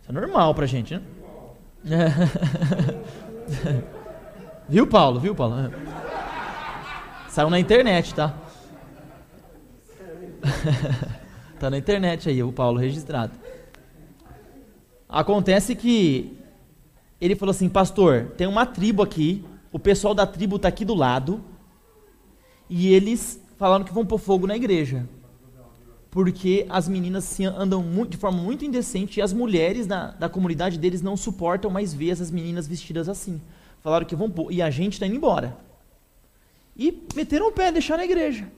Isso 0.00 0.08
é 0.08 0.12
normal 0.12 0.54
pra 0.54 0.66
gente, 0.66 0.94
né? 0.94 1.02
viu, 4.68 4.86
Paulo? 4.86 5.18
Viu, 5.18 5.34
Paulo? 5.34 5.56
Saiu 7.28 7.50
na 7.50 7.58
internet, 7.58 8.14
tá? 8.14 8.38
tá 11.58 11.68
na 11.68 11.76
internet 11.76 12.28
aí, 12.28 12.40
o 12.40 12.52
Paulo 12.52 12.78
registrado. 12.78 13.32
Acontece 15.08 15.74
que 15.74 16.38
ele 17.20 17.34
falou 17.34 17.50
assim, 17.50 17.68
pastor, 17.68 18.26
tem 18.36 18.46
uma 18.46 18.64
tribo 18.64 19.02
aqui, 19.02 19.44
o 19.72 19.78
pessoal 19.78 20.14
da 20.14 20.26
tribo 20.26 20.58
tá 20.58 20.68
aqui 20.68 20.84
do 20.84 20.94
lado, 20.94 21.42
e 22.68 22.92
eles 22.92 23.40
falaram 23.56 23.84
que 23.84 23.92
vão 23.92 24.04
pôr 24.04 24.18
fogo 24.18 24.46
na 24.46 24.56
igreja. 24.56 25.08
Porque 26.10 26.66
as 26.68 26.88
meninas 26.88 27.24
se 27.24 27.44
andam 27.44 27.82
muito, 27.82 28.12
de 28.12 28.16
forma 28.16 28.38
muito 28.38 28.64
indecente 28.64 29.20
e 29.20 29.22
as 29.22 29.32
mulheres 29.32 29.86
da, 29.86 30.12
da 30.12 30.28
comunidade 30.28 30.78
deles 30.78 31.02
não 31.02 31.16
suportam 31.16 31.70
mais 31.70 31.92
ver 31.92 32.10
essas 32.10 32.30
meninas 32.30 32.66
vestidas 32.66 33.08
assim. 33.08 33.40
Falaram 33.82 34.06
que 34.06 34.16
vão 34.16 34.30
pôr. 34.30 34.50
E 34.50 34.62
a 34.62 34.70
gente 34.70 34.94
está 34.94 35.06
indo 35.06 35.16
embora. 35.16 35.56
E 36.76 37.06
meteram 37.14 37.48
o 37.48 37.52
pé, 37.52 37.70
deixaram 37.70 38.02
a 38.02 38.06
igreja. 38.06 38.50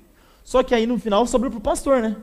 Só 0.44 0.62
que 0.62 0.74
aí 0.74 0.86
no 0.86 0.98
final 0.98 1.26
sobrou 1.26 1.50
pro 1.50 1.60
pastor, 1.60 2.00
né? 2.00 2.16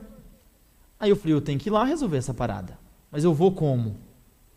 Aí 0.98 1.10
eu 1.10 1.16
falei, 1.16 1.34
eu 1.34 1.40
tenho 1.40 1.58
que 1.58 1.68
ir 1.68 1.72
lá 1.72 1.84
resolver 1.84 2.16
essa 2.16 2.34
parada. 2.34 2.78
Mas 3.10 3.22
eu 3.22 3.32
vou 3.32 3.52
como? 3.52 3.96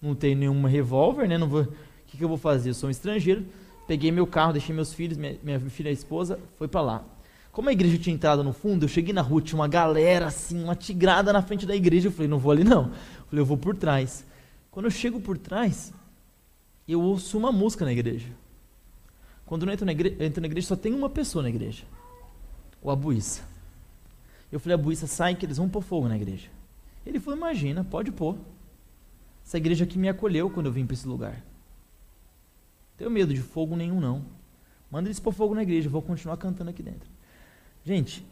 Não 0.01 0.15
tenho 0.15 0.37
nenhum 0.37 0.63
revólver, 0.63 1.27
né? 1.27 1.37
Não 1.37 1.47
vou. 1.47 1.63
O 1.63 1.67
que, 2.07 2.17
que 2.17 2.23
eu 2.23 2.29
vou 2.29 2.37
fazer? 2.37 2.69
Eu 2.69 2.73
sou 2.73 2.87
um 2.87 2.91
estrangeiro. 2.91 3.45
Peguei 3.87 4.11
meu 4.11 4.25
carro, 4.25 4.53
deixei 4.53 4.73
meus 4.73 4.93
filhos, 4.93 5.17
minha, 5.17 5.37
minha 5.43 5.59
filha 5.59 5.89
e 5.89 5.93
esposa, 5.93 6.39
foi 6.57 6.67
para 6.67 6.81
lá. 6.81 7.03
Como 7.51 7.67
a 7.67 7.73
igreja 7.73 7.97
tinha 7.97 8.13
entrado 8.13 8.43
no 8.43 8.53
fundo, 8.53 8.85
eu 8.85 8.87
cheguei 8.87 9.13
na 9.13 9.21
rua, 9.21 9.41
tinha 9.41 9.59
uma 9.59 9.67
galera 9.67 10.27
assim, 10.27 10.63
uma 10.63 10.75
tigrada 10.75 11.33
na 11.33 11.41
frente 11.41 11.65
da 11.65 11.75
igreja. 11.75 12.07
Eu 12.07 12.11
falei, 12.11 12.27
não 12.27 12.39
vou 12.39 12.51
ali 12.51 12.63
não. 12.63 12.85
Eu 12.85 13.25
falei, 13.25 13.41
eu 13.41 13.45
vou 13.45 13.57
por 13.57 13.75
trás. 13.75 14.25
Quando 14.69 14.85
eu 14.85 14.91
chego 14.91 15.19
por 15.19 15.37
trás, 15.37 15.93
eu 16.87 17.01
ouço 17.01 17.37
uma 17.37 17.51
música 17.51 17.83
na 17.83 17.91
igreja. 17.91 18.29
Quando 19.45 19.65
eu 19.65 19.71
entro 19.71 19.85
na 19.85 19.91
igreja, 19.91 20.23
entro 20.23 20.39
na 20.39 20.47
igreja 20.47 20.67
só 20.67 20.75
tem 20.77 20.93
uma 20.93 21.09
pessoa 21.09 21.43
na 21.43 21.49
igreja. 21.49 21.83
O 22.81 22.89
Abuíça. 22.89 23.41
Eu 24.49 24.59
falei, 24.59 24.75
Abuíça, 24.75 25.07
sai 25.07 25.35
que 25.35 25.45
eles 25.45 25.57
vão 25.57 25.67
pôr 25.67 25.81
fogo 25.81 26.07
na 26.07 26.15
igreja. 26.15 26.47
Ele 27.05 27.19
falou, 27.19 27.37
imagina, 27.37 27.83
pode 27.83 28.11
pôr. 28.11 28.37
Essa 29.45 29.57
igreja 29.57 29.83
aqui 29.83 29.99
me 29.99 30.07
acolheu 30.07 30.49
quando 30.49 30.67
eu 30.67 30.71
vim 30.71 30.85
para 30.85 30.93
esse 30.93 31.05
lugar. 31.05 31.43
Tenho 33.01 33.09
medo 33.09 33.33
de 33.33 33.41
fogo 33.41 33.75
nenhum, 33.75 33.99
não. 33.99 34.23
Manda 34.91 35.07
eles 35.07 35.19
pôr 35.19 35.33
fogo 35.33 35.55
na 35.55 35.63
igreja, 35.63 35.87
eu 35.87 35.91
vou 35.91 36.03
continuar 36.03 36.37
cantando 36.37 36.69
aqui 36.69 36.83
dentro. 36.83 37.09
Gente, 37.83 38.23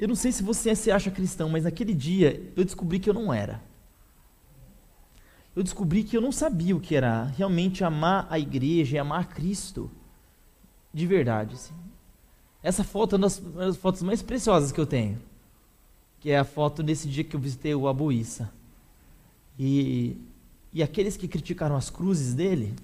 eu 0.00 0.08
não 0.08 0.16
sei 0.16 0.32
se 0.32 0.42
você 0.42 0.74
se 0.74 0.90
acha 0.90 1.12
cristão, 1.12 1.48
mas 1.48 1.62
naquele 1.62 1.94
dia 1.94 2.52
eu 2.56 2.64
descobri 2.64 2.98
que 2.98 3.08
eu 3.08 3.14
não 3.14 3.32
era. 3.32 3.62
Eu 5.54 5.62
descobri 5.62 6.02
que 6.02 6.16
eu 6.16 6.20
não 6.20 6.32
sabia 6.32 6.74
o 6.74 6.80
que 6.80 6.96
era 6.96 7.22
realmente 7.36 7.84
amar 7.84 8.26
a 8.28 8.36
igreja 8.36 8.96
e 8.96 8.98
amar 8.98 9.28
Cristo 9.28 9.88
de 10.92 11.06
verdade. 11.06 11.54
Assim. 11.54 11.74
Essa 12.64 12.82
foto 12.82 13.14
é 13.14 13.16
uma 13.16 13.26
das, 13.26 13.38
uma 13.38 13.66
das, 13.66 13.76
fotos 13.76 14.02
mais 14.02 14.22
preciosas 14.22 14.72
que 14.72 14.80
eu 14.80 14.86
tenho, 14.86 15.22
que 16.18 16.30
é 16.30 16.38
a 16.40 16.44
foto 16.44 16.82
desse 16.82 17.08
dia 17.08 17.22
que 17.22 17.36
eu 17.36 17.40
visitei 17.40 17.76
o 17.76 17.86
Abuíça. 17.86 18.52
E, 19.56 20.20
e 20.72 20.82
aqueles 20.82 21.16
que 21.16 21.28
criticaram 21.28 21.76
as 21.76 21.88
cruzes 21.88 22.34
dele, 22.34 22.74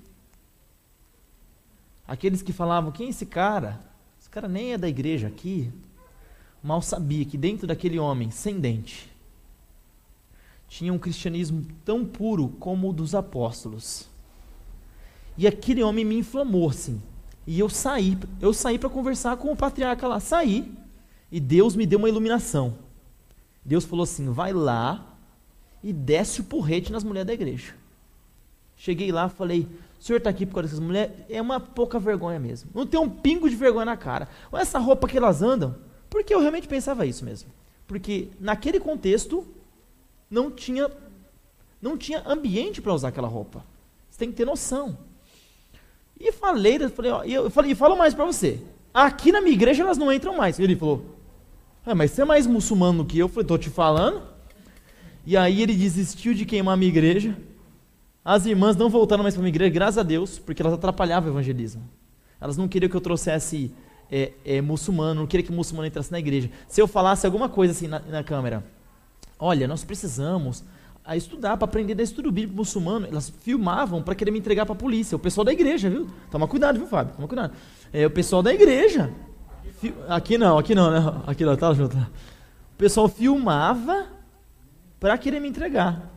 aqueles 2.12 2.42
que 2.42 2.52
falavam, 2.52 2.92
quem 2.92 3.06
é 3.06 3.08
esse 3.08 3.24
cara? 3.24 3.80
Esse 4.20 4.28
cara 4.28 4.46
nem 4.46 4.74
é 4.74 4.78
da 4.78 4.86
igreja 4.86 5.28
aqui, 5.28 5.72
mal 6.62 6.82
sabia 6.82 7.24
que 7.24 7.38
dentro 7.38 7.66
daquele 7.66 7.98
homem 7.98 8.30
sem 8.30 8.60
dente 8.60 9.10
tinha 10.68 10.92
um 10.92 10.98
cristianismo 10.98 11.66
tão 11.86 12.04
puro 12.04 12.50
como 12.60 12.90
o 12.90 12.92
dos 12.92 13.14
apóstolos. 13.14 14.06
E 15.38 15.46
aquele 15.46 15.82
homem 15.82 16.04
me 16.04 16.16
inflamou 16.16 16.68
assim. 16.68 17.00
E 17.46 17.58
eu 17.58 17.70
saí, 17.70 18.18
eu 18.42 18.52
saí 18.52 18.78
para 18.78 18.90
conversar 18.90 19.38
com 19.38 19.50
o 19.50 19.56
patriarca 19.56 20.06
lá, 20.06 20.20
saí. 20.20 20.70
E 21.30 21.40
Deus 21.40 21.74
me 21.74 21.86
deu 21.86 21.98
uma 21.98 22.10
iluminação. 22.10 22.76
Deus 23.64 23.86
falou 23.86 24.04
assim: 24.04 24.30
"Vai 24.30 24.52
lá 24.52 25.16
e 25.82 25.94
desce 25.94 26.42
o 26.42 26.44
porrete 26.44 26.92
nas 26.92 27.04
mulheres 27.04 27.26
da 27.26 27.32
igreja". 27.32 27.74
Cheguei 28.76 29.10
lá, 29.10 29.30
falei: 29.30 29.66
"O 30.03 30.05
senhor 30.05 30.18
está 30.18 30.30
aqui 30.30 30.44
por 30.44 30.55
causa 30.55 30.66
dessas 30.66 30.80
mulheres? 30.80 31.12
É 31.30 31.40
uma 31.40 31.61
pouca 31.61 31.96
vergonha 32.00 32.40
mesmo. 32.40 32.68
Não 32.74 32.84
tem 32.84 32.98
um 32.98 33.09
pingo 33.09 33.48
de 33.48 33.55
vergonha 33.55 33.84
na 33.84 33.96
cara. 33.96 34.28
Olha 34.50 34.62
essa 34.62 34.80
roupa 34.80 35.07
que 35.07 35.16
elas 35.16 35.42
andam. 35.42 35.76
Porque 36.11 36.34
eu 36.34 36.40
realmente 36.40 36.66
pensava 36.66 37.07
isso 37.07 37.24
mesmo. 37.24 37.48
Porque 37.86 38.26
naquele 38.40 38.80
contexto 38.80 39.46
não 40.28 40.50
tinha 40.50 40.90
não 41.80 41.96
tinha 41.96 42.20
ambiente 42.26 42.82
para 42.82 42.92
usar 42.92 43.09
aquela 43.09 43.28
roupa. 43.28 43.64
Você 44.11 44.18
tem 44.18 44.28
que 44.28 44.36
ter 44.36 44.44
noção. 44.44 44.98
E 46.18 46.32
falei, 46.32 46.78
eu 46.80 46.90
falei, 46.90 47.11
ó, 47.12 47.22
eu 47.22 47.48
falei, 47.48 47.70
e 47.70 47.74
falo 47.76 47.96
mais 47.96 48.12
para 48.12 48.24
você. 48.24 48.61
Aqui 48.92 49.30
na 49.30 49.40
minha 49.40 49.55
igreja 49.55 49.84
elas 49.84 49.98
não 49.98 50.12
entram 50.12 50.36
mais. 50.36 50.59
Ele 50.59 50.74
falou, 50.74 51.07
ah, 51.86 51.94
mas 51.94 52.11
você 52.11 52.22
é 52.22 52.24
mais 52.24 52.44
muçulmano 52.44 53.05
que 53.05 53.20
eu. 53.20 53.26
Eu 53.26 53.28
falei, 53.28 53.46
tô 53.46 53.57
te 53.57 53.70
falando. 53.70 54.20
E 55.24 55.36
aí 55.36 55.62
ele 55.62 55.76
desistiu 55.76 56.34
de 56.34 56.44
queimar 56.44 56.74
a 56.74 56.76
minha 56.76 56.90
igreja. 56.90 57.36
As 58.24 58.46
irmãs 58.46 58.76
não 58.76 58.88
voltaram 58.88 59.22
mais 59.22 59.34
para 59.34 59.44
a 59.44 59.48
igreja, 59.48 59.70
graças 59.70 59.98
a 59.98 60.02
Deus, 60.02 60.38
porque 60.38 60.62
elas 60.62 60.74
atrapalhavam 60.74 61.30
o 61.30 61.32
evangelismo. 61.32 61.82
Elas 62.40 62.56
não 62.56 62.68
queriam 62.68 62.88
que 62.88 62.96
eu 62.96 63.00
trouxesse 63.00 63.72
é, 64.10 64.32
é, 64.44 64.60
muçulmano, 64.60 65.20
não 65.20 65.26
queria 65.26 65.44
que 65.44 65.52
muçulmano 65.52 65.86
entrasse 65.86 66.12
na 66.12 66.18
igreja. 66.18 66.50
Se 66.68 66.80
eu 66.80 66.86
falasse 66.86 67.26
alguma 67.26 67.48
coisa 67.48 67.72
assim 67.72 67.88
na, 67.88 67.98
na 67.98 68.22
câmera, 68.22 68.64
olha, 69.38 69.66
nós 69.66 69.82
precisamos 69.82 70.64
a 71.04 71.16
estudar, 71.16 71.56
para 71.56 71.64
aprender 71.64 71.96
da 71.96 72.02
estudo 72.02 72.30
bíblico 72.30 72.56
muçulmano, 72.56 73.06
elas 73.06 73.28
filmavam 73.28 74.00
para 74.02 74.14
querer 74.14 74.30
me 74.30 74.38
entregar 74.38 74.64
para 74.64 74.74
a 74.74 74.78
polícia. 74.78 75.16
O 75.16 75.18
pessoal 75.18 75.44
da 75.44 75.52
igreja, 75.52 75.90
viu? 75.90 76.08
Toma 76.30 76.46
cuidado, 76.46 76.78
viu, 76.78 76.86
Fábio? 76.86 77.14
Toma 77.16 77.26
cuidado. 77.26 77.52
É, 77.92 78.06
o 78.06 78.10
pessoal 78.10 78.42
da 78.42 78.54
igreja. 78.54 79.12
Aqui 80.08 80.38
não, 80.38 80.58
aqui 80.58 80.76
não, 80.76 80.90
né? 80.92 81.22
Aqui 81.26 81.44
não, 81.44 81.56
tá 81.56 81.74
junto. 81.74 81.96
O 81.96 82.76
pessoal 82.78 83.08
filmava 83.08 84.06
para 85.00 85.18
querer 85.18 85.40
me 85.40 85.48
entregar. 85.48 86.08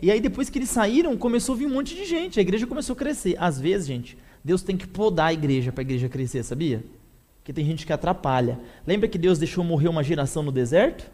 E 0.00 0.10
aí 0.10 0.20
depois 0.20 0.48
que 0.48 0.58
eles 0.58 0.70
saíram, 0.70 1.16
começou 1.16 1.54
a 1.54 1.58
vir 1.58 1.66
um 1.66 1.74
monte 1.74 1.94
de 1.94 2.04
gente. 2.04 2.38
A 2.38 2.42
igreja 2.42 2.66
começou 2.66 2.94
a 2.94 2.96
crescer. 2.96 3.36
Às 3.38 3.60
vezes, 3.60 3.86
gente, 3.86 4.16
Deus 4.44 4.62
tem 4.62 4.76
que 4.76 4.86
podar 4.86 5.28
a 5.28 5.32
igreja 5.32 5.72
para 5.72 5.80
a 5.80 5.86
igreja 5.86 6.08
crescer, 6.08 6.42
sabia? 6.42 6.84
que 7.48 7.52
tem 7.54 7.64
gente 7.64 7.86
que 7.86 7.92
atrapalha. 7.94 8.60
Lembra 8.86 9.08
que 9.08 9.16
Deus 9.16 9.38
deixou 9.38 9.64
morrer 9.64 9.88
uma 9.88 10.04
geração 10.04 10.42
no 10.42 10.52
deserto? 10.52 11.10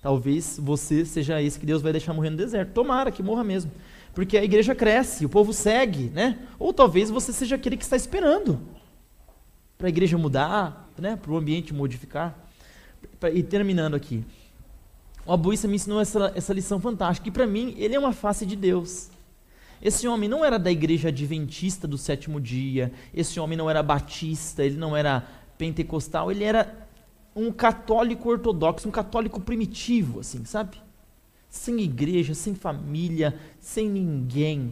Talvez 0.00 0.56
você 0.62 1.04
seja 1.04 1.42
esse 1.42 1.58
que 1.58 1.66
Deus 1.66 1.82
vai 1.82 1.90
deixar 1.90 2.14
morrer 2.14 2.30
no 2.30 2.36
deserto. 2.36 2.74
Tomara 2.74 3.10
que 3.10 3.20
morra 3.20 3.42
mesmo. 3.42 3.72
Porque 4.14 4.38
a 4.38 4.44
igreja 4.44 4.76
cresce, 4.76 5.26
o 5.26 5.28
povo 5.28 5.52
segue, 5.52 6.10
né? 6.10 6.38
Ou 6.60 6.72
talvez 6.72 7.10
você 7.10 7.32
seja 7.32 7.56
aquele 7.56 7.76
que 7.76 7.82
está 7.82 7.96
esperando 7.96 8.60
para 9.76 9.88
a 9.88 9.90
igreja 9.90 10.16
mudar, 10.16 10.88
né? 10.96 11.16
para 11.20 11.32
o 11.32 11.36
ambiente 11.36 11.74
modificar. 11.74 12.38
E 13.34 13.42
terminando 13.42 13.96
aqui. 13.96 14.24
O 15.28 15.32
Abuíça 15.34 15.68
me 15.68 15.76
ensinou 15.76 16.00
essa, 16.00 16.32
essa 16.34 16.54
lição 16.54 16.80
fantástica. 16.80 17.28
E 17.28 17.30
para 17.30 17.46
mim, 17.46 17.74
ele 17.76 17.94
é 17.94 17.98
uma 17.98 18.14
face 18.14 18.46
de 18.46 18.56
Deus. 18.56 19.10
Esse 19.82 20.08
homem 20.08 20.26
não 20.26 20.42
era 20.42 20.58
da 20.58 20.72
igreja 20.72 21.08
adventista 21.08 21.86
do 21.86 21.98
sétimo 21.98 22.40
dia, 22.40 22.90
esse 23.12 23.38
homem 23.38 23.56
não 23.56 23.68
era 23.68 23.82
batista, 23.82 24.64
ele 24.64 24.78
não 24.78 24.96
era 24.96 25.28
pentecostal, 25.58 26.32
ele 26.32 26.44
era 26.44 26.88
um 27.36 27.52
católico 27.52 28.26
ortodoxo, 28.30 28.88
um 28.88 28.90
católico 28.90 29.38
primitivo, 29.38 30.20
assim, 30.20 30.46
sabe? 30.46 30.78
Sem 31.46 31.78
igreja, 31.80 32.32
sem 32.32 32.54
família, 32.54 33.38
sem 33.60 33.86
ninguém. 33.86 34.70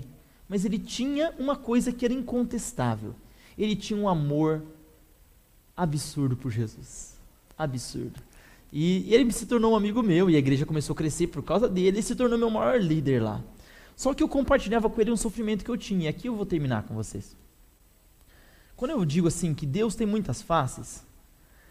Mas 0.48 0.64
ele 0.64 0.78
tinha 0.78 1.34
uma 1.38 1.54
coisa 1.54 1.92
que 1.92 2.02
era 2.02 2.14
incontestável. 2.14 3.14
Ele 3.59 3.76
tinha 3.76 4.00
um 4.00 4.09
amor 4.09 4.62
absurdo 5.76 6.34
por 6.34 6.50
Jesus. 6.50 7.14
Absurdo. 7.59 8.26
E 8.79 9.07
ele 9.09 9.33
se 9.33 9.47
tornou 9.47 9.72
um 9.72 9.74
amigo 9.74 10.03
meu, 10.03 10.29
e 10.29 10.37
a 10.37 10.39
igreja 10.39 10.66
começou 10.66 10.93
a 10.93 10.97
crescer 10.99 11.29
por 11.29 11.43
causa 11.43 11.66
dele, 11.66 11.97
ele 11.97 12.03
se 12.03 12.14
tornou 12.14 12.39
meu 12.39 12.51
maior 12.51 12.79
líder 12.79 13.22
lá. 13.22 13.43
Só 13.97 14.12
que 14.12 14.22
eu 14.22 14.29
compartilhava 14.29 14.91
com 14.91 15.01
ele 15.01 15.11
um 15.11 15.16
sofrimento 15.16 15.64
que 15.64 15.70
eu 15.70 15.79
tinha. 15.79 16.05
E 16.05 16.09
aqui 16.09 16.29
eu 16.29 16.37
vou 16.37 16.45
terminar 16.45 16.83
com 16.83 16.95
vocês. 16.95 17.35
Quando 18.77 18.91
eu 18.91 19.03
digo 19.07 19.29
assim 19.29 19.55
que 19.55 19.64
Deus 19.64 19.95
tem 19.95 20.07
muitas 20.07 20.43
faces, 20.43 21.03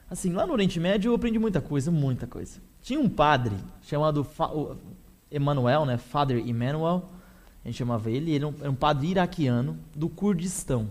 assim, 0.10 0.34
lá 0.34 0.48
no 0.48 0.54
Oriente 0.54 0.80
Médio 0.80 1.12
eu 1.12 1.16
aprendi 1.16 1.38
muita 1.38 1.62
coisa, 1.62 1.92
muita 1.92 2.26
coisa. 2.26 2.60
Tinha 2.82 3.00
um 3.00 3.08
padre 3.08 3.56
chamado 3.84 4.26
Emmanuel, 5.32 5.86
né? 5.86 6.00
Father 6.00 6.40
Emmanuel, 6.40 7.08
a 7.64 7.68
gente 7.68 7.78
chamava 7.78 8.10
ele, 8.10 8.32
ele 8.32 8.46
um, 8.46 8.56
era 8.60 8.72
um 8.72 8.76
padre 8.76 9.10
iraquiano 9.10 9.78
do 9.96 10.10
Kurdistão. 10.10 10.90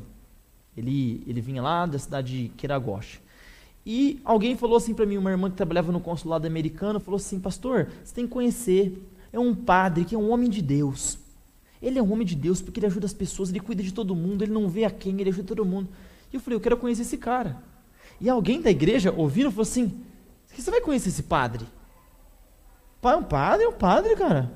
Ele, 0.76 1.24
ele 1.26 1.40
vinha 1.40 1.60
lá 1.60 1.86
da 1.86 1.98
cidade 1.98 2.44
de 2.44 2.48
Keragosh. 2.50 3.20
E 3.86 4.20
alguém 4.24 4.56
falou 4.56 4.76
assim 4.76 4.94
para 4.94 5.04
mim, 5.04 5.18
uma 5.18 5.30
irmã 5.30 5.50
que 5.50 5.56
trabalhava 5.56 5.92
no 5.92 6.00
consulado 6.00 6.46
americano, 6.46 6.98
falou 6.98 7.16
assim: 7.16 7.38
Pastor, 7.38 7.88
você 8.02 8.14
tem 8.14 8.26
que 8.26 8.32
conhecer. 8.32 9.10
É 9.32 9.38
um 9.38 9.54
padre 9.54 10.04
que 10.04 10.14
é 10.14 10.18
um 10.18 10.30
homem 10.30 10.48
de 10.48 10.62
Deus. 10.62 11.18
Ele 11.82 11.98
é 11.98 12.02
um 12.02 12.10
homem 12.12 12.26
de 12.26 12.34
Deus 12.34 12.62
porque 12.62 12.80
ele 12.80 12.86
ajuda 12.86 13.04
as 13.04 13.12
pessoas, 13.12 13.50
ele 13.50 13.60
cuida 13.60 13.82
de 13.82 13.92
todo 13.92 14.14
mundo, 14.14 14.42
ele 14.42 14.52
não 14.52 14.68
vê 14.68 14.84
a 14.84 14.90
quem, 14.90 15.20
ele 15.20 15.28
ajuda 15.28 15.48
todo 15.48 15.64
mundo. 15.66 15.88
E 16.32 16.36
eu 16.36 16.40
falei, 16.40 16.56
eu 16.56 16.60
quero 16.60 16.76
conhecer 16.76 17.02
esse 17.02 17.18
cara. 17.18 17.62
E 18.20 18.30
alguém 18.30 18.60
da 18.60 18.70
igreja 18.70 19.12
ouvindo 19.14 19.50
falou 19.50 19.62
assim: 19.62 20.02
você 20.46 20.70
vai 20.70 20.80
conhecer 20.80 21.10
esse 21.10 21.24
padre? 21.24 21.66
Pai, 23.02 23.16
um 23.16 23.22
padre 23.22 23.66
é 23.66 23.68
um 23.68 23.72
padre, 23.72 24.16
cara. 24.16 24.50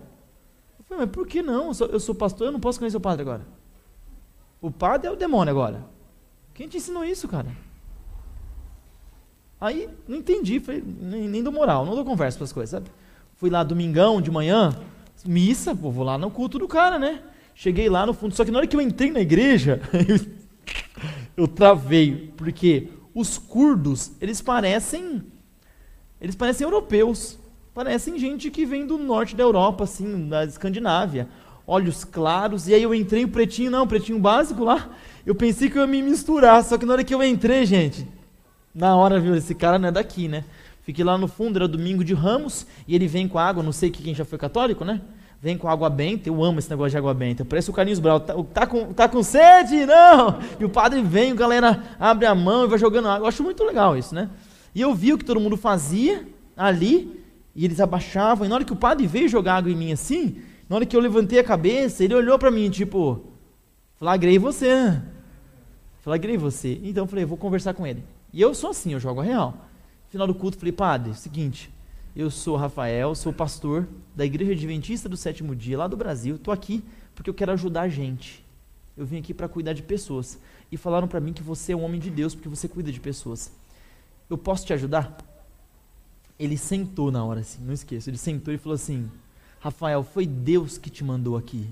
Eu 0.79 0.85
falei, 0.85 1.05
mas 1.05 1.15
por 1.15 1.27
que 1.27 1.43
não? 1.43 1.67
Eu 1.67 1.75
sou, 1.75 1.87
eu 1.89 2.01
sou 2.01 2.15
pastor, 2.15 2.47
eu 2.47 2.53
não 2.53 2.61
posso 2.61 2.79
conhecer 2.79 2.97
o 2.97 3.01
padre 3.01 3.23
agora. 3.23 3.47
O 4.61 4.71
padre 4.71 5.07
é 5.07 5.11
o 5.11 5.17
demônio 5.17 5.51
agora. 5.51 5.85
Quem 6.55 6.67
te 6.67 6.79
ensinou 6.79 7.05
isso, 7.05 7.29
cara? 7.29 7.49
Aí, 9.61 9.89
não 10.07 10.17
entendi, 10.17 10.61
falei, 10.61 10.83
nem, 11.01 11.29
nem 11.29 11.43
dou 11.43 11.53
moral, 11.53 11.85
não 11.85 11.95
dou 11.95 12.05
conversa 12.05 12.39
para 12.39 12.45
as 12.45 12.53
coisas, 12.53 12.71
sabe? 12.71 12.91
Fui 13.37 13.51
lá 13.51 13.65
domingão 13.65 14.21
de 14.21 14.31
manhã, 14.31 14.77
missa, 15.27 15.75
pô, 15.75 15.91
vou 15.91 16.05
lá 16.05 16.17
no 16.17 16.31
culto 16.31 16.59
do 16.59 16.69
cara, 16.69 16.99
né? 16.99 17.21
Cheguei 17.55 17.89
lá 17.89 18.07
no 18.07 18.15
fundo, 18.15 18.35
só 18.35 18.45
que 18.45 18.51
na 18.51 18.59
hora 18.59 18.67
que 18.67 18.77
eu 18.77 18.81
entrei 18.81 19.11
na 19.11 19.21
igreja, 19.21 19.81
eu, 21.37 21.49
travei, 21.49 22.33
porque 22.37 22.89
os 23.13 23.37
curdos, 23.37 24.13
eles 24.21 24.41
parecem 24.41 25.25
eles 26.21 26.35
parecem 26.35 26.65
europeus, 26.65 27.39
parecem 27.73 28.19
gente 28.19 28.51
que 28.51 28.67
vem 28.67 28.85
do 28.85 28.99
norte 28.99 29.37
da 29.37 29.45
Europa, 29.45 29.85
assim, 29.85 30.29
da 30.29 30.45
Escandinávia. 30.45 31.29
Olhos 31.65 32.03
claros, 32.03 32.67
e 32.67 32.75
aí 32.75 32.83
eu 32.83 32.95
entrei 32.95 33.25
o 33.25 33.29
pretinho, 33.29 33.71
não, 33.71 33.87
pretinho 33.87 34.19
básico 34.19 34.65
lá. 34.65 34.91
Eu 35.25 35.35
pensei 35.35 35.71
que 35.71 35.79
eu 35.79 35.83
ia 35.83 35.87
me 35.87 36.03
misturar, 36.03 36.65
só 36.65 36.77
que 36.77 36.87
na 36.87 36.95
hora 36.95 37.05
que 37.05 37.15
eu 37.15 37.23
entrei, 37.23 37.65
gente, 37.67 38.07
na 38.79 38.95
hora, 38.95 39.19
viu, 39.19 39.35
esse 39.35 39.57
cara 39.57 39.77
não 39.77 39.89
é 39.89 39.91
daqui, 39.91 40.29
né? 40.29 40.45
Fiquei 40.83 41.05
lá 41.05 41.19
no 41.19 41.27
fundo, 41.27 41.57
era 41.57 41.67
domingo 41.67 42.05
de 42.05 42.15
Ramos, 42.15 42.65
e 42.87 42.95
ele 42.95 43.09
vem 43.09 43.27
com 43.27 43.37
água, 43.37 43.61
não 43.61 43.73
sei 43.73 43.91
quem 43.91 44.15
já 44.15 44.25
foi 44.25 44.39
católico, 44.39 44.85
né? 44.85 45.01
Vem 45.43 45.59
com 45.59 45.69
água 45.69 45.91
benta, 45.91 46.29
eu 46.29 46.43
amo 46.45 46.61
esse 46.61 46.71
negócio 46.71 46.93
de 46.93 46.97
água 46.97 47.13
benta. 47.13 47.45
Parece 47.45 47.71
o 47.71 47.73
Carlinhos 47.73 47.99
Brau, 47.99 48.21
tá, 48.21 48.35
tá, 48.55 48.67
com, 48.67 48.93
tá 48.93 49.09
com 49.09 49.21
sede? 49.23 49.85
Não! 49.85 50.39
E 50.61 50.65
o 50.65 50.69
padre 50.69 51.03
vem, 51.03 51.33
a 51.33 51.35
galera 51.35 51.83
abre 51.99 52.25
a 52.25 52.35
mão 52.35 52.65
e 52.65 52.69
vai 52.69 52.79
jogando 52.79 53.09
água. 53.09 53.25
Eu 53.25 53.29
acho 53.29 53.43
muito 53.43 53.65
legal 53.65 53.97
isso, 53.97 54.15
né? 54.15 54.31
E 54.73 54.81
eu 54.81 54.95
vi 54.95 55.13
o 55.13 55.19
que 55.19 55.25
todo 55.25 55.41
mundo 55.41 55.57
fazia 55.57 56.25
ali, 56.57 57.21
e 57.57 57.65
eles 57.65 57.81
abaixavam, 57.81 58.47
e 58.47 58.49
na 58.49 58.55
hora 58.55 58.65
que 58.65 58.73
o 58.73 58.77
padre 58.77 59.09
veio 59.09 59.29
jogar 59.29 59.57
água 59.57 59.73
em 59.73 59.77
mim 59.77 59.93
assim, 59.93 60.41
na 60.69 60.77
hora 60.77 60.87
que 60.87 60.97
eu 60.97 61.01
levantei 61.01 61.41
a 61.41 61.45
cabeça, 61.45 62.05
ele 62.05 62.15
olhou 62.15 62.39
para 62.39 62.51
mim, 62.51 62.71
tipo, 62.71 63.25
flagrei 63.97 64.39
você. 64.39 65.01
Flagrei 66.01 66.37
você. 66.37 66.81
Então 66.85 67.05
eu 67.05 67.09
falei, 67.09 67.25
vou 67.25 67.37
conversar 67.37 67.75
com 67.75 67.85
ele. 67.85 68.05
E 68.33 68.41
eu 68.41 68.55
sou 68.55 68.71
assim, 68.71 68.93
eu 68.93 69.01
jogo 69.01 69.21
a 69.21 69.25
real 69.25 69.69
final 70.09 70.27
do 70.27 70.35
culto, 70.35 70.59
falei, 70.59 70.73
padre, 70.73 71.15
seguinte, 71.15 71.71
eu 72.17 72.31
sou 72.31 72.57
Rafael, 72.57 73.15
sou 73.15 73.33
pastor 73.33 73.87
da 74.17 74.25
Igreja 74.25 74.53
Adventista 74.53 75.09
do 75.09 75.17
Sétimo 75.17 75.55
Dia, 75.55 75.79
lá 75.79 75.87
do 75.87 75.97
Brasil. 75.97 76.37
Estou 76.37 76.53
aqui 76.53 76.83
porque 77.15 77.29
eu 77.29 77.35
quero 77.35 77.53
ajudar 77.53 77.83
a 77.83 77.89
gente. 77.89 78.45
Eu 78.97 79.07
vim 79.07 79.19
aqui 79.19 79.33
para 79.33 79.49
cuidar 79.49 79.75
de 79.75 79.83
pessoas. 79.83 80.41
E 80.73 80.77
falaram 80.77 81.07
para 81.07 81.21
mim 81.21 81.33
que 81.33 81.43
você 81.43 81.73
é 81.73 81.77
um 81.77 81.85
homem 81.85 82.01
de 82.01 82.11
Deus 82.11 82.35
porque 82.35 82.49
você 82.49 82.67
cuida 82.67 82.91
de 82.91 82.99
pessoas. 82.99 83.53
Eu 84.29 84.37
posso 84.37 84.67
te 84.67 84.73
ajudar? 84.73 85.17
Ele 86.39 86.57
sentou 86.57 87.11
na 87.11 87.25
hora, 87.25 87.41
assim, 87.41 87.63
não 87.63 87.73
esqueço. 87.73 88.11
Ele 88.11 88.19
sentou 88.19 88.53
e 88.53 88.59
falou 88.59 88.75
assim: 88.75 89.11
Rafael, 89.61 90.03
foi 90.03 90.27
Deus 90.27 90.79
que 90.79 90.91
te 90.91 91.05
mandou 91.05 91.37
aqui. 91.37 91.69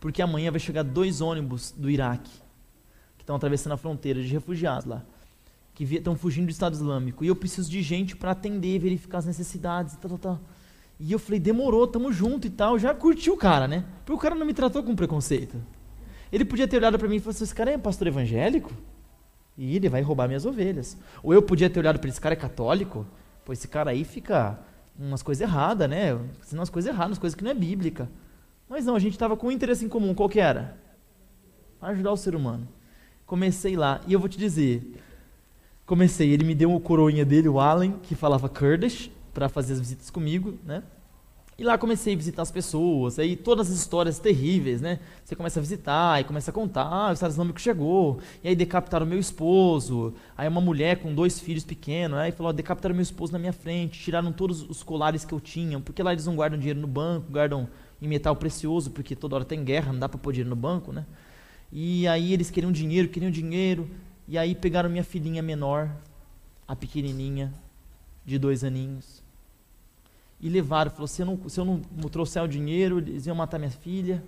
Porque 0.00 0.20
amanhã 0.20 0.50
vai 0.50 0.60
chegar 0.60 0.82
dois 0.82 1.20
ônibus 1.20 1.72
do 1.72 1.88
Iraque, 1.88 2.30
que 3.16 3.22
estão 3.22 3.36
atravessando 3.36 3.72
a 3.72 3.76
fronteira 3.76 4.20
de 4.20 4.28
refugiados 4.28 4.84
lá, 4.84 5.02
que 5.74 5.84
estão 5.84 6.16
fugindo 6.16 6.46
do 6.46 6.50
Estado 6.50 6.74
Islâmico. 6.74 7.24
E 7.24 7.28
eu 7.28 7.36
preciso 7.36 7.70
de 7.70 7.82
gente 7.82 8.16
para 8.16 8.32
atender, 8.32 8.78
verificar 8.78 9.18
as 9.18 9.26
necessidades, 9.26 9.96
tal, 9.96 10.10
tal, 10.10 10.18
tal. 10.18 10.40
E 11.00 11.10
eu 11.10 11.18
falei, 11.18 11.40
demorou, 11.40 11.86
tamo 11.86 12.12
junto 12.12 12.46
e 12.46 12.50
tal. 12.50 12.78
Já 12.78 12.94
curti 12.94 13.30
o 13.30 13.36
cara, 13.36 13.66
né? 13.66 13.84
Porque 14.04 14.12
o 14.12 14.18
cara 14.18 14.34
não 14.34 14.46
me 14.46 14.54
tratou 14.54 14.82
com 14.82 14.94
preconceito. 14.94 15.56
Ele 16.32 16.44
podia 16.44 16.66
ter 16.66 16.76
olhado 16.76 16.98
para 16.98 17.08
mim 17.08 17.16
e 17.16 17.20
falado 17.20 17.34
assim: 17.34 17.44
esse 17.44 17.54
cara 17.54 17.70
é 17.70 17.78
pastor 17.78 18.06
evangélico? 18.06 18.72
E 19.56 19.76
ele 19.76 19.88
vai 19.88 20.00
roubar 20.00 20.26
minhas 20.28 20.46
ovelhas. 20.46 20.96
Ou 21.22 21.34
eu 21.34 21.42
podia 21.42 21.68
ter 21.68 21.78
olhado 21.78 21.98
para 21.98 22.08
esse 22.08 22.20
cara 22.20 22.34
é 22.34 22.36
católico? 22.36 23.06
Pô, 23.44 23.52
esse 23.52 23.68
cara 23.68 23.90
aí 23.90 24.02
fica 24.02 24.58
umas 24.98 25.22
coisas 25.22 25.42
erradas, 25.42 25.88
né? 25.90 26.12
Ensinando 26.12 26.60
umas 26.60 26.70
coisas 26.70 26.92
erradas, 26.92 27.18
coisas 27.18 27.34
que 27.36 27.44
não 27.44 27.50
é 27.50 27.54
bíblica. 27.54 28.08
Mas 28.68 28.86
não, 28.86 28.96
a 28.96 28.98
gente 28.98 29.12
estava 29.12 29.36
com 29.36 29.48
um 29.48 29.52
interesse 29.52 29.84
em 29.84 29.88
comum. 29.88 30.14
Qual 30.14 30.28
que 30.28 30.40
era? 30.40 30.78
Ajudar 31.82 32.12
o 32.12 32.16
ser 32.16 32.34
humano. 32.34 32.66
Comecei 33.26 33.76
lá, 33.76 34.00
e 34.06 34.12
eu 34.12 34.20
vou 34.20 34.28
te 34.28 34.38
dizer, 34.38 34.94
comecei, 35.86 36.30
ele 36.30 36.44
me 36.44 36.54
deu 36.54 36.74
o 36.74 36.80
coroinha 36.80 37.24
dele, 37.24 37.48
o 37.48 37.60
Allen, 37.60 37.96
que 38.02 38.14
falava 38.14 38.48
Kurdish, 38.48 39.10
para 39.32 39.48
fazer 39.48 39.74
as 39.74 39.80
visitas 39.80 40.10
comigo, 40.10 40.58
né? 40.64 40.82
E 41.58 41.64
lá 41.64 41.76
comecei 41.76 42.14
a 42.14 42.16
visitar 42.16 42.42
as 42.42 42.50
pessoas, 42.50 43.18
aí 43.18 43.36
todas 43.36 43.70
as 43.70 43.76
histórias 43.76 44.18
terríveis, 44.18 44.80
né? 44.80 44.98
Você 45.22 45.36
começa 45.36 45.60
a 45.60 45.62
visitar, 45.62 46.20
e 46.20 46.24
começa 46.24 46.50
a 46.50 46.54
contar, 46.54 46.84
ah, 46.84 47.10
o 47.10 47.12
Estado 47.12 47.30
Islâmico 47.30 47.60
chegou, 47.60 48.18
e 48.42 48.48
aí 48.48 48.56
decapitaram 48.56 49.04
meu 49.04 49.18
esposo, 49.18 50.14
aí 50.36 50.48
uma 50.48 50.60
mulher 50.62 51.00
com 51.00 51.14
dois 51.14 51.38
filhos 51.38 51.62
pequenos, 51.62 52.18
aí 52.18 52.32
falou, 52.32 52.52
decapitaram 52.52 52.94
meu 52.94 53.02
esposo 53.02 53.32
na 53.32 53.38
minha 53.38 53.52
frente, 53.52 54.00
tiraram 54.00 54.32
todos 54.32 54.62
os 54.62 54.82
colares 54.82 55.24
que 55.24 55.32
eu 55.32 55.40
tinha, 55.40 55.78
porque 55.78 56.02
lá 56.02 56.12
eles 56.12 56.26
não 56.26 56.34
guardam 56.34 56.58
dinheiro 56.58 56.80
no 56.80 56.88
banco, 56.88 57.30
guardam 57.30 57.68
em 58.00 58.08
metal 58.08 58.34
precioso, 58.34 58.90
porque 58.90 59.14
toda 59.14 59.36
hora 59.36 59.44
tem 59.44 59.62
guerra, 59.62 59.92
não 59.92 60.00
dá 60.00 60.08
para 60.08 60.18
pôr 60.18 60.32
dinheiro 60.32 60.50
no 60.50 60.56
banco, 60.56 60.90
né? 60.90 61.04
E 61.70 62.08
aí 62.08 62.32
eles 62.32 62.50
queriam 62.50 62.72
dinheiro, 62.72 63.08
queriam 63.08 63.30
dinheiro, 63.30 63.88
e 64.32 64.38
aí 64.38 64.54
pegaram 64.54 64.88
minha 64.88 65.04
filhinha 65.04 65.42
menor, 65.42 65.90
a 66.66 66.74
pequenininha, 66.74 67.52
de 68.24 68.38
dois 68.38 68.64
aninhos, 68.64 69.22
e 70.40 70.48
levaram. 70.48 70.90
Falou: 70.90 71.06
se 71.06 71.20
eu, 71.20 71.26
não, 71.26 71.48
se 71.50 71.60
eu 71.60 71.66
não 71.66 72.08
trouxer 72.08 72.42
o 72.42 72.48
dinheiro, 72.48 72.96
eles 72.96 73.26
iam 73.26 73.36
matar 73.36 73.58
minha 73.58 73.70
filha. 73.70 74.24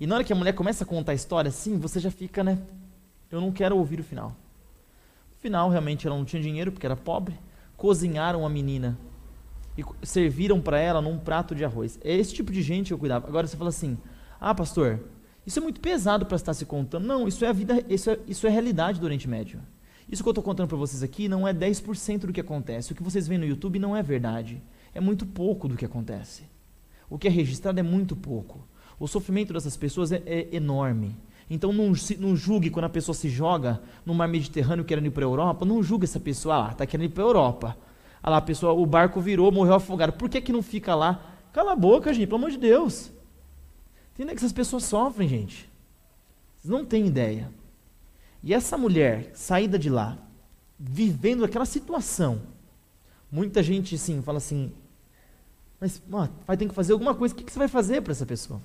E 0.00 0.06
na 0.06 0.14
hora 0.14 0.24
que 0.24 0.32
a 0.32 0.36
mulher 0.36 0.54
começa 0.54 0.82
a 0.82 0.86
contar 0.86 1.12
a 1.12 1.14
história 1.14 1.50
assim, 1.50 1.78
você 1.78 2.00
já 2.00 2.10
fica, 2.10 2.42
né? 2.42 2.58
Eu 3.30 3.38
não 3.38 3.52
quero 3.52 3.76
ouvir 3.76 4.00
o 4.00 4.02
final. 4.02 4.30
No 4.30 5.36
final, 5.36 5.68
realmente, 5.68 6.06
ela 6.06 6.16
não 6.16 6.24
tinha 6.24 6.40
dinheiro 6.40 6.72
porque 6.72 6.86
era 6.86 6.96
pobre. 6.96 7.38
Cozinharam 7.76 8.46
a 8.46 8.48
menina 8.48 8.96
e 9.76 9.84
serviram 10.06 10.58
para 10.58 10.78
ela 10.78 11.02
num 11.02 11.18
prato 11.18 11.54
de 11.54 11.66
arroz. 11.66 11.98
É 12.02 12.14
esse 12.14 12.32
tipo 12.32 12.50
de 12.50 12.62
gente 12.62 12.86
que 12.86 12.94
eu 12.94 12.98
cuidava. 12.98 13.28
Agora 13.28 13.46
você 13.46 13.58
fala 13.58 13.68
assim: 13.68 13.98
ah, 14.40 14.54
pastor, 14.54 15.00
isso 15.46 15.58
é 15.58 15.62
muito 15.62 15.80
pesado 15.80 16.26
para 16.26 16.36
estar 16.36 16.54
se 16.54 16.64
contando. 16.64 17.06
Não, 17.06 17.28
isso 17.28 17.44
é 17.44 17.48
a 17.48 17.52
vida, 17.52 17.84
isso 17.88 18.10
é, 18.10 18.18
isso 18.26 18.46
é 18.46 18.50
realidade 18.50 19.00
do 19.00 19.04
Oriente 19.04 19.28
Médio. 19.28 19.60
Isso 20.08 20.22
que 20.22 20.28
eu 20.28 20.32
estou 20.32 20.44
contando 20.44 20.68
para 20.68 20.76
vocês 20.76 21.02
aqui 21.02 21.28
não 21.28 21.46
é 21.46 21.52
10% 21.52 22.20
do 22.20 22.32
que 22.32 22.40
acontece. 22.40 22.92
O 22.92 22.94
que 22.94 23.02
vocês 23.02 23.26
veem 23.26 23.38
no 23.38 23.46
YouTube 23.46 23.78
não 23.78 23.96
é 23.96 24.02
verdade 24.02 24.62
é 24.94 25.00
muito 25.00 25.26
pouco 25.26 25.66
do 25.68 25.76
que 25.76 25.84
acontece. 25.84 26.44
O 27.10 27.18
que 27.18 27.26
é 27.26 27.30
registrado 27.30 27.80
é 27.80 27.82
muito 27.82 28.14
pouco. 28.14 28.66
O 28.98 29.08
sofrimento 29.08 29.52
dessas 29.52 29.76
pessoas 29.76 30.12
é, 30.12 30.22
é 30.24 30.54
enorme. 30.54 31.16
Então 31.50 31.72
não, 31.72 31.92
não, 32.18 32.36
julgue 32.36 32.70
quando 32.70 32.86
a 32.86 32.88
pessoa 32.90 33.14
se 33.14 33.28
joga 33.28 33.82
no 34.06 34.14
mar 34.14 34.28
Mediterrâneo 34.28 34.84
querendo 34.84 35.06
ir 35.06 35.10
para 35.10 35.24
a 35.24 35.28
Europa, 35.28 35.66
não 35.66 35.82
julgue 35.82 36.04
essa 36.04 36.18
pessoa, 36.18 36.54
ah 36.54 36.58
lá, 36.58 36.70
está 36.72 36.86
querendo 36.86 37.06
ir 37.06 37.10
para 37.10 37.22
a 37.22 37.26
Europa. 37.26 37.76
Ah 38.22 38.30
lá, 38.30 38.36
a 38.38 38.40
pessoa, 38.40 38.72
o 38.72 38.86
barco 38.86 39.20
virou, 39.20 39.52
morreu 39.52 39.74
afogado. 39.74 40.12
Por 40.12 40.30
que, 40.30 40.40
que 40.40 40.52
não 40.52 40.62
fica 40.62 40.94
lá? 40.94 41.20
Cala 41.52 41.72
a 41.72 41.76
boca, 41.76 42.14
gente, 42.14 42.26
pelo 42.26 42.38
amor 42.38 42.50
de 42.50 42.56
Deus. 42.56 43.12
Entenda 44.14 44.30
que 44.30 44.38
essas 44.38 44.52
pessoas 44.52 44.84
sofrem, 44.84 45.28
gente. 45.28 45.68
Vocês 46.56 46.70
não 46.70 46.84
têm 46.84 47.06
ideia. 47.06 47.50
E 48.42 48.54
essa 48.54 48.78
mulher, 48.78 49.32
saída 49.34 49.78
de 49.78 49.90
lá, 49.90 50.16
vivendo 50.78 51.44
aquela 51.44 51.66
situação, 51.66 52.40
muita 53.30 53.62
gente, 53.62 53.98
sim, 53.98 54.22
fala 54.22 54.38
assim, 54.38 54.72
mas 55.80 56.00
ó, 56.10 56.28
vai 56.46 56.56
ter 56.56 56.68
que 56.68 56.74
fazer 56.74 56.92
alguma 56.92 57.14
coisa. 57.14 57.34
O 57.34 57.36
que, 57.36 57.44
que 57.44 57.52
você 57.52 57.58
vai 57.58 57.68
fazer 57.68 58.00
para 58.02 58.12
essa 58.12 58.24
pessoa? 58.24 58.60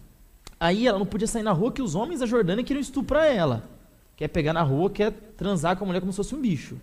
Aí 0.60 0.88
ela 0.88 1.00
não 1.00 1.06
podia 1.06 1.28
sair 1.28 1.44
na 1.44 1.52
rua 1.52 1.72
que 1.72 1.82
os 1.82 1.96
homens 1.96 2.20
da 2.20 2.26
Jordânia 2.26 2.64
queriam 2.64 2.82
estuprar 2.82 3.26
ela. 3.26 3.68
Quer 4.16 4.28
pegar 4.28 4.54
na 4.54 4.62
rua, 4.62 4.90
quer 4.90 5.12
transar 5.36 5.76
com 5.78 5.86
a 5.86 5.88
mulher 5.88 6.00
como 6.02 6.12
se 6.12 6.18
fosse 6.18 6.36
um 6.36 6.42
bicho. 6.42 6.78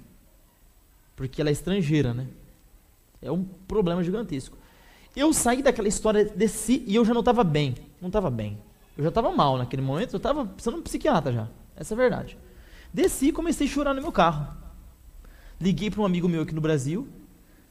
Porque 1.15 1.41
ela 1.41 1.51
é 1.51 1.53
estrangeira, 1.53 2.13
né? 2.13 2.27
É 3.23 3.31
um 3.31 3.45
problema 3.45 4.03
gigantesco. 4.03 4.59
Eu 5.17 5.33
saí 5.33 5.63
daquela 5.63 5.89
história, 5.89 6.25
desci 6.25 6.85
e 6.87 6.95
eu 6.95 7.05
já 7.05 7.13
não 7.13 7.21
estava 7.21 7.43
bem. 7.43 7.75
Não 8.01 8.09
estava 8.09 8.31
bem. 8.31 8.59
Eu 8.97 9.03
já 9.03 9.09
estava 9.09 9.33
mal 9.33 9.57
naquele 9.59 9.83
momento, 9.83 10.13
eu 10.13 10.19
estava 10.19 10.45
precisando 10.45 10.75
de 10.75 10.81
um 10.81 10.85
psiquiatra 10.85 11.33
já. 11.33 11.49
Essa 11.75 11.95
é 11.95 11.97
a 11.97 11.99
verdade. 11.99 12.39
Desci 12.93 13.29
e 13.29 13.33
comecei 13.33 13.67
a 13.67 13.71
chorar 13.71 13.95
no 13.95 14.03
meu 14.03 14.13
carro. 14.13 14.55
Liguei 15.61 15.91
para 15.91 16.03
um 16.03 16.05
amigo 16.05 16.29
meu 16.29 16.43
aqui 16.43 16.55
no 16.55 16.61
Brasil, 16.61 17.09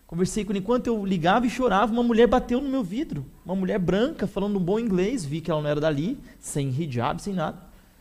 Conversei 0.08 0.46
com 0.46 0.52
ele 0.52 0.60
enquanto 0.60 0.86
eu 0.86 1.04
ligava 1.04 1.48
e 1.48 1.50
chorava, 1.50 1.92
uma 1.92 2.04
mulher 2.04 2.28
bateu 2.28 2.62
no 2.62 2.70
meu 2.70 2.84
vidro. 2.84 3.26
Uma 3.44 3.56
mulher 3.56 3.80
branca, 3.80 4.28
falando 4.28 4.58
um 4.58 4.64
bom 4.64 4.80
inglês, 4.80 5.26
vi 5.26 5.42
que 5.42 5.50
ela 5.50 5.62
não 5.62 5.70
era 5.70 5.82
dali, 5.82 6.20
sem 6.40 6.70
hijab, 6.70 7.20
sem 7.20 7.34
nada. 7.34 7.58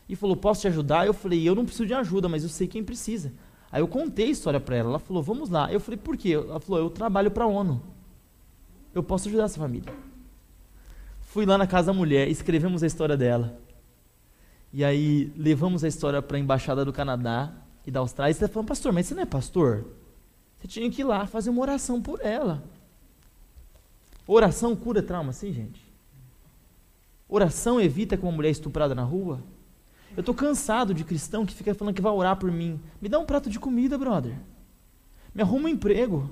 E 0.07 0.15
falou: 0.15 0.35
Posso 0.35 0.61
te 0.61 0.67
ajudar? 0.67 1.07
Eu 1.07 1.13
falei: 1.13 1.47
Eu 1.47 1.55
não 1.55 1.65
preciso 1.65 1.87
de 1.87 1.95
ajuda, 1.95 2.29
mas 2.29 2.43
eu 2.43 2.49
sei 2.49 2.67
quem 2.67 2.83
precisa. 2.83 3.33
Aí 3.71 3.81
eu 3.81 3.87
contei 3.87 4.27
a 4.27 4.29
história 4.29 4.59
para 4.59 4.75
ela. 4.75 4.89
Ela 4.89 4.99
falou: 4.99 5.23
Vamos 5.23 5.49
lá. 5.49 5.71
Eu 5.73 5.79
falei: 5.79 5.97
Por 5.97 6.15
quê? 6.15 6.33
Ela 6.33 6.59
falou: 6.59 6.79
Eu 6.79 6.91
trabalho 6.91 7.31
para 7.31 7.45
a 7.45 7.47
ONU. 7.47 7.81
Eu 8.95 9.03
posso 9.03 9.27
ajudar 9.27 9.43
essa 9.43 9.59
família. 9.59 9.93
Fui 11.19 11.45
lá 11.45 11.57
na 11.57 11.67
casa 11.67 11.87
da 11.87 11.93
mulher, 11.93 12.29
escrevemos 12.29 12.81
a 12.81 12.87
história 12.87 13.17
dela. 13.17 13.59
E 14.71 14.85
aí 14.85 15.33
levamos 15.35 15.83
a 15.83 15.87
história 15.87 16.21
para 16.21 16.37
a 16.37 16.39
embaixada 16.39 16.85
do 16.85 16.93
Canadá 16.93 17.51
e 17.85 17.91
da 17.91 17.99
Austrália. 17.99 18.31
E 18.31 18.33
você 18.33 18.45
está 18.45 18.53
falando, 18.53 18.69
pastor, 18.69 18.93
mas 18.93 19.05
você 19.05 19.13
não 19.13 19.23
é 19.23 19.25
pastor? 19.25 19.85
Você 20.57 20.67
tinha 20.69 20.89
que 20.89 21.01
ir 21.01 21.03
lá 21.03 21.27
fazer 21.27 21.49
uma 21.49 21.61
oração 21.61 22.01
por 22.01 22.21
ela. 22.21 22.63
Oração 24.25 24.73
cura 24.77 25.03
trauma, 25.03 25.33
sim, 25.33 25.51
gente? 25.51 25.81
Oração 27.27 27.81
evita 27.81 28.15
que 28.15 28.23
uma 28.23 28.31
mulher 28.31 28.47
é 28.47 28.51
estuprada 28.51 28.95
na 28.95 29.03
rua? 29.03 29.43
Eu 30.15 30.21
estou 30.21 30.33
cansado 30.33 30.93
de 30.93 31.03
cristão 31.03 31.45
que 31.45 31.53
fica 31.53 31.75
falando 31.75 31.93
que 31.93 32.01
vai 32.01 32.13
orar 32.13 32.37
por 32.37 32.49
mim. 32.49 32.79
Me 33.01 33.09
dá 33.09 33.19
um 33.19 33.25
prato 33.25 33.49
de 33.49 33.59
comida, 33.59 33.97
brother. 33.97 34.37
Me 35.33 35.41
arruma 35.41 35.65
um 35.65 35.69
emprego. 35.69 36.29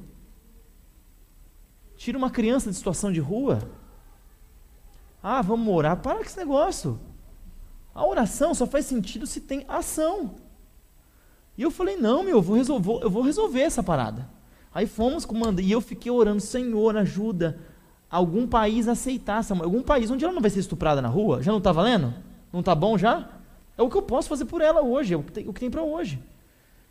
Tira 2.04 2.18
uma 2.18 2.30
criança 2.30 2.70
de 2.70 2.76
situação 2.76 3.14
de 3.14 3.22
rua. 3.22 3.60
Ah, 5.24 5.42
vamos 5.42 5.74
orar. 5.74 5.96
Para 5.96 6.16
com 6.16 6.24
esse 6.24 6.38
negócio. 6.38 7.00
A 7.96 8.06
oração 8.06 8.54
só 8.54 8.68
faz 8.68 8.86
sentido 8.88 9.26
se 9.26 9.40
tem 9.40 9.64
ação. 9.70 10.36
E 11.58 11.62
eu 11.62 11.72
falei, 11.72 11.96
não, 11.96 12.22
meu, 12.22 12.34
eu 12.34 12.42
vou 12.42 12.58
resolver, 12.58 13.00
eu 13.04 13.10
vou 13.10 13.24
resolver 13.24 13.62
essa 13.62 13.82
parada. 13.82 14.28
Aí 14.74 14.86
fomos 14.86 15.24
comandando, 15.24 15.62
e 15.62 15.72
eu 15.72 15.80
fiquei 15.80 16.12
orando, 16.12 16.42
Senhor, 16.42 16.98
ajuda 16.98 17.58
algum 18.10 18.46
país 18.46 18.90
a 18.90 18.92
aceitar 18.92 19.40
essa 19.40 19.56
mulher. 19.56 19.68
Algum 19.68 19.82
país 19.82 20.12
onde 20.12 20.26
ela 20.26 20.34
não 20.34 20.42
vai 20.42 20.52
ser 20.52 20.60
estuprada 20.60 21.02
na 21.02 21.08
rua. 21.08 21.42
Já 21.42 21.54
não 21.54 21.60
está 21.60 21.72
valendo? 21.72 22.14
Não 22.52 22.60
está 22.60 22.76
bom 22.76 22.98
já? 22.98 23.30
É 23.78 23.82
o 23.82 23.90
que 23.90 23.96
eu 23.96 24.02
posso 24.02 24.28
fazer 24.28 24.44
por 24.44 24.60
ela 24.60 24.82
hoje, 24.82 25.14
é 25.14 25.18
o 25.18 25.24
que 25.24 25.32
tem, 25.32 25.50
tem 25.54 25.72
para 25.72 25.82
hoje. 25.82 26.22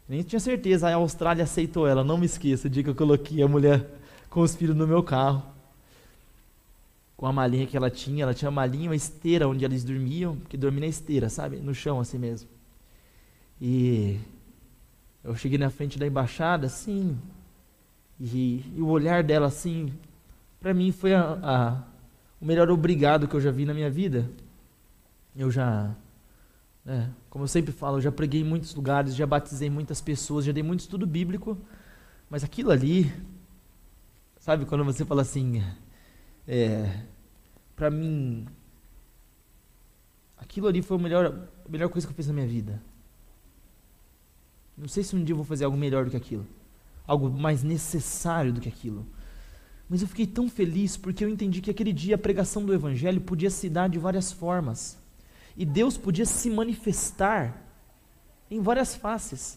Nem 0.09 0.23
tinha 0.23 0.41
certeza, 0.41 0.89
a 0.89 0.95
Austrália 0.95 1.45
aceitou 1.45 1.87
ela, 1.87 2.03
não 2.03 2.17
me 2.17 2.25
esqueça, 2.25 2.67
o 2.67 2.71
dia 2.71 2.83
que 2.83 2.89
eu 2.89 2.95
coloquei 2.95 3.43
a 3.43 3.47
mulher 3.47 4.01
com 4.33 4.41
os 4.41 4.57
filhos 4.57 4.75
no 4.75 4.87
meu 4.87 5.03
carro. 5.03 5.43
Com 7.17 7.27
a 7.27 7.33
malinha 7.33 7.67
que 7.67 7.77
ela 7.77 7.91
tinha, 7.91 8.25
ela 8.25 8.35
tinha 8.35 8.49
uma 8.49 8.63
malinha, 8.63 8.89
uma 8.89 8.97
esteira 8.97 9.47
onde 9.47 9.65
eles 9.65 9.85
dormiam, 9.85 10.37
que 10.49 10.57
dormia 10.57 10.81
na 10.81 10.87
esteira, 10.87 11.29
sabe? 11.29 11.59
No 11.59 11.75
chão 11.75 12.01
assim 12.01 12.19
mesmo. 12.19 12.49
E 13.61 14.19
eu 15.23 15.37
cheguei 15.37 15.59
na 15.59 15.71
frente 15.71 15.99
da 15.99 16.07
embaixada, 16.07 16.67
assim, 16.67 17.17
e, 18.19 18.65
e 18.75 18.81
o 18.81 18.89
olhar 18.89 19.23
dela, 19.23 19.47
assim, 19.47 19.93
para 20.59 20.75
mim 20.75 20.91
foi 20.91 21.15
a, 21.15 21.39
a, 21.43 21.83
o 22.41 22.47
melhor 22.47 22.71
obrigado 22.71 23.29
que 23.29 23.37
eu 23.37 23.41
já 23.41 23.51
vi 23.51 23.65
na 23.65 23.75
minha 23.75 23.91
vida. 23.91 24.29
Eu 25.37 25.51
já, 25.51 25.95
né, 26.85 27.11
como 27.31 27.45
eu 27.45 27.49
sempre 27.49 27.71
falo, 27.71 27.99
eu 27.99 28.01
já 28.01 28.11
preguei 28.11 28.41
em 28.41 28.45
muitos 28.45 28.75
lugares, 28.75 29.15
já 29.15 29.27
batizei 29.27 29.71
muitas 29.71 30.01
pessoas, 30.01 30.45
já 30.45 30.53
dei 30.53 30.63
muito 30.63 30.81
estudo 30.81 31.07
bíblico, 31.07 31.57
mas 32.29 32.43
aquilo 32.43 32.71
ali, 32.73 33.13
sabe, 34.43 34.67
quando 34.67 34.85
você 34.85 35.05
fala 35.05 35.23
assim, 35.23 35.63
é, 36.49 37.05
para 37.77 37.89
mim, 37.89 38.45
aquilo 40.37 40.67
ali 40.67 40.83
foi 40.83 40.97
a 40.97 41.01
melhor, 41.01 41.49
a 41.65 41.69
melhor 41.69 41.89
coisa 41.89 42.05
que 42.05 42.13
eu 42.13 42.17
fiz 42.17 42.27
na 42.27 42.33
minha 42.33 42.49
vida. 42.49 42.83
Não 44.77 44.89
sei 44.89 45.05
se 45.05 45.15
um 45.15 45.23
dia 45.23 45.33
eu 45.33 45.37
vou 45.37 45.45
fazer 45.45 45.65
algo 45.65 45.77
melhor 45.77 46.05
do 46.05 46.11
que 46.11 46.17
aquilo, 46.17 46.45
algo 47.07 47.31
mais 47.31 47.63
necessário 47.63 48.53
do 48.53 48.61
que 48.61 48.69
aquilo. 48.69 49.07
Mas 49.89 50.03
eu 50.03 50.09
fiquei 50.09 50.27
tão 50.27 50.51
feliz 50.51 50.97
porque 50.97 51.25
eu 51.25 51.29
entendi 51.29 51.61
que 51.61 51.71
aquele 51.71 51.93
dia 51.93 52.17
a 52.17 52.19
pregação 52.19 52.65
do 52.65 52.75
Evangelho 52.75 53.21
podia 53.21 53.51
se 53.51 53.71
dar 53.71 53.89
de 53.89 53.99
várias 54.01 54.33
formas. 54.33 54.99
E 55.57 55.65
Deus 55.65 55.97
podia 55.97 56.27
se 56.27 56.51
manifestar 56.51 57.63
em 58.51 58.61
várias 58.61 58.97
faces. 58.97 59.57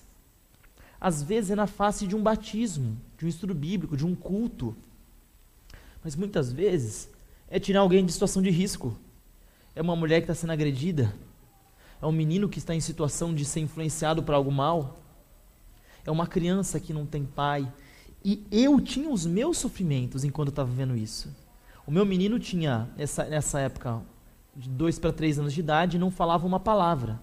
às 1.01 1.23
vezes 1.23 1.49
é 1.49 1.55
na 1.55 1.65
face 1.65 2.05
de 2.05 2.15
um 2.15 2.21
batismo, 2.21 2.95
de 3.17 3.25
um 3.25 3.27
estudo 3.27 3.53
bíblico, 3.53 3.95
de 3.95 4.05
um 4.05 4.15
culto. 4.15 4.75
Mas 6.03 6.15
muitas 6.15 6.51
vezes 6.51 7.09
é 7.49 7.59
tirar 7.59 7.81
alguém 7.81 8.05
de 8.05 8.11
situação 8.11 8.41
de 8.41 8.49
risco. 8.49 8.97
É 9.75 9.81
uma 9.81 9.95
mulher 9.95 10.21
que 10.21 10.23
está 10.23 10.35
sendo 10.35 10.53
agredida. 10.53 11.13
É 12.01 12.05
um 12.05 12.11
menino 12.11 12.49
que 12.49 12.59
está 12.59 12.75
em 12.75 12.79
situação 12.79 13.33
de 13.33 13.45
ser 13.45 13.61
influenciado 13.61 14.21
por 14.21 14.35
algo 14.35 14.51
mal. 14.51 14.99
É 16.05 16.11
uma 16.11 16.27
criança 16.27 16.79
que 16.79 16.93
não 16.93 17.05
tem 17.05 17.25
pai. 17.25 17.71
E 18.23 18.45
eu 18.51 18.79
tinha 18.81 19.09
os 19.09 19.25
meus 19.25 19.57
sofrimentos 19.57 20.23
enquanto 20.23 20.47
eu 20.47 20.51
estava 20.51 20.71
vendo 20.71 20.95
isso. 20.95 21.35
O 21.85 21.91
meu 21.91 22.05
menino 22.05 22.39
tinha, 22.39 22.89
nessa, 22.97 23.25
nessa 23.25 23.59
época, 23.59 24.01
de 24.55 24.69
dois 24.69 24.97
para 24.97 25.13
três 25.13 25.37
anos 25.37 25.53
de 25.53 25.59
idade, 25.59 25.99
não 25.99 26.09
falava 26.09 26.45
uma 26.45 26.59
palavra. 26.59 27.19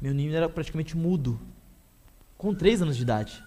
Meu 0.00 0.14
menino 0.14 0.34
era 0.34 0.48
praticamente 0.48 0.96
mudo. 0.96 1.40
Com 2.36 2.54
três 2.54 2.82
anos 2.82 2.96
de 2.96 3.02
idade. 3.02 3.42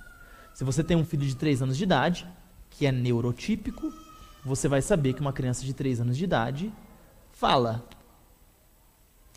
Se 0.60 0.66
você 0.66 0.84
tem 0.84 0.98
um 0.98 1.06
filho 1.06 1.26
de 1.26 1.38
três 1.38 1.62
anos 1.62 1.78
de 1.78 1.86
idade, 1.86 2.28
que 2.70 2.86
é 2.86 2.92
neurotípico, 2.92 3.94
você 4.44 4.68
vai 4.68 4.82
saber 4.82 5.14
que 5.14 5.22
uma 5.22 5.32
criança 5.32 5.64
de 5.64 5.74
três 5.74 6.02
anos 6.02 6.18
de 6.18 6.26
idade 6.26 6.70
fala. 7.32 7.88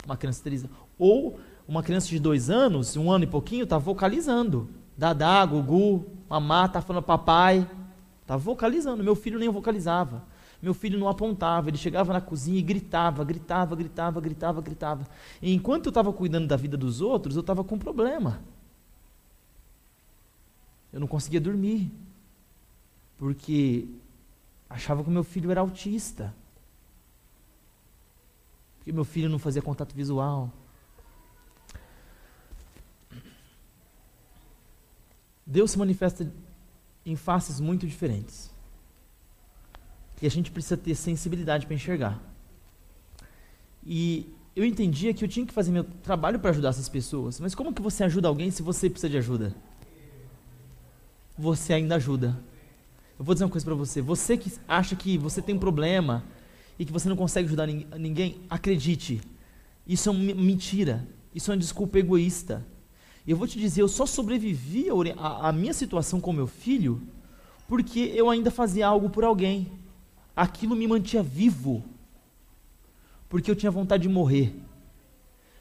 Uma 0.04 0.16
criança 0.16 0.38
de 0.38 0.42
três 0.42 0.66
Ou 0.98 1.38
uma 1.68 1.80
criança 1.80 2.08
de 2.08 2.18
dois 2.18 2.50
anos, 2.50 2.96
um 2.96 3.08
ano 3.08 3.22
e 3.22 3.28
pouquinho, 3.28 3.62
está 3.62 3.78
vocalizando. 3.78 4.68
Dadá, 4.98 5.46
Gugu, 5.46 6.04
mamá, 6.28 6.64
está 6.64 6.82
falando 6.82 7.04
papai. 7.04 7.70
Está 8.22 8.36
vocalizando. 8.36 9.04
Meu 9.04 9.14
filho 9.14 9.38
nem 9.38 9.48
vocalizava. 9.48 10.24
Meu 10.60 10.74
filho 10.74 10.98
não 10.98 11.06
apontava, 11.06 11.70
ele 11.70 11.78
chegava 11.78 12.12
na 12.12 12.20
cozinha 12.20 12.58
e 12.58 12.62
gritava, 12.62 13.22
gritava, 13.22 13.76
gritava, 13.76 14.20
gritava, 14.20 14.60
gritava. 14.60 15.06
E 15.40 15.54
enquanto 15.54 15.86
eu 15.86 15.90
estava 15.90 16.12
cuidando 16.12 16.48
da 16.48 16.56
vida 16.56 16.76
dos 16.76 17.00
outros, 17.00 17.36
eu 17.36 17.42
estava 17.42 17.62
com 17.62 17.76
um 17.76 17.78
problema. 17.78 18.40
Eu 20.92 21.00
não 21.00 21.06
conseguia 21.06 21.40
dormir. 21.40 21.90
Porque 23.16 23.88
achava 24.68 25.02
que 25.02 25.10
meu 25.10 25.24
filho 25.24 25.50
era 25.50 25.60
autista. 25.60 26.34
Porque 28.76 28.92
meu 28.92 29.04
filho 29.04 29.28
não 29.28 29.38
fazia 29.38 29.62
contato 29.62 29.94
visual. 29.94 30.52
Deus 35.46 35.70
se 35.70 35.78
manifesta 35.78 36.32
em 37.04 37.16
faces 37.16 37.60
muito 37.60 37.86
diferentes. 37.86 38.50
E 40.20 40.26
a 40.26 40.30
gente 40.30 40.50
precisa 40.50 40.76
ter 40.76 40.94
sensibilidade 40.94 41.66
para 41.66 41.74
enxergar. 41.74 42.20
E 43.84 44.32
eu 44.54 44.64
entendia 44.64 45.12
que 45.12 45.24
eu 45.24 45.28
tinha 45.28 45.44
que 45.44 45.52
fazer 45.52 45.72
meu 45.72 45.84
trabalho 45.84 46.38
para 46.38 46.50
ajudar 46.50 46.68
essas 46.68 46.88
pessoas. 46.88 47.40
Mas 47.40 47.54
como 47.54 47.72
que 47.72 47.82
você 47.82 48.04
ajuda 48.04 48.28
alguém 48.28 48.50
se 48.50 48.62
você 48.62 48.88
precisa 48.88 49.10
de 49.10 49.18
ajuda? 49.18 49.54
Você 51.36 51.72
ainda 51.72 51.96
ajuda. 51.96 52.38
Eu 53.18 53.24
vou 53.24 53.34
dizer 53.34 53.44
uma 53.44 53.50
coisa 53.50 53.64
para 53.64 53.74
você. 53.74 54.00
Você 54.00 54.36
que 54.36 54.52
acha 54.66 54.96
que 54.96 55.16
você 55.16 55.40
tem 55.40 55.54
um 55.54 55.58
problema 55.58 56.24
e 56.78 56.84
que 56.84 56.92
você 56.92 57.08
não 57.08 57.16
consegue 57.16 57.46
ajudar 57.46 57.66
ninguém, 57.66 58.40
acredite. 58.48 59.20
Isso 59.86 60.08
é 60.08 60.12
uma 60.12 60.34
mentira. 60.34 61.06
Isso 61.34 61.50
é 61.50 61.54
uma 61.54 61.60
desculpa 61.60 61.98
egoísta. 61.98 62.66
E 63.26 63.30
eu 63.30 63.36
vou 63.36 63.46
te 63.46 63.58
dizer, 63.58 63.82
eu 63.82 63.88
só 63.88 64.04
sobrevivi 64.06 64.86
à 65.18 65.52
minha 65.52 65.72
situação 65.72 66.20
com 66.20 66.32
meu 66.32 66.46
filho 66.46 67.00
porque 67.68 68.12
eu 68.14 68.28
ainda 68.28 68.50
fazia 68.50 68.86
algo 68.86 69.08
por 69.08 69.24
alguém 69.24 69.70
aquilo 70.36 70.74
me 70.74 70.86
mantinha 70.86 71.22
vivo. 71.22 71.84
Porque 73.28 73.50
eu 73.50 73.56
tinha 73.56 73.70
vontade 73.70 74.02
de 74.02 74.08
morrer. 74.08 74.54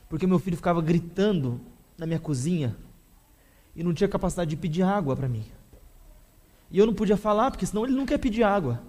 Porque 0.10 0.28
meu 0.28 0.40
filho 0.40 0.58
ficava 0.58 0.82
gritando 0.82 1.62
na 1.98 2.06
minha 2.06 2.20
cozinha 2.20 2.76
e 3.76 3.84
não 3.84 3.94
tinha 3.94 4.10
capacidade 4.10 4.50
de 4.50 4.58
pedir 4.58 4.82
água 4.82 5.16
para 5.16 5.30
mim. 5.30 5.46
E 6.72 6.80
eu 6.80 6.86
não 6.86 6.94
podia 6.94 7.18
falar, 7.18 7.52
porque 7.52 7.66
senão 7.66 7.86
ele 7.86 7.96
não 7.96 8.06
quer 8.06 8.18
pedir 8.18 8.44
água. 8.44 8.82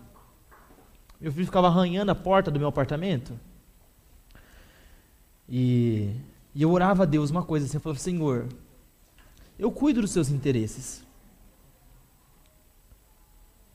Meu 1.20 1.32
filho 1.32 1.46
ficava 1.46 1.66
arranhando 1.66 2.10
a 2.10 2.14
porta 2.14 2.50
do 2.50 2.58
meu 2.58 2.68
apartamento. 2.68 3.38
E, 5.48 6.14
e 6.54 6.62
eu 6.62 6.70
orava 6.70 7.02
a 7.02 7.06
Deus 7.06 7.30
uma 7.30 7.42
coisa 7.42 7.66
assim, 7.66 7.76
eu 7.76 7.80
falava, 7.80 7.98
Senhor, 7.98 8.48
eu 9.58 9.70
cuido 9.70 10.00
dos 10.00 10.10
seus 10.10 10.30
interesses. 10.30 11.04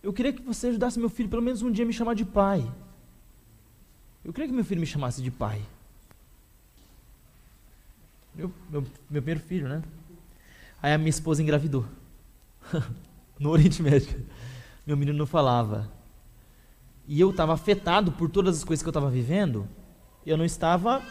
Eu 0.01 0.13
queria 0.13 0.31
que 0.31 0.41
você 0.41 0.67
ajudasse 0.67 0.99
meu 0.99 1.09
filho 1.09 1.29
pelo 1.29 1.41
menos 1.41 1.61
um 1.61 1.71
dia 1.71 1.83
a 1.83 1.87
me 1.87 1.93
chamar 1.93 2.13
de 2.13 2.23
pai. 2.23 2.69
Eu 4.23 4.31
queria 4.31 4.47
que 4.47 4.53
meu 4.53 4.65
filho 4.65 4.81
me 4.81 4.87
chamasse 4.87 5.21
de 5.21 5.31
pai. 5.31 5.61
Meu, 8.33 8.51
meu, 8.69 8.81
meu 9.09 9.21
primeiro 9.21 9.39
filho, 9.39 9.67
né? 9.67 9.83
Aí 10.81 10.93
a 10.93 10.97
minha 10.97 11.09
esposa 11.09 11.41
engravidou. 11.41 11.85
no 13.39 13.49
Oriente 13.49 13.81
Médio. 13.81 14.25
Meu 14.85 14.97
menino 14.97 15.17
não 15.17 15.25
falava. 15.25 15.91
E 17.07 17.19
eu 17.19 17.29
estava 17.29 17.53
afetado 17.53 18.11
por 18.11 18.29
todas 18.29 18.57
as 18.57 18.63
coisas 18.63 18.83
que 18.83 18.87
eu 18.87 18.91
estava 18.91 19.09
vivendo. 19.09 19.67
Eu 20.25 20.37
não 20.37 20.45
estava 20.45 21.01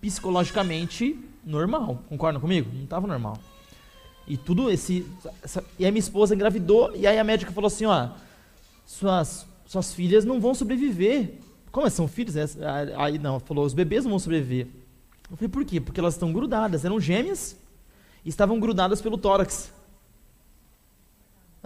psicologicamente 0.00 1.18
normal. 1.44 2.02
Concordam 2.08 2.40
comigo? 2.40 2.70
Não 2.74 2.84
estava 2.84 3.06
normal. 3.06 3.38
E 4.26 4.36
tudo 4.36 4.70
esse. 4.70 5.06
Essa, 5.42 5.62
e 5.78 5.84
aí 5.84 5.90
minha 5.92 6.00
esposa 6.00 6.34
engravidou. 6.34 6.94
E 6.96 7.06
aí 7.06 7.18
a 7.18 7.24
médica 7.24 7.52
falou 7.52 7.68
assim: 7.68 7.86
ó 7.86 8.10
suas, 8.86 9.44
suas 9.66 9.92
filhas 9.92 10.24
não 10.24 10.40
vão 10.40 10.54
sobreviver. 10.54 11.40
Como 11.72 11.90
são 11.90 12.06
filhos? 12.06 12.36
É, 12.36 12.46
aí 12.96 13.18
não, 13.18 13.40
falou, 13.40 13.66
os 13.66 13.74
bebês 13.74 14.04
não 14.04 14.10
vão 14.10 14.18
sobreviver. 14.18 14.68
Eu 15.28 15.36
falei, 15.36 15.48
por 15.48 15.64
quê? 15.64 15.80
Porque 15.80 15.98
elas 15.98 16.14
estão 16.14 16.32
grudadas, 16.32 16.84
eram 16.84 17.00
gêmeas 17.00 17.56
e 18.24 18.28
estavam 18.28 18.60
grudadas 18.60 19.02
pelo 19.02 19.18
tórax. 19.18 19.72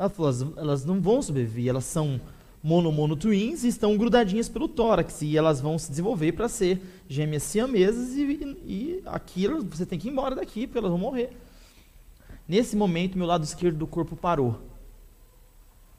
Ela 0.01 0.09
falou, 0.09 0.31
elas, 0.31 0.57
elas 0.57 0.85
não 0.85 0.99
vão 0.99 1.21
sobreviver, 1.21 1.69
elas 1.69 1.85
são 1.85 2.19
mono-mono 2.63 3.17
twins 3.17 3.65
e 3.65 3.69
estão 3.69 3.97
grudadinhas 3.99 4.49
pelo 4.49 4.67
tórax 4.67 5.21
e 5.21 5.37
elas 5.37 5.61
vão 5.61 5.79
se 5.79 5.91
desenvolver 5.91 6.33
para 6.33 6.49
ser 6.49 6.81
gêmeas 7.09 7.43
siamesas 7.43 8.17
e, 8.17 8.23
e 8.67 9.03
aquilo 9.05 9.63
você 9.63 9.85
tem 9.85 9.99
que 9.99 10.09
ir 10.09 10.11
embora 10.11 10.35
daqui 10.35 10.67
porque 10.67 10.79
elas 10.79 10.91
vão 10.91 10.99
morrer. 10.99 11.37
Nesse 12.49 12.77
momento, 12.77 13.19
meu 13.19 13.27
lado 13.27 13.45
esquerdo 13.45 13.77
do 13.77 13.87
corpo 13.87 14.17
parou 14.17 14.71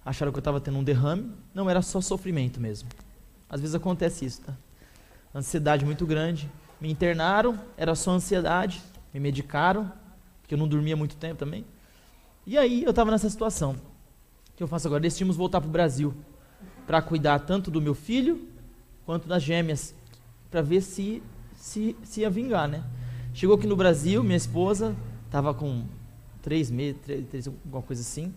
acharam 0.03 0.31
que 0.31 0.37
eu 0.37 0.41
estava 0.41 0.59
tendo 0.59 0.79
um 0.79 0.83
derrame. 0.83 1.31
Não, 1.53 1.69
era 1.69 1.81
só 1.81 2.01
sofrimento 2.01 2.59
mesmo. 2.59 2.89
Às 3.47 3.61
vezes 3.61 3.75
acontece 3.75 4.25
isso, 4.25 4.41
tá? 4.41 4.55
Ansiedade 5.33 5.85
muito 5.85 6.05
grande. 6.05 6.49
Me 6.79 6.91
internaram, 6.91 7.59
era 7.77 7.93
só 7.93 8.11
ansiedade. 8.11 8.81
Me 9.13 9.19
medicaram, 9.19 9.91
porque 10.41 10.55
eu 10.55 10.57
não 10.57 10.67
dormia 10.67 10.97
muito 10.97 11.15
tempo 11.15 11.35
também. 11.35 11.63
E 12.45 12.57
aí 12.57 12.83
eu 12.83 12.89
estava 12.89 13.11
nessa 13.11 13.29
situação. 13.29 13.75
Que 14.61 14.63
eu 14.63 14.67
faço 14.67 14.87
agora? 14.87 15.01
Decidimos 15.01 15.35
voltar 15.35 15.59
para 15.59 15.67
o 15.67 15.71
Brasil 15.71 16.13
para 16.85 17.01
cuidar 17.01 17.39
tanto 17.39 17.71
do 17.71 17.81
meu 17.81 17.95
filho 17.95 18.47
quanto 19.07 19.27
das 19.27 19.41
gêmeas, 19.41 19.95
para 20.51 20.61
ver 20.61 20.81
se, 20.81 21.23
se, 21.55 21.95
se 22.03 22.21
ia 22.21 22.29
vingar, 22.29 22.67
né? 22.67 22.83
Chegou 23.33 23.55
aqui 23.55 23.65
no 23.65 23.75
Brasil, 23.75 24.23
minha 24.23 24.37
esposa 24.37 24.95
estava 25.25 25.51
com 25.51 25.85
três 26.43 26.69
meses, 26.69 27.01
três, 27.01 27.27
três, 27.27 27.47
alguma 27.47 27.81
coisa 27.81 28.03
assim. 28.03 28.31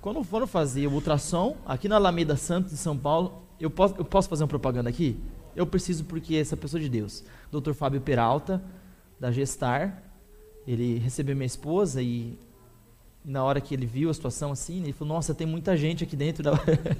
Quando 0.00 0.24
foram 0.24 0.46
fazer 0.46 0.86
o 0.86 0.92
ultrassom, 0.92 1.54
aqui 1.66 1.86
na 1.86 1.96
Alameda 1.96 2.34
Santos 2.34 2.70
de 2.70 2.78
São 2.78 2.96
Paulo, 2.96 3.42
eu 3.60 3.68
posso, 3.68 3.94
eu 3.98 4.06
posso 4.06 4.26
fazer 4.26 4.44
uma 4.44 4.48
propaganda 4.48 4.88
aqui? 4.88 5.20
Eu 5.54 5.66
preciso 5.66 6.02
porque 6.06 6.34
essa 6.36 6.56
pessoa 6.56 6.80
de 6.80 6.88
Deus, 6.88 7.22
Dr. 7.52 7.74
Fábio 7.74 8.00
Peralta, 8.00 8.64
da 9.20 9.30
Gestar, 9.30 10.02
ele 10.66 10.96
recebeu 10.96 11.36
minha 11.36 11.44
esposa 11.44 12.00
e 12.00 12.38
na 13.24 13.44
hora 13.44 13.60
que 13.60 13.74
ele 13.74 13.86
viu 13.86 14.10
a 14.10 14.14
situação 14.14 14.52
assim, 14.52 14.82
ele 14.82 14.92
falou: 14.92 15.14
"Nossa, 15.14 15.34
tem 15.34 15.46
muita 15.46 15.76
gente 15.76 16.04
aqui 16.04 16.16
dentro 16.16 16.42
da 16.42 16.52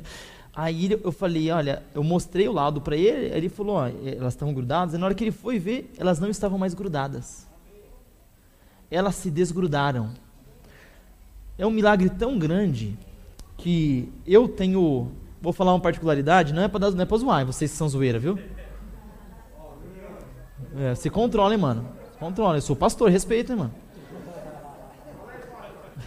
Aí 0.55 0.91
eu 1.03 1.13
falei: 1.13 1.51
"Olha, 1.51 1.83
eu 1.95 2.03
mostrei 2.03 2.49
o 2.49 2.53
lado 2.53 2.81
para 2.81 2.97
ele, 2.97 3.27
ele 3.35 3.49
falou: 3.49 3.81
elas 4.05 4.35
estão 4.35 4.53
grudadas". 4.53 4.95
E 4.95 4.99
na 4.99 5.07
hora 5.07 5.15
que 5.15 5.25
ele 5.25 5.33
foi 5.33 5.59
ver, 5.59 5.93
elas 5.97 6.19
não 6.19 6.29
estavam 6.29 6.59
mais 6.59 6.75
grudadas. 6.75 7.47
Elas 8.91 9.15
se 9.15 9.31
desgrudaram 9.31 10.11
é 11.59 11.67
um 11.67 11.71
milagre 11.71 12.09
tão 12.09 12.39
grande 12.39 12.97
que 13.57 14.11
eu 14.25 14.47
tenho. 14.47 15.11
Vou 15.43 15.53
falar 15.53 15.75
uma 15.75 15.81
particularidade, 15.81 16.55
não 16.55 16.63
é 16.63 16.69
para 16.69 16.87
é 16.87 17.19
zoar, 17.19 17.45
vocês 17.45 17.71
são 17.73 17.89
zoeira, 17.89 18.19
viu? 18.19 18.39
É, 20.77 20.95
se 20.95 21.11
controlem, 21.11 21.59
mano. 21.59 21.89
Se 22.13 22.19
controlem. 22.19 22.57
Eu 22.57 22.63
sou 22.63 22.77
pastor, 22.77 23.11
respeitem, 23.11 23.57
mano. 23.57 23.75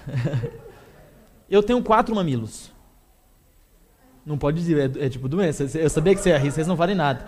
eu 1.50 1.62
tenho 1.62 1.82
quatro 1.84 2.16
mamilos. 2.16 2.72
Não 4.26 4.38
pode 4.38 4.58
dizer, 4.58 4.98
é, 4.98 5.06
é 5.06 5.10
tipo 5.10 5.28
doença. 5.28 5.66
Eu 5.78 5.90
sabia 5.90 6.14
que 6.14 6.22
você 6.22 6.30
ia 6.30 6.38
rir, 6.38 6.52
vocês 6.52 6.68
não 6.68 6.76
valem 6.76 6.96
nada. 6.96 7.26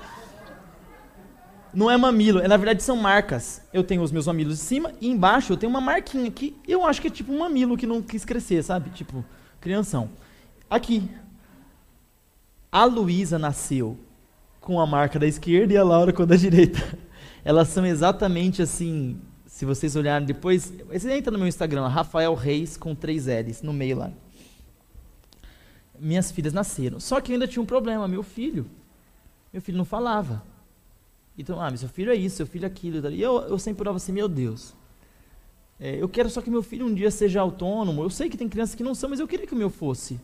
Não 1.74 1.90
é 1.90 1.98
mamilo, 1.98 2.40
é, 2.40 2.48
na 2.48 2.56
verdade 2.56 2.84
são 2.84 2.96
marcas. 2.96 3.62
Eu 3.74 3.84
tenho 3.84 4.04
os 4.04 4.12
meus 4.12 4.28
mamilos 4.28 4.62
em 4.62 4.64
cima 4.64 4.92
e 5.02 5.10
embaixo 5.10 5.54
eu 5.54 5.58
tenho 5.58 5.72
uma 5.72 5.82
marquinha 5.82 6.30
que 6.30 6.56
eu 6.68 6.86
acho 6.86 7.02
que 7.02 7.08
é 7.08 7.12
tipo 7.12 7.34
um 7.34 7.40
mamilo 7.40 7.76
que 7.76 7.88
não 7.88 8.02
quis 8.02 8.24
crescer, 8.24 8.64
sabe? 8.64 8.92
Tipo, 8.92 9.26
crianção. 9.60 10.10
Aqui. 10.70 11.10
A 12.72 12.86
Luísa 12.86 13.40
nasceu 13.40 13.98
com 14.60 14.80
a 14.80 14.86
marca 14.86 15.20
da 15.20 15.28
esquerda 15.28 15.74
e 15.74 15.78
a 15.78 15.84
Laura 15.84 16.14
com 16.14 16.24
a 16.24 16.26
da 16.26 16.36
direita. 16.36 16.80
Elas 17.44 17.68
são 17.70 17.86
exatamente 17.86 18.62
assim, 18.62 19.20
Se 19.54 19.66
vocês 19.66 19.96
olharem 19.96 20.26
depois, 20.26 20.74
você 20.92 21.14
entra 21.14 21.32
no 21.32 21.38
meu 21.38 21.48
Instagram, 21.48 21.86
Rafael 21.88 22.34
Reis 22.34 22.76
com 22.76 22.96
três 22.96 23.28
L's 23.28 23.62
no 23.62 23.72
meio 23.72 24.00
lá. 24.00 24.12
Minhas 26.00 26.32
filhas 26.32 26.54
nasceram. 26.54 27.00
Só 27.00 27.22
que 27.22 27.34
ainda 27.34 27.48
tinha 27.48 27.62
um 27.62 27.66
problema, 27.66 28.08
meu 28.08 28.24
filho. 28.24 28.66
Meu 29.54 29.62
filho 29.62 29.78
não 29.78 29.86
falava. 29.86 30.44
Então, 31.38 31.62
ah, 31.62 31.78
seu 31.78 31.88
filho 31.88 32.12
é 32.12 32.16
isso, 32.16 32.38
seu 32.38 32.48
filho 32.48 32.64
é 32.64 32.68
aquilo. 32.68 33.08
E 33.12 33.22
eu, 33.22 33.42
eu 33.42 33.60
sempre 33.60 33.84
orava 33.84 33.98
assim, 33.98 34.12
meu 34.12 34.28
Deus. 34.28 34.74
É, 35.80 36.02
eu 36.02 36.10
quero 36.10 36.32
só 36.32 36.42
que 36.42 36.50
meu 36.50 36.64
filho 36.64 36.88
um 36.88 36.94
dia 36.94 37.12
seja 37.12 37.40
autônomo. 37.40 38.02
Eu 38.02 38.10
sei 38.10 38.32
que 38.32 38.38
tem 38.38 38.50
crianças 38.50 38.74
que 38.74 38.82
não 38.82 38.96
são, 38.96 39.12
mas 39.12 39.20
eu 39.20 39.28
queria 39.28 39.46
que 39.46 39.54
o 39.54 39.58
meu 39.58 39.70
fosse. 39.70 40.20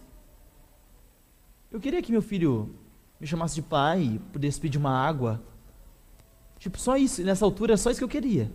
Eu 1.71 1.79
queria 1.79 2.01
que 2.01 2.11
meu 2.11 2.23
filho 2.23 2.73
me 3.21 3.27
chamasse 3.27 3.53
de 3.53 3.61
pai, 3.61 4.19
pudesse 4.33 4.59
pedir 4.59 4.79
uma 4.79 4.91
água. 4.91 5.39
Tipo, 6.57 6.79
só 6.79 6.97
isso. 6.97 7.21
Nessa 7.21 7.45
altura, 7.45 7.77
só 7.77 7.91
isso 7.91 7.99
que 7.99 8.03
eu 8.03 8.09
queria. 8.09 8.51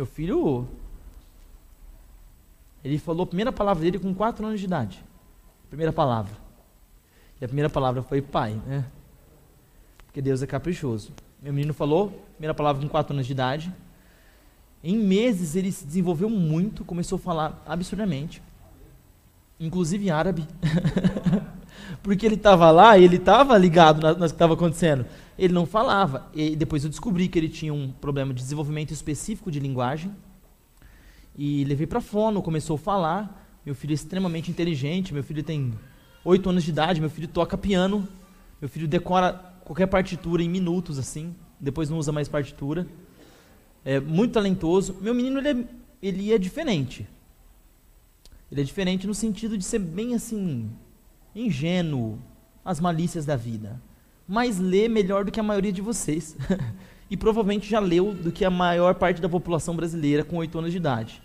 Meu 0.00 0.06
filho, 0.06 0.66
ele 2.82 2.96
falou 2.96 3.24
a 3.24 3.26
primeira 3.26 3.52
palavra 3.52 3.82
dele 3.82 3.98
com 3.98 4.14
4 4.14 4.46
anos 4.46 4.58
de 4.58 4.64
idade. 4.64 5.04
Primeira 5.68 5.92
palavra. 5.92 6.32
E 7.38 7.44
a 7.44 7.46
primeira 7.46 7.68
palavra 7.68 8.02
foi 8.02 8.22
pai, 8.22 8.58
né? 8.66 8.86
Porque 10.06 10.22
Deus 10.22 10.42
é 10.42 10.46
caprichoso. 10.46 11.12
Meu 11.42 11.52
menino 11.52 11.74
falou, 11.74 12.08
primeira 12.32 12.54
palavra 12.54 12.80
com 12.80 12.88
4 12.88 13.12
anos 13.12 13.26
de 13.26 13.32
idade. 13.32 13.70
Em 14.82 14.96
meses 14.96 15.54
ele 15.54 15.70
se 15.70 15.84
desenvolveu 15.84 16.30
muito, 16.30 16.82
começou 16.82 17.16
a 17.16 17.20
falar 17.20 17.62
absurdamente. 17.66 18.42
Inclusive 19.60 20.10
árabe. 20.10 20.48
Porque 22.02 22.24
ele 22.24 22.36
estava 22.36 22.70
lá 22.70 22.96
e 22.96 23.04
ele 23.04 23.16
estava 23.16 23.58
ligado 23.58 24.00
no 24.00 24.16
que 24.20 24.24
estava 24.24 24.54
acontecendo 24.54 25.04
ele 25.40 25.54
não 25.54 25.64
falava. 25.64 26.30
E 26.34 26.54
depois 26.54 26.84
eu 26.84 26.90
descobri 26.90 27.26
que 27.26 27.38
ele 27.38 27.48
tinha 27.48 27.72
um 27.72 27.90
problema 27.90 28.34
de 28.34 28.42
desenvolvimento 28.42 28.92
específico 28.92 29.50
de 29.50 29.58
linguagem. 29.58 30.14
E 31.34 31.64
levei 31.64 31.86
para 31.86 31.98
fono, 31.98 32.42
começou 32.42 32.74
a 32.74 32.78
falar. 32.78 33.58
Meu 33.64 33.74
filho 33.74 33.92
é 33.92 33.94
extremamente 33.94 34.50
inteligente, 34.50 35.14
meu 35.14 35.24
filho 35.24 35.42
tem 35.42 35.72
8 36.26 36.50
anos 36.50 36.62
de 36.62 36.68
idade, 36.68 37.00
meu 37.00 37.08
filho 37.08 37.26
toca 37.26 37.56
piano, 37.56 38.06
meu 38.60 38.68
filho 38.68 38.86
decora 38.86 39.32
qualquer 39.64 39.86
partitura 39.86 40.42
em 40.42 40.48
minutos 40.48 40.98
assim, 40.98 41.34
depois 41.58 41.88
não 41.88 41.96
usa 41.96 42.12
mais 42.12 42.28
partitura. 42.28 42.86
É 43.82 43.98
muito 43.98 44.32
talentoso. 44.32 44.98
Meu 45.00 45.14
menino 45.14 45.38
ele 45.38 45.48
é, 45.48 45.64
ele 46.02 46.32
é 46.34 46.38
diferente. 46.38 47.08
Ele 48.52 48.60
é 48.60 48.64
diferente 48.64 49.06
no 49.06 49.14
sentido 49.14 49.56
de 49.56 49.64
ser 49.64 49.78
bem 49.78 50.14
assim 50.14 50.68
ingênuo 51.34 52.18
às 52.62 52.78
malícias 52.78 53.24
da 53.24 53.36
vida 53.36 53.80
mas 54.30 54.60
lê 54.60 54.88
melhor 54.88 55.24
do 55.24 55.32
que 55.32 55.40
a 55.40 55.42
maioria 55.42 55.72
de 55.72 55.82
vocês. 55.82 56.36
e 57.10 57.16
provavelmente 57.16 57.68
já 57.68 57.80
leu 57.80 58.14
do 58.14 58.30
que 58.30 58.44
a 58.44 58.50
maior 58.50 58.94
parte 58.94 59.20
da 59.20 59.28
população 59.28 59.74
brasileira 59.74 60.22
com 60.22 60.36
8 60.36 60.56
anos 60.56 60.70
de 60.70 60.76
idade. 60.76 61.20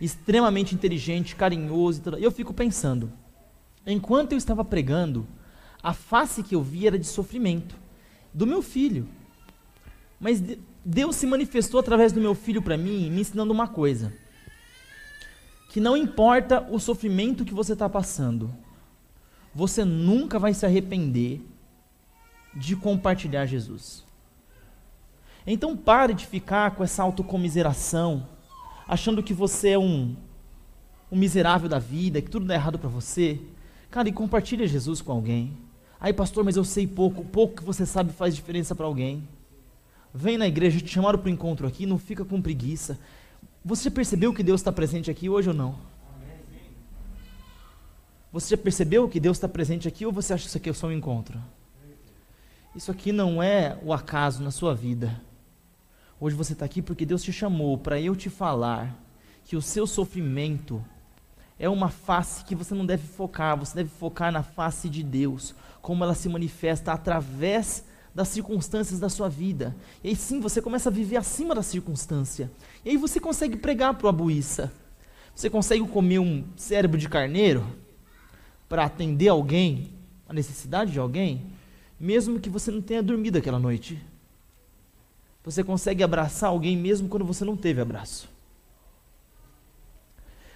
Extremamente 0.00 0.72
inteligente, 0.72 1.34
carinhoso. 1.34 2.00
E 2.16 2.22
eu 2.22 2.30
fico 2.30 2.54
pensando, 2.54 3.10
enquanto 3.84 4.32
eu 4.32 4.38
estava 4.38 4.64
pregando, 4.64 5.26
a 5.82 5.92
face 5.92 6.44
que 6.44 6.54
eu 6.54 6.62
vi 6.62 6.86
era 6.86 6.96
de 6.96 7.06
sofrimento 7.08 7.74
do 8.32 8.46
meu 8.46 8.62
filho. 8.62 9.08
Mas 10.20 10.40
Deus 10.84 11.16
se 11.16 11.26
manifestou 11.26 11.80
através 11.80 12.12
do 12.12 12.20
meu 12.20 12.36
filho 12.36 12.62
para 12.62 12.76
mim, 12.76 13.10
me 13.10 13.22
ensinando 13.22 13.52
uma 13.52 13.66
coisa: 13.66 14.12
que 15.70 15.80
não 15.80 15.96
importa 15.96 16.64
o 16.70 16.78
sofrimento 16.78 17.44
que 17.44 17.52
você 17.52 17.72
está 17.72 17.88
passando, 17.88 18.54
você 19.52 19.84
nunca 19.84 20.38
vai 20.38 20.54
se 20.54 20.64
arrepender 20.64 21.44
de 22.56 22.76
compartilhar 22.76 23.46
Jesus. 23.46 24.04
Então 25.46 25.76
pare 25.76 26.14
de 26.14 26.26
ficar 26.26 26.72
com 26.72 26.82
essa 26.82 27.02
autocomiseração, 27.02 28.26
achando 28.88 29.22
que 29.22 29.34
você 29.34 29.70
é 29.70 29.78
um, 29.78 30.16
um 31.10 31.16
miserável 31.16 31.68
da 31.68 31.78
vida, 31.78 32.22
que 32.22 32.30
tudo 32.30 32.46
dá 32.46 32.54
errado 32.54 32.78
para 32.78 32.88
você. 32.88 33.40
Cara, 33.90 34.08
e 34.08 34.12
compartilha 34.12 34.66
Jesus 34.66 35.00
com 35.02 35.12
alguém. 35.12 35.56
Aí, 36.00 36.12
pastor, 36.12 36.44
mas 36.44 36.56
eu 36.56 36.64
sei 36.64 36.86
pouco, 36.86 37.22
o 37.22 37.24
pouco 37.24 37.56
que 37.56 37.64
você 37.64 37.86
sabe 37.86 38.12
faz 38.12 38.34
diferença 38.34 38.74
para 38.74 38.86
alguém. 38.86 39.28
Vem 40.12 40.38
na 40.38 40.46
igreja, 40.46 40.80
te 40.80 40.88
chamaram 40.88 41.18
para 41.18 41.28
o 41.28 41.32
encontro 41.32 41.66
aqui, 41.66 41.86
não 41.86 41.98
fica 41.98 42.24
com 42.24 42.40
preguiça. 42.40 42.98
Você 43.64 43.84
já 43.84 43.90
percebeu 43.90 44.32
que 44.32 44.42
Deus 44.42 44.60
está 44.60 44.70
presente 44.70 45.10
aqui 45.10 45.28
hoje 45.28 45.48
ou 45.48 45.54
não? 45.54 45.76
Você 48.32 48.56
já 48.56 48.62
percebeu 48.62 49.08
que 49.08 49.20
Deus 49.20 49.36
está 49.36 49.48
presente 49.48 49.86
aqui 49.86 50.04
ou 50.04 50.12
você 50.12 50.32
acha 50.32 50.42
que 50.42 50.48
isso 50.48 50.58
aqui 50.58 50.70
é 50.70 50.72
só 50.72 50.88
um 50.88 50.92
encontro? 50.92 51.40
Isso 52.74 52.90
aqui 52.90 53.12
não 53.12 53.40
é 53.40 53.78
o 53.84 53.92
acaso 53.92 54.42
na 54.42 54.50
sua 54.50 54.74
vida. 54.74 55.20
Hoje 56.18 56.34
você 56.34 56.54
está 56.54 56.64
aqui 56.64 56.82
porque 56.82 57.06
Deus 57.06 57.22
te 57.22 57.32
chamou 57.32 57.78
para 57.78 58.00
eu 58.00 58.16
te 58.16 58.28
falar 58.28 58.98
que 59.44 59.54
o 59.54 59.62
seu 59.62 59.86
sofrimento 59.86 60.84
é 61.56 61.68
uma 61.68 61.88
face 61.88 62.44
que 62.44 62.54
você 62.56 62.74
não 62.74 62.84
deve 62.84 63.06
focar, 63.06 63.56
você 63.56 63.76
deve 63.76 63.90
focar 63.90 64.32
na 64.32 64.42
face 64.42 64.88
de 64.88 65.04
Deus, 65.04 65.54
como 65.80 66.02
ela 66.02 66.16
se 66.16 66.28
manifesta 66.28 66.92
através 66.92 67.84
das 68.12 68.26
circunstâncias 68.26 68.98
da 68.98 69.08
sua 69.08 69.28
vida. 69.28 69.76
E 70.02 70.08
aí 70.08 70.16
sim 70.16 70.40
você 70.40 70.60
começa 70.60 70.88
a 70.88 70.92
viver 70.92 71.16
acima 71.16 71.54
da 71.54 71.62
circunstância. 71.62 72.50
E 72.84 72.90
aí 72.90 72.96
você 72.96 73.20
consegue 73.20 73.56
pregar 73.56 73.94
para 73.94 74.06
o 74.06 74.08
abuíça. 74.08 74.72
Você 75.32 75.48
consegue 75.48 75.86
comer 75.86 76.18
um 76.18 76.44
cérebro 76.56 76.98
de 76.98 77.08
carneiro 77.08 77.64
para 78.68 78.84
atender 78.84 79.28
alguém, 79.28 79.92
a 80.28 80.32
necessidade 80.32 80.90
de 80.90 80.98
alguém 80.98 81.54
mesmo 81.98 82.40
que 82.40 82.50
você 82.50 82.70
não 82.70 82.82
tenha 82.82 83.02
dormido 83.02 83.38
aquela 83.38 83.58
noite. 83.58 84.00
Você 85.44 85.62
consegue 85.62 86.02
abraçar 86.02 86.50
alguém 86.50 86.76
mesmo 86.76 87.08
quando 87.08 87.24
você 87.24 87.44
não 87.44 87.56
teve 87.56 87.80
abraço. 87.80 88.28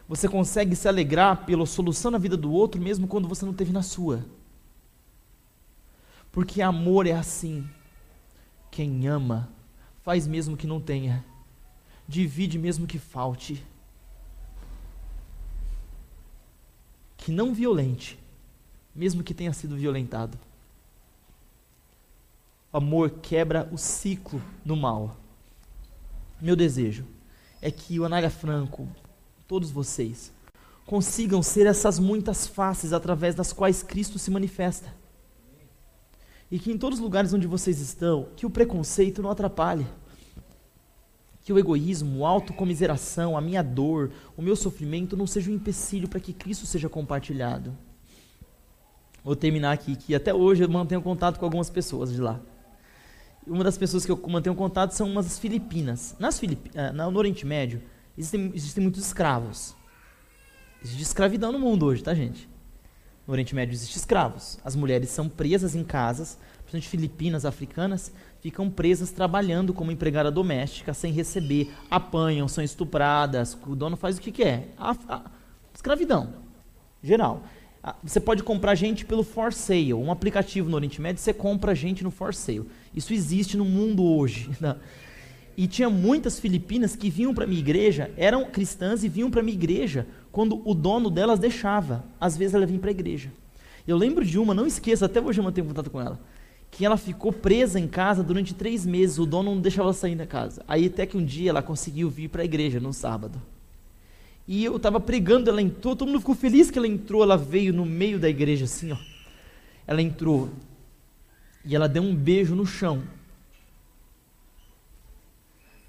Você 0.09 0.27
consegue 0.27 0.75
se 0.75 0.89
alegrar 0.89 1.45
pela 1.45 1.67
solução 1.67 2.11
na 2.11 2.17
vida 2.17 2.37
do 2.37 2.51
outro 2.51 2.81
mesmo 2.81 3.07
quando 3.07 3.29
você 3.29 3.45
não 3.45 3.53
teve 3.53 3.73
na 3.73 3.83
sua. 3.83 4.25
Porque 6.33 6.63
amor 6.63 7.07
é 7.07 7.13
assim. 7.13 7.69
Quem 8.71 9.07
ama 9.07 9.51
faz 10.03 10.27
mesmo 10.27 10.57
que 10.57 10.67
não 10.67 10.81
tenha, 10.81 11.23
divide 12.07 12.59
mesmo 12.59 12.87
que 12.87 12.99
falte. 12.99 13.63
Que 17.19 17.31
não 17.31 17.53
violente, 17.53 18.19
mesmo 18.95 19.23
que 19.23 19.35
tenha 19.35 19.53
sido 19.53 19.77
violentado. 19.77 20.39
O 22.71 22.77
amor 22.77 23.11
quebra 23.23 23.67
o 23.73 23.79
ciclo 23.79 24.43
do 24.63 24.77
mal. 24.77 25.17
Meu 26.41 26.55
desejo 26.55 27.07
é 27.63 27.71
que 27.71 27.99
o 27.99 28.05
Anália 28.05 28.29
Franco, 28.29 28.87
todos 29.47 29.71
vocês, 29.71 30.31
consigam 30.85 31.43
ser 31.43 31.67
essas 31.67 31.99
muitas 31.99 32.47
faces 32.47 32.93
através 32.93 33.35
das 33.35 33.55
quais 33.55 33.83
Cristo 33.83 34.19
se 34.19 34.31
manifesta. 34.31 34.95
E 36.51 36.59
que 36.59 36.71
em 36.71 36.77
todos 36.77 36.99
os 36.99 37.03
lugares 37.03 37.33
onde 37.33 37.47
vocês 37.47 37.81
estão, 37.81 38.29
que 38.37 38.45
o 38.45 38.51
preconceito 38.51 39.23
não 39.23 39.31
atrapalhe. 39.31 39.87
Que 41.41 41.53
o 41.55 41.59
egoísmo, 41.59 42.27
a 42.27 42.29
autocomiseração, 42.29 43.35
a 43.35 43.41
minha 43.41 43.63
dor, 43.63 44.11
o 44.37 44.43
meu 44.43 44.55
sofrimento 44.55 45.17
não 45.17 45.27
seja 45.27 45.51
um 45.51 45.55
empecilho 45.55 46.07
para 46.07 46.21
que 46.21 46.35
Cristo 46.35 46.67
seja 46.67 46.89
compartilhado. 46.89 47.75
Vou 49.25 49.35
terminar 49.35 49.73
aqui, 49.73 49.97
que 49.97 50.15
até 50.15 50.35
hoje 50.35 50.63
eu 50.63 50.69
mantenho 50.69 51.01
contato 51.01 51.39
com 51.39 51.47
algumas 51.47 51.71
pessoas 51.71 52.13
de 52.13 52.21
lá 52.21 52.39
uma 53.49 53.65
das 53.65 53.79
pessoas 53.79 54.05
que 54.05 54.13
eu 54.13 54.21
mantenho 54.29 54.55
contato 54.55 54.93
são 54.93 55.09
umas 55.11 55.39
filipinas. 55.39 56.15
Nas 56.19 56.39
Filip... 56.39 56.71
Eh, 56.75 56.93
no 56.93 57.19
Oriente 57.19 57.47
Médio, 57.47 57.83
existem, 58.17 58.53
existem 58.55 58.83
muitos 58.83 59.05
escravos. 59.05 59.75
Existe 60.83 61.03
escravidão 61.03 61.51
no 61.51 61.59
mundo 61.59 61.87
hoje, 61.87 62.03
tá, 62.03 62.15
gente? 62.15 62.49
No 63.27 63.33
Oriente 63.33 63.55
Médio 63.55 63.75
existem 63.75 63.97
escravos. 63.97 64.59
As 64.65 64.77
mulheres 64.77 65.11
são 65.11 65.29
presas 65.29 65.75
em 65.75 65.85
casas, 65.85 66.39
principalmente 66.65 66.89
filipinas, 66.89 67.45
africanas, 67.45 68.13
ficam 68.41 68.71
presas 68.71 69.11
trabalhando 69.11 69.75
como 69.75 69.91
empregada 69.91 70.31
doméstica, 70.31 70.95
sem 70.95 71.13
receber, 71.13 71.73
apanham, 71.91 72.47
são 72.47 72.63
estupradas, 72.63 73.59
o 73.67 73.75
dono 73.75 73.97
faz 73.97 74.19
o 74.19 74.21
que 74.21 74.31
quer. 74.31 74.73
A, 74.79 74.95
a, 75.09 75.23
escravidão, 75.75 76.35
geral. 77.03 77.43
Ah, 77.83 77.95
você 78.03 78.19
pode 78.19 78.43
comprar 78.43 78.75
gente 78.75 79.05
pelo 79.05 79.23
For 79.23 79.53
Sale, 79.53 79.95
um 79.95 80.11
aplicativo 80.11 80.69
no 80.69 80.77
Oriente 80.77 81.01
Médio, 81.01 81.23
você 81.23 81.33
compra 81.33 81.75
gente 81.75 82.03
no 82.03 82.11
For 82.11 82.35
Sale. 82.35 82.69
Isso 82.95 83.13
existe 83.13 83.57
no 83.57 83.65
mundo 83.65 84.05
hoje. 84.05 84.51
Né? 84.61 84.77
E 85.57 85.67
tinha 85.67 85.91
muitas 85.91 86.39
filipinas 86.39 86.95
que 86.95 87.11
vinham 87.11 87.35
para 87.35 87.45
minha 87.45 87.59
igreja, 87.59 88.13
eram 88.17 88.45
cristãs 88.45 89.03
e 89.03 89.09
vinham 89.09 89.29
para 89.29 89.43
minha 89.43 89.57
igreja 89.57 90.07
quando 90.31 90.63
o 90.65 90.73
dono 90.73 91.11
delas 91.11 91.41
deixava. 91.41 92.05
Às 92.21 92.37
vezes 92.37 92.55
ela 92.55 92.65
vinha 92.65 92.79
para 92.79 92.91
a 92.91 92.93
igreja. 92.93 93.33
Eu 93.85 93.97
lembro 93.97 94.25
de 94.25 94.39
uma, 94.39 94.55
não 94.55 94.69
esqueça, 94.69 95.07
até 95.07 95.21
hoje 95.21 95.41
eu 95.41 95.45
mantenho 95.45 95.67
contato 95.67 95.91
com 95.91 96.01
ela, 96.01 96.21
que 96.71 96.85
ela 96.85 96.97
ficou 96.97 97.33
presa 97.33 97.81
em 97.81 97.89
casa 97.89 98.23
durante 98.23 98.55
três 98.55 98.87
meses, 98.87 99.19
o 99.19 99.27
dono 99.27 99.53
não 99.53 99.61
deixava 99.61 99.87
ela 99.87 99.95
sair 99.95 100.15
da 100.15 100.27
casa. 100.27 100.63
Aí 100.69 100.87
até 100.87 101.05
que 101.05 101.17
um 101.17 101.25
dia 101.25 101.51
ela 101.51 101.63
conseguiu 101.63 102.09
vir 102.09 102.29
para 102.29 102.43
a 102.43 102.45
igreja 102.45 102.79
no 102.79 102.93
sábado. 102.93 103.43
E 104.49 104.65
eu 104.65 104.77
estava 104.77 104.99
pregando, 104.99 105.51
ela 105.51 105.61
entrou, 105.61 105.95
todo 105.95 106.09
mundo 106.09 106.21
ficou 106.21 106.35
feliz 106.35 106.71
que 106.71 106.79
ela 106.79 106.89
entrou, 106.89 107.23
ela 107.23 107.37
veio 107.37 107.71
no 107.71 107.85
meio 107.85 108.19
da 108.19 108.31
igreja 108.31 108.65
assim, 108.65 108.93
ó. 108.93 108.97
Ela 109.87 110.01
entrou 110.01 110.51
e 111.63 111.77
ela 111.77 111.87
deu 111.87 112.03
um 112.03 112.17
beijo 112.17 112.57
no 112.57 112.65
chão. 112.65 113.03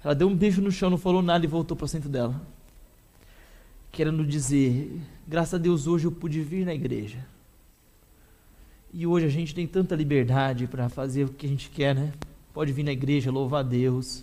Ela 0.04 0.14
deu 0.14 0.28
um 0.28 0.36
beijo 0.36 0.60
no 0.60 0.70
chão, 0.70 0.90
não 0.90 0.98
falou 0.98 1.22
nada 1.22 1.42
e 1.42 1.48
voltou 1.48 1.74
para 1.74 1.86
o 1.86 1.88
centro 1.88 2.10
dela. 2.10 2.38
Querendo 3.90 4.26
dizer, 4.26 5.00
graças 5.26 5.54
a 5.54 5.58
Deus 5.58 5.86
hoje 5.86 6.04
eu 6.04 6.12
pude 6.12 6.42
vir 6.42 6.66
na 6.66 6.74
igreja. 6.74 7.26
E 8.92 9.06
hoje 9.06 9.24
a 9.24 9.30
gente 9.30 9.54
tem 9.54 9.66
tanta 9.66 9.96
liberdade 9.96 10.66
para 10.66 10.90
fazer 10.90 11.24
o 11.24 11.32
que 11.32 11.46
a 11.46 11.48
gente 11.48 11.70
quer, 11.70 11.94
né? 11.94 12.12
Pode 12.52 12.74
vir 12.74 12.82
na 12.82 12.92
igreja, 12.92 13.30
louvar 13.30 13.60
a 13.60 13.66
Deus. 13.66 14.22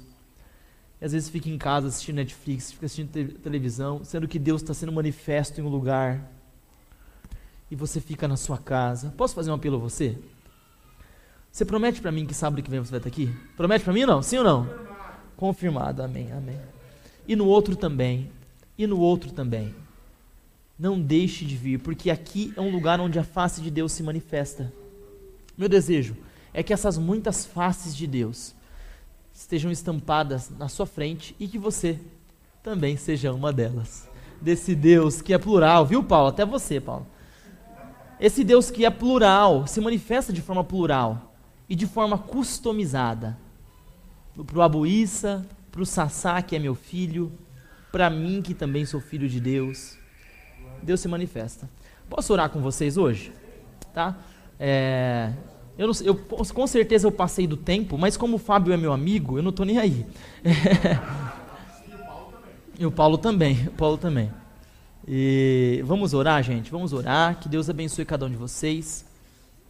E 0.99 1.05
às 1.05 1.11
vezes 1.11 1.29
fica 1.29 1.49
em 1.49 1.57
casa 1.57 1.87
assistindo 1.87 2.15
Netflix, 2.15 2.71
fica 2.71 2.85
assistindo 2.85 3.11
te 3.11 3.25
televisão, 3.35 4.03
sendo 4.03 4.27
que 4.27 4.39
Deus 4.39 4.61
está 4.61 4.73
sendo 4.73 4.91
manifesto 4.91 5.61
em 5.61 5.63
um 5.63 5.69
lugar. 5.69 6.31
E 7.69 7.75
você 7.75 8.01
fica 8.01 8.27
na 8.27 8.37
sua 8.37 8.57
casa. 8.57 9.13
Posso 9.15 9.35
fazer 9.35 9.51
um 9.51 9.55
apelo 9.55 9.75
a 9.75 9.79
você? 9.79 10.17
Você 11.51 11.65
promete 11.65 12.01
para 12.01 12.11
mim 12.11 12.25
que 12.25 12.33
sábado 12.33 12.61
que 12.61 12.69
vem 12.69 12.79
você 12.79 12.91
vai 12.91 12.99
estar 12.99 13.09
aqui? 13.09 13.35
Promete 13.55 13.83
para 13.83 13.93
mim 13.93 14.01
ou 14.01 14.07
não? 14.07 14.21
Sim 14.21 14.37
ou 14.37 14.43
não? 14.43 14.69
Confirmado, 15.35 16.01
amém, 16.01 16.31
amém. 16.31 16.59
E 17.27 17.35
no 17.35 17.45
outro 17.45 17.75
também, 17.75 18.31
e 18.77 18.87
no 18.87 18.99
outro 18.99 19.31
também. 19.31 19.75
Não 20.79 20.99
deixe 20.99 21.45
de 21.45 21.55
vir, 21.55 21.79
porque 21.79 22.09
aqui 22.09 22.53
é 22.55 22.61
um 22.61 22.71
lugar 22.71 22.99
onde 22.99 23.19
a 23.19 23.23
face 23.23 23.61
de 23.61 23.69
Deus 23.69 23.91
se 23.91 24.03
manifesta. 24.03 24.71
Meu 25.57 25.67
desejo 25.67 26.15
é 26.53 26.61
que 26.61 26.71
essas 26.71 26.97
muitas 26.97 27.45
faces 27.45 27.95
de 27.95 28.05
Deus 28.05 28.53
estejam 29.37 29.71
estampadas 29.71 30.49
na 30.49 30.67
sua 30.67 30.87
frente 30.87 31.35
e 31.39 31.47
que 31.47 31.59
você 31.59 31.99
também 32.63 32.97
seja 32.97 33.31
uma 33.31 33.53
delas. 33.53 34.09
Desse 34.41 34.73
Deus 34.73 35.21
que 35.21 35.31
é 35.31 35.37
plural, 35.37 35.85
viu, 35.85 36.03
Paulo? 36.03 36.29
Até 36.29 36.43
você, 36.43 36.81
Paulo. 36.81 37.05
Esse 38.19 38.43
Deus 38.43 38.71
que 38.71 38.83
é 38.83 38.89
plural, 38.89 39.67
se 39.67 39.79
manifesta 39.79 40.33
de 40.33 40.41
forma 40.41 40.63
plural 40.63 41.35
e 41.69 41.75
de 41.75 41.85
forma 41.85 42.17
customizada 42.17 43.37
para 44.35 44.57
o 44.57 44.61
Abuíça, 44.61 45.45
para 45.71 45.83
o 45.83 45.85
Sassá, 45.85 46.41
que 46.41 46.55
é 46.55 46.59
meu 46.59 46.73
filho, 46.73 47.31
para 47.91 48.09
mim, 48.09 48.41
que 48.41 48.55
também 48.55 48.85
sou 48.85 48.99
filho 48.99 49.29
de 49.29 49.39
Deus. 49.39 49.99
Deus 50.81 50.99
se 50.99 51.07
manifesta. 51.07 51.69
Posso 52.09 52.33
orar 52.33 52.49
com 52.49 52.59
vocês 52.59 52.97
hoje? 52.97 53.31
Tá? 53.93 54.17
É, 54.59 55.31
eu, 55.77 55.87
não, 55.87 55.93
eu, 56.03 56.15
com 56.15 56.67
certeza 56.67 57.07
eu 57.07 57.11
passei 57.11 57.45
do 57.45 57.55
tempo, 57.55 57.97
mas 57.97 58.17
como 58.17 58.35
o 58.35 58.39
Fábio 58.39 58.73
é 58.73 58.77
meu 58.77 58.91
amigo, 58.91 59.37
eu 59.37 59.43
não 59.43 59.51
estou 59.51 59.65
nem 59.65 59.77
aí. 59.77 60.05
e 62.79 62.85
o 62.85 62.91
Paulo 62.91 63.17
também. 63.17 63.67
O 63.67 63.71
Paulo 63.71 63.97
também. 63.97 64.31
E 65.07 65.81
vamos 65.85 66.13
orar, 66.13 66.43
gente? 66.43 66.71
Vamos 66.71 66.93
orar. 66.93 67.39
Que 67.39 67.47
Deus 67.47 67.69
abençoe 67.69 68.03
cada 68.03 68.25
um 68.25 68.29
de 68.29 68.35
vocês. 68.35 69.05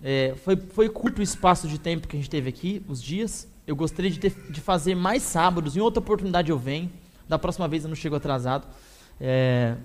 É, 0.01 0.33
foi, 0.43 0.55
foi 0.55 0.89
curto 0.89 1.19
o 1.19 1.21
espaço 1.21 1.67
de 1.67 1.77
tempo 1.77 2.07
que 2.07 2.15
a 2.15 2.19
gente 2.19 2.29
teve 2.29 2.49
aqui, 2.49 2.81
os 2.87 3.01
dias. 3.01 3.47
Eu 3.67 3.75
gostaria 3.75 4.09
de, 4.09 4.19
ter, 4.19 4.33
de 4.49 4.61
fazer 4.61 4.95
mais 4.95 5.23
sábados. 5.23 5.75
Em 5.75 5.79
outra 5.79 5.99
oportunidade 5.99 6.49
eu 6.49 6.57
venho. 6.57 6.89
Da 7.27 7.37
próxima 7.37 7.67
vez 7.67 7.83
eu 7.83 7.89
não 7.89 7.95
chego 7.95 8.15
atrasado. 8.15 8.65
É, 9.19 9.75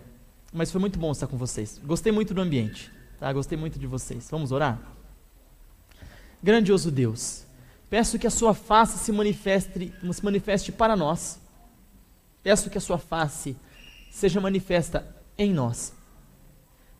mas 0.52 0.70
foi 0.70 0.80
muito 0.80 0.98
bom 0.98 1.10
estar 1.10 1.26
com 1.26 1.36
vocês. 1.36 1.80
Gostei 1.84 2.12
muito 2.12 2.32
do 2.32 2.40
ambiente. 2.40 2.90
Tá? 3.18 3.32
Gostei 3.32 3.58
muito 3.58 3.78
de 3.78 3.86
vocês. 3.86 4.28
Vamos 4.30 4.52
orar? 4.52 4.80
Grandioso 6.42 6.90
Deus, 6.90 7.44
peço 7.88 8.18
que 8.18 8.26
a 8.26 8.30
sua 8.30 8.52
face 8.52 8.98
se 8.98 9.12
manifeste, 9.12 9.94
se 10.12 10.24
manifeste 10.24 10.72
para 10.72 10.96
nós. 10.96 11.40
Peço 12.42 12.68
que 12.68 12.78
a 12.78 12.80
sua 12.80 12.98
face 12.98 13.56
seja 14.10 14.40
manifesta 14.40 15.06
em 15.38 15.52
nós. 15.52 15.92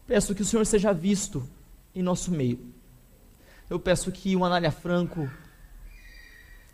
Peço 0.06 0.34
que 0.34 0.42
o 0.42 0.44
Senhor 0.44 0.64
seja 0.64 0.92
visto 0.92 1.42
em 1.94 2.02
nosso 2.02 2.30
meio. 2.30 2.72
Eu 3.68 3.80
peço 3.80 4.12
que 4.12 4.36
o 4.36 4.44
Anália 4.44 4.70
Franco 4.70 5.28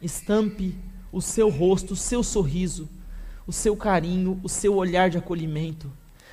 estampe 0.02 0.76
o 1.10 1.22
seu 1.22 1.48
rosto, 1.48 1.94
o 1.94 1.96
seu 1.96 2.22
sorriso, 2.22 2.88
o 3.46 3.52
seu 3.52 3.76
carinho, 3.76 4.38
o 4.42 4.48
seu 4.48 4.74
olhar 4.74 5.08
de 5.08 5.16
acolhimento. 5.16 5.90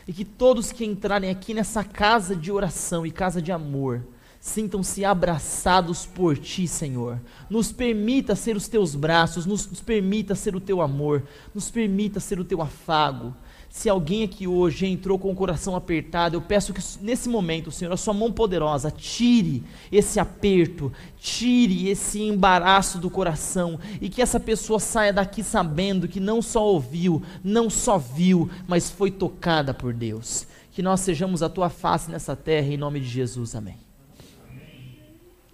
E 0.07 0.11
que 0.11 0.25
todos 0.25 0.71
que 0.71 0.85
entrarem 0.85 1.29
aqui 1.29 1.53
nessa 1.53 1.83
casa 1.83 2.35
de 2.35 2.51
oração 2.51 3.05
e 3.05 3.11
casa 3.11 3.41
de 3.41 3.51
amor, 3.51 4.05
sintam-se 4.45 5.03
abraçados 5.03 6.05
por 6.05 6.37
ti, 6.37 6.67
Senhor. 6.67 7.19
Nos 7.49 7.71
permita 7.71 8.35
ser 8.35 8.55
os 8.55 8.67
teus 8.67 8.93
braços, 8.93 9.43
nos, 9.43 9.67
nos 9.67 9.81
permita 9.81 10.35
ser 10.35 10.55
o 10.55 10.61
teu 10.61 10.81
amor, 10.81 11.23
nos 11.53 11.71
permita 11.71 12.19
ser 12.19 12.39
o 12.39 12.45
teu 12.45 12.61
afago, 12.61 13.33
se 13.75 13.89
alguém 13.89 14.23
aqui 14.23 14.47
hoje 14.47 14.85
entrou 14.85 15.17
com 15.17 15.31
o 15.31 15.35
coração 15.35 15.75
apertado, 15.75 16.37
eu 16.37 16.41
peço 16.41 16.73
que 16.73 16.81
nesse 17.01 17.27
momento, 17.27 17.71
Senhor, 17.71 17.91
a 17.91 17.97
sua 17.97 18.13
mão 18.13 18.31
poderosa 18.31 18.91
tire 18.91 19.63
esse 19.91 20.19
aperto, 20.19 20.93
tire 21.17 21.89
esse 21.89 22.21
embaraço 22.21 22.99
do 22.99 23.09
coração 23.09 23.79
e 23.99 24.09
que 24.09 24.21
essa 24.21 24.39
pessoa 24.39 24.79
saia 24.79 25.11
daqui 25.11 25.43
sabendo 25.43 26.07
que 26.07 26.19
não 26.19 26.41
só 26.41 26.63
ouviu, 26.65 27.21
não 27.43 27.67
só 27.67 27.97
viu, 27.97 28.49
mas 28.67 28.91
foi 28.91 29.09
tocada 29.09 29.73
por 29.73 29.91
Deus. 29.91 30.47
Que 30.71 30.83
nós 30.83 31.01
sejamos 31.01 31.43
a 31.43 31.49
tua 31.49 31.67
face 31.67 32.11
nessa 32.11 32.35
terra, 32.35 32.67
em 32.67 32.77
nome 32.77 33.01
de 33.01 33.07
Jesus. 33.07 33.55
Amém. 33.55 33.84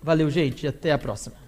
Valeu, 0.02 0.30
gente, 0.30 0.66
até 0.68 0.92
a 0.92 0.98
próxima. 0.98 1.41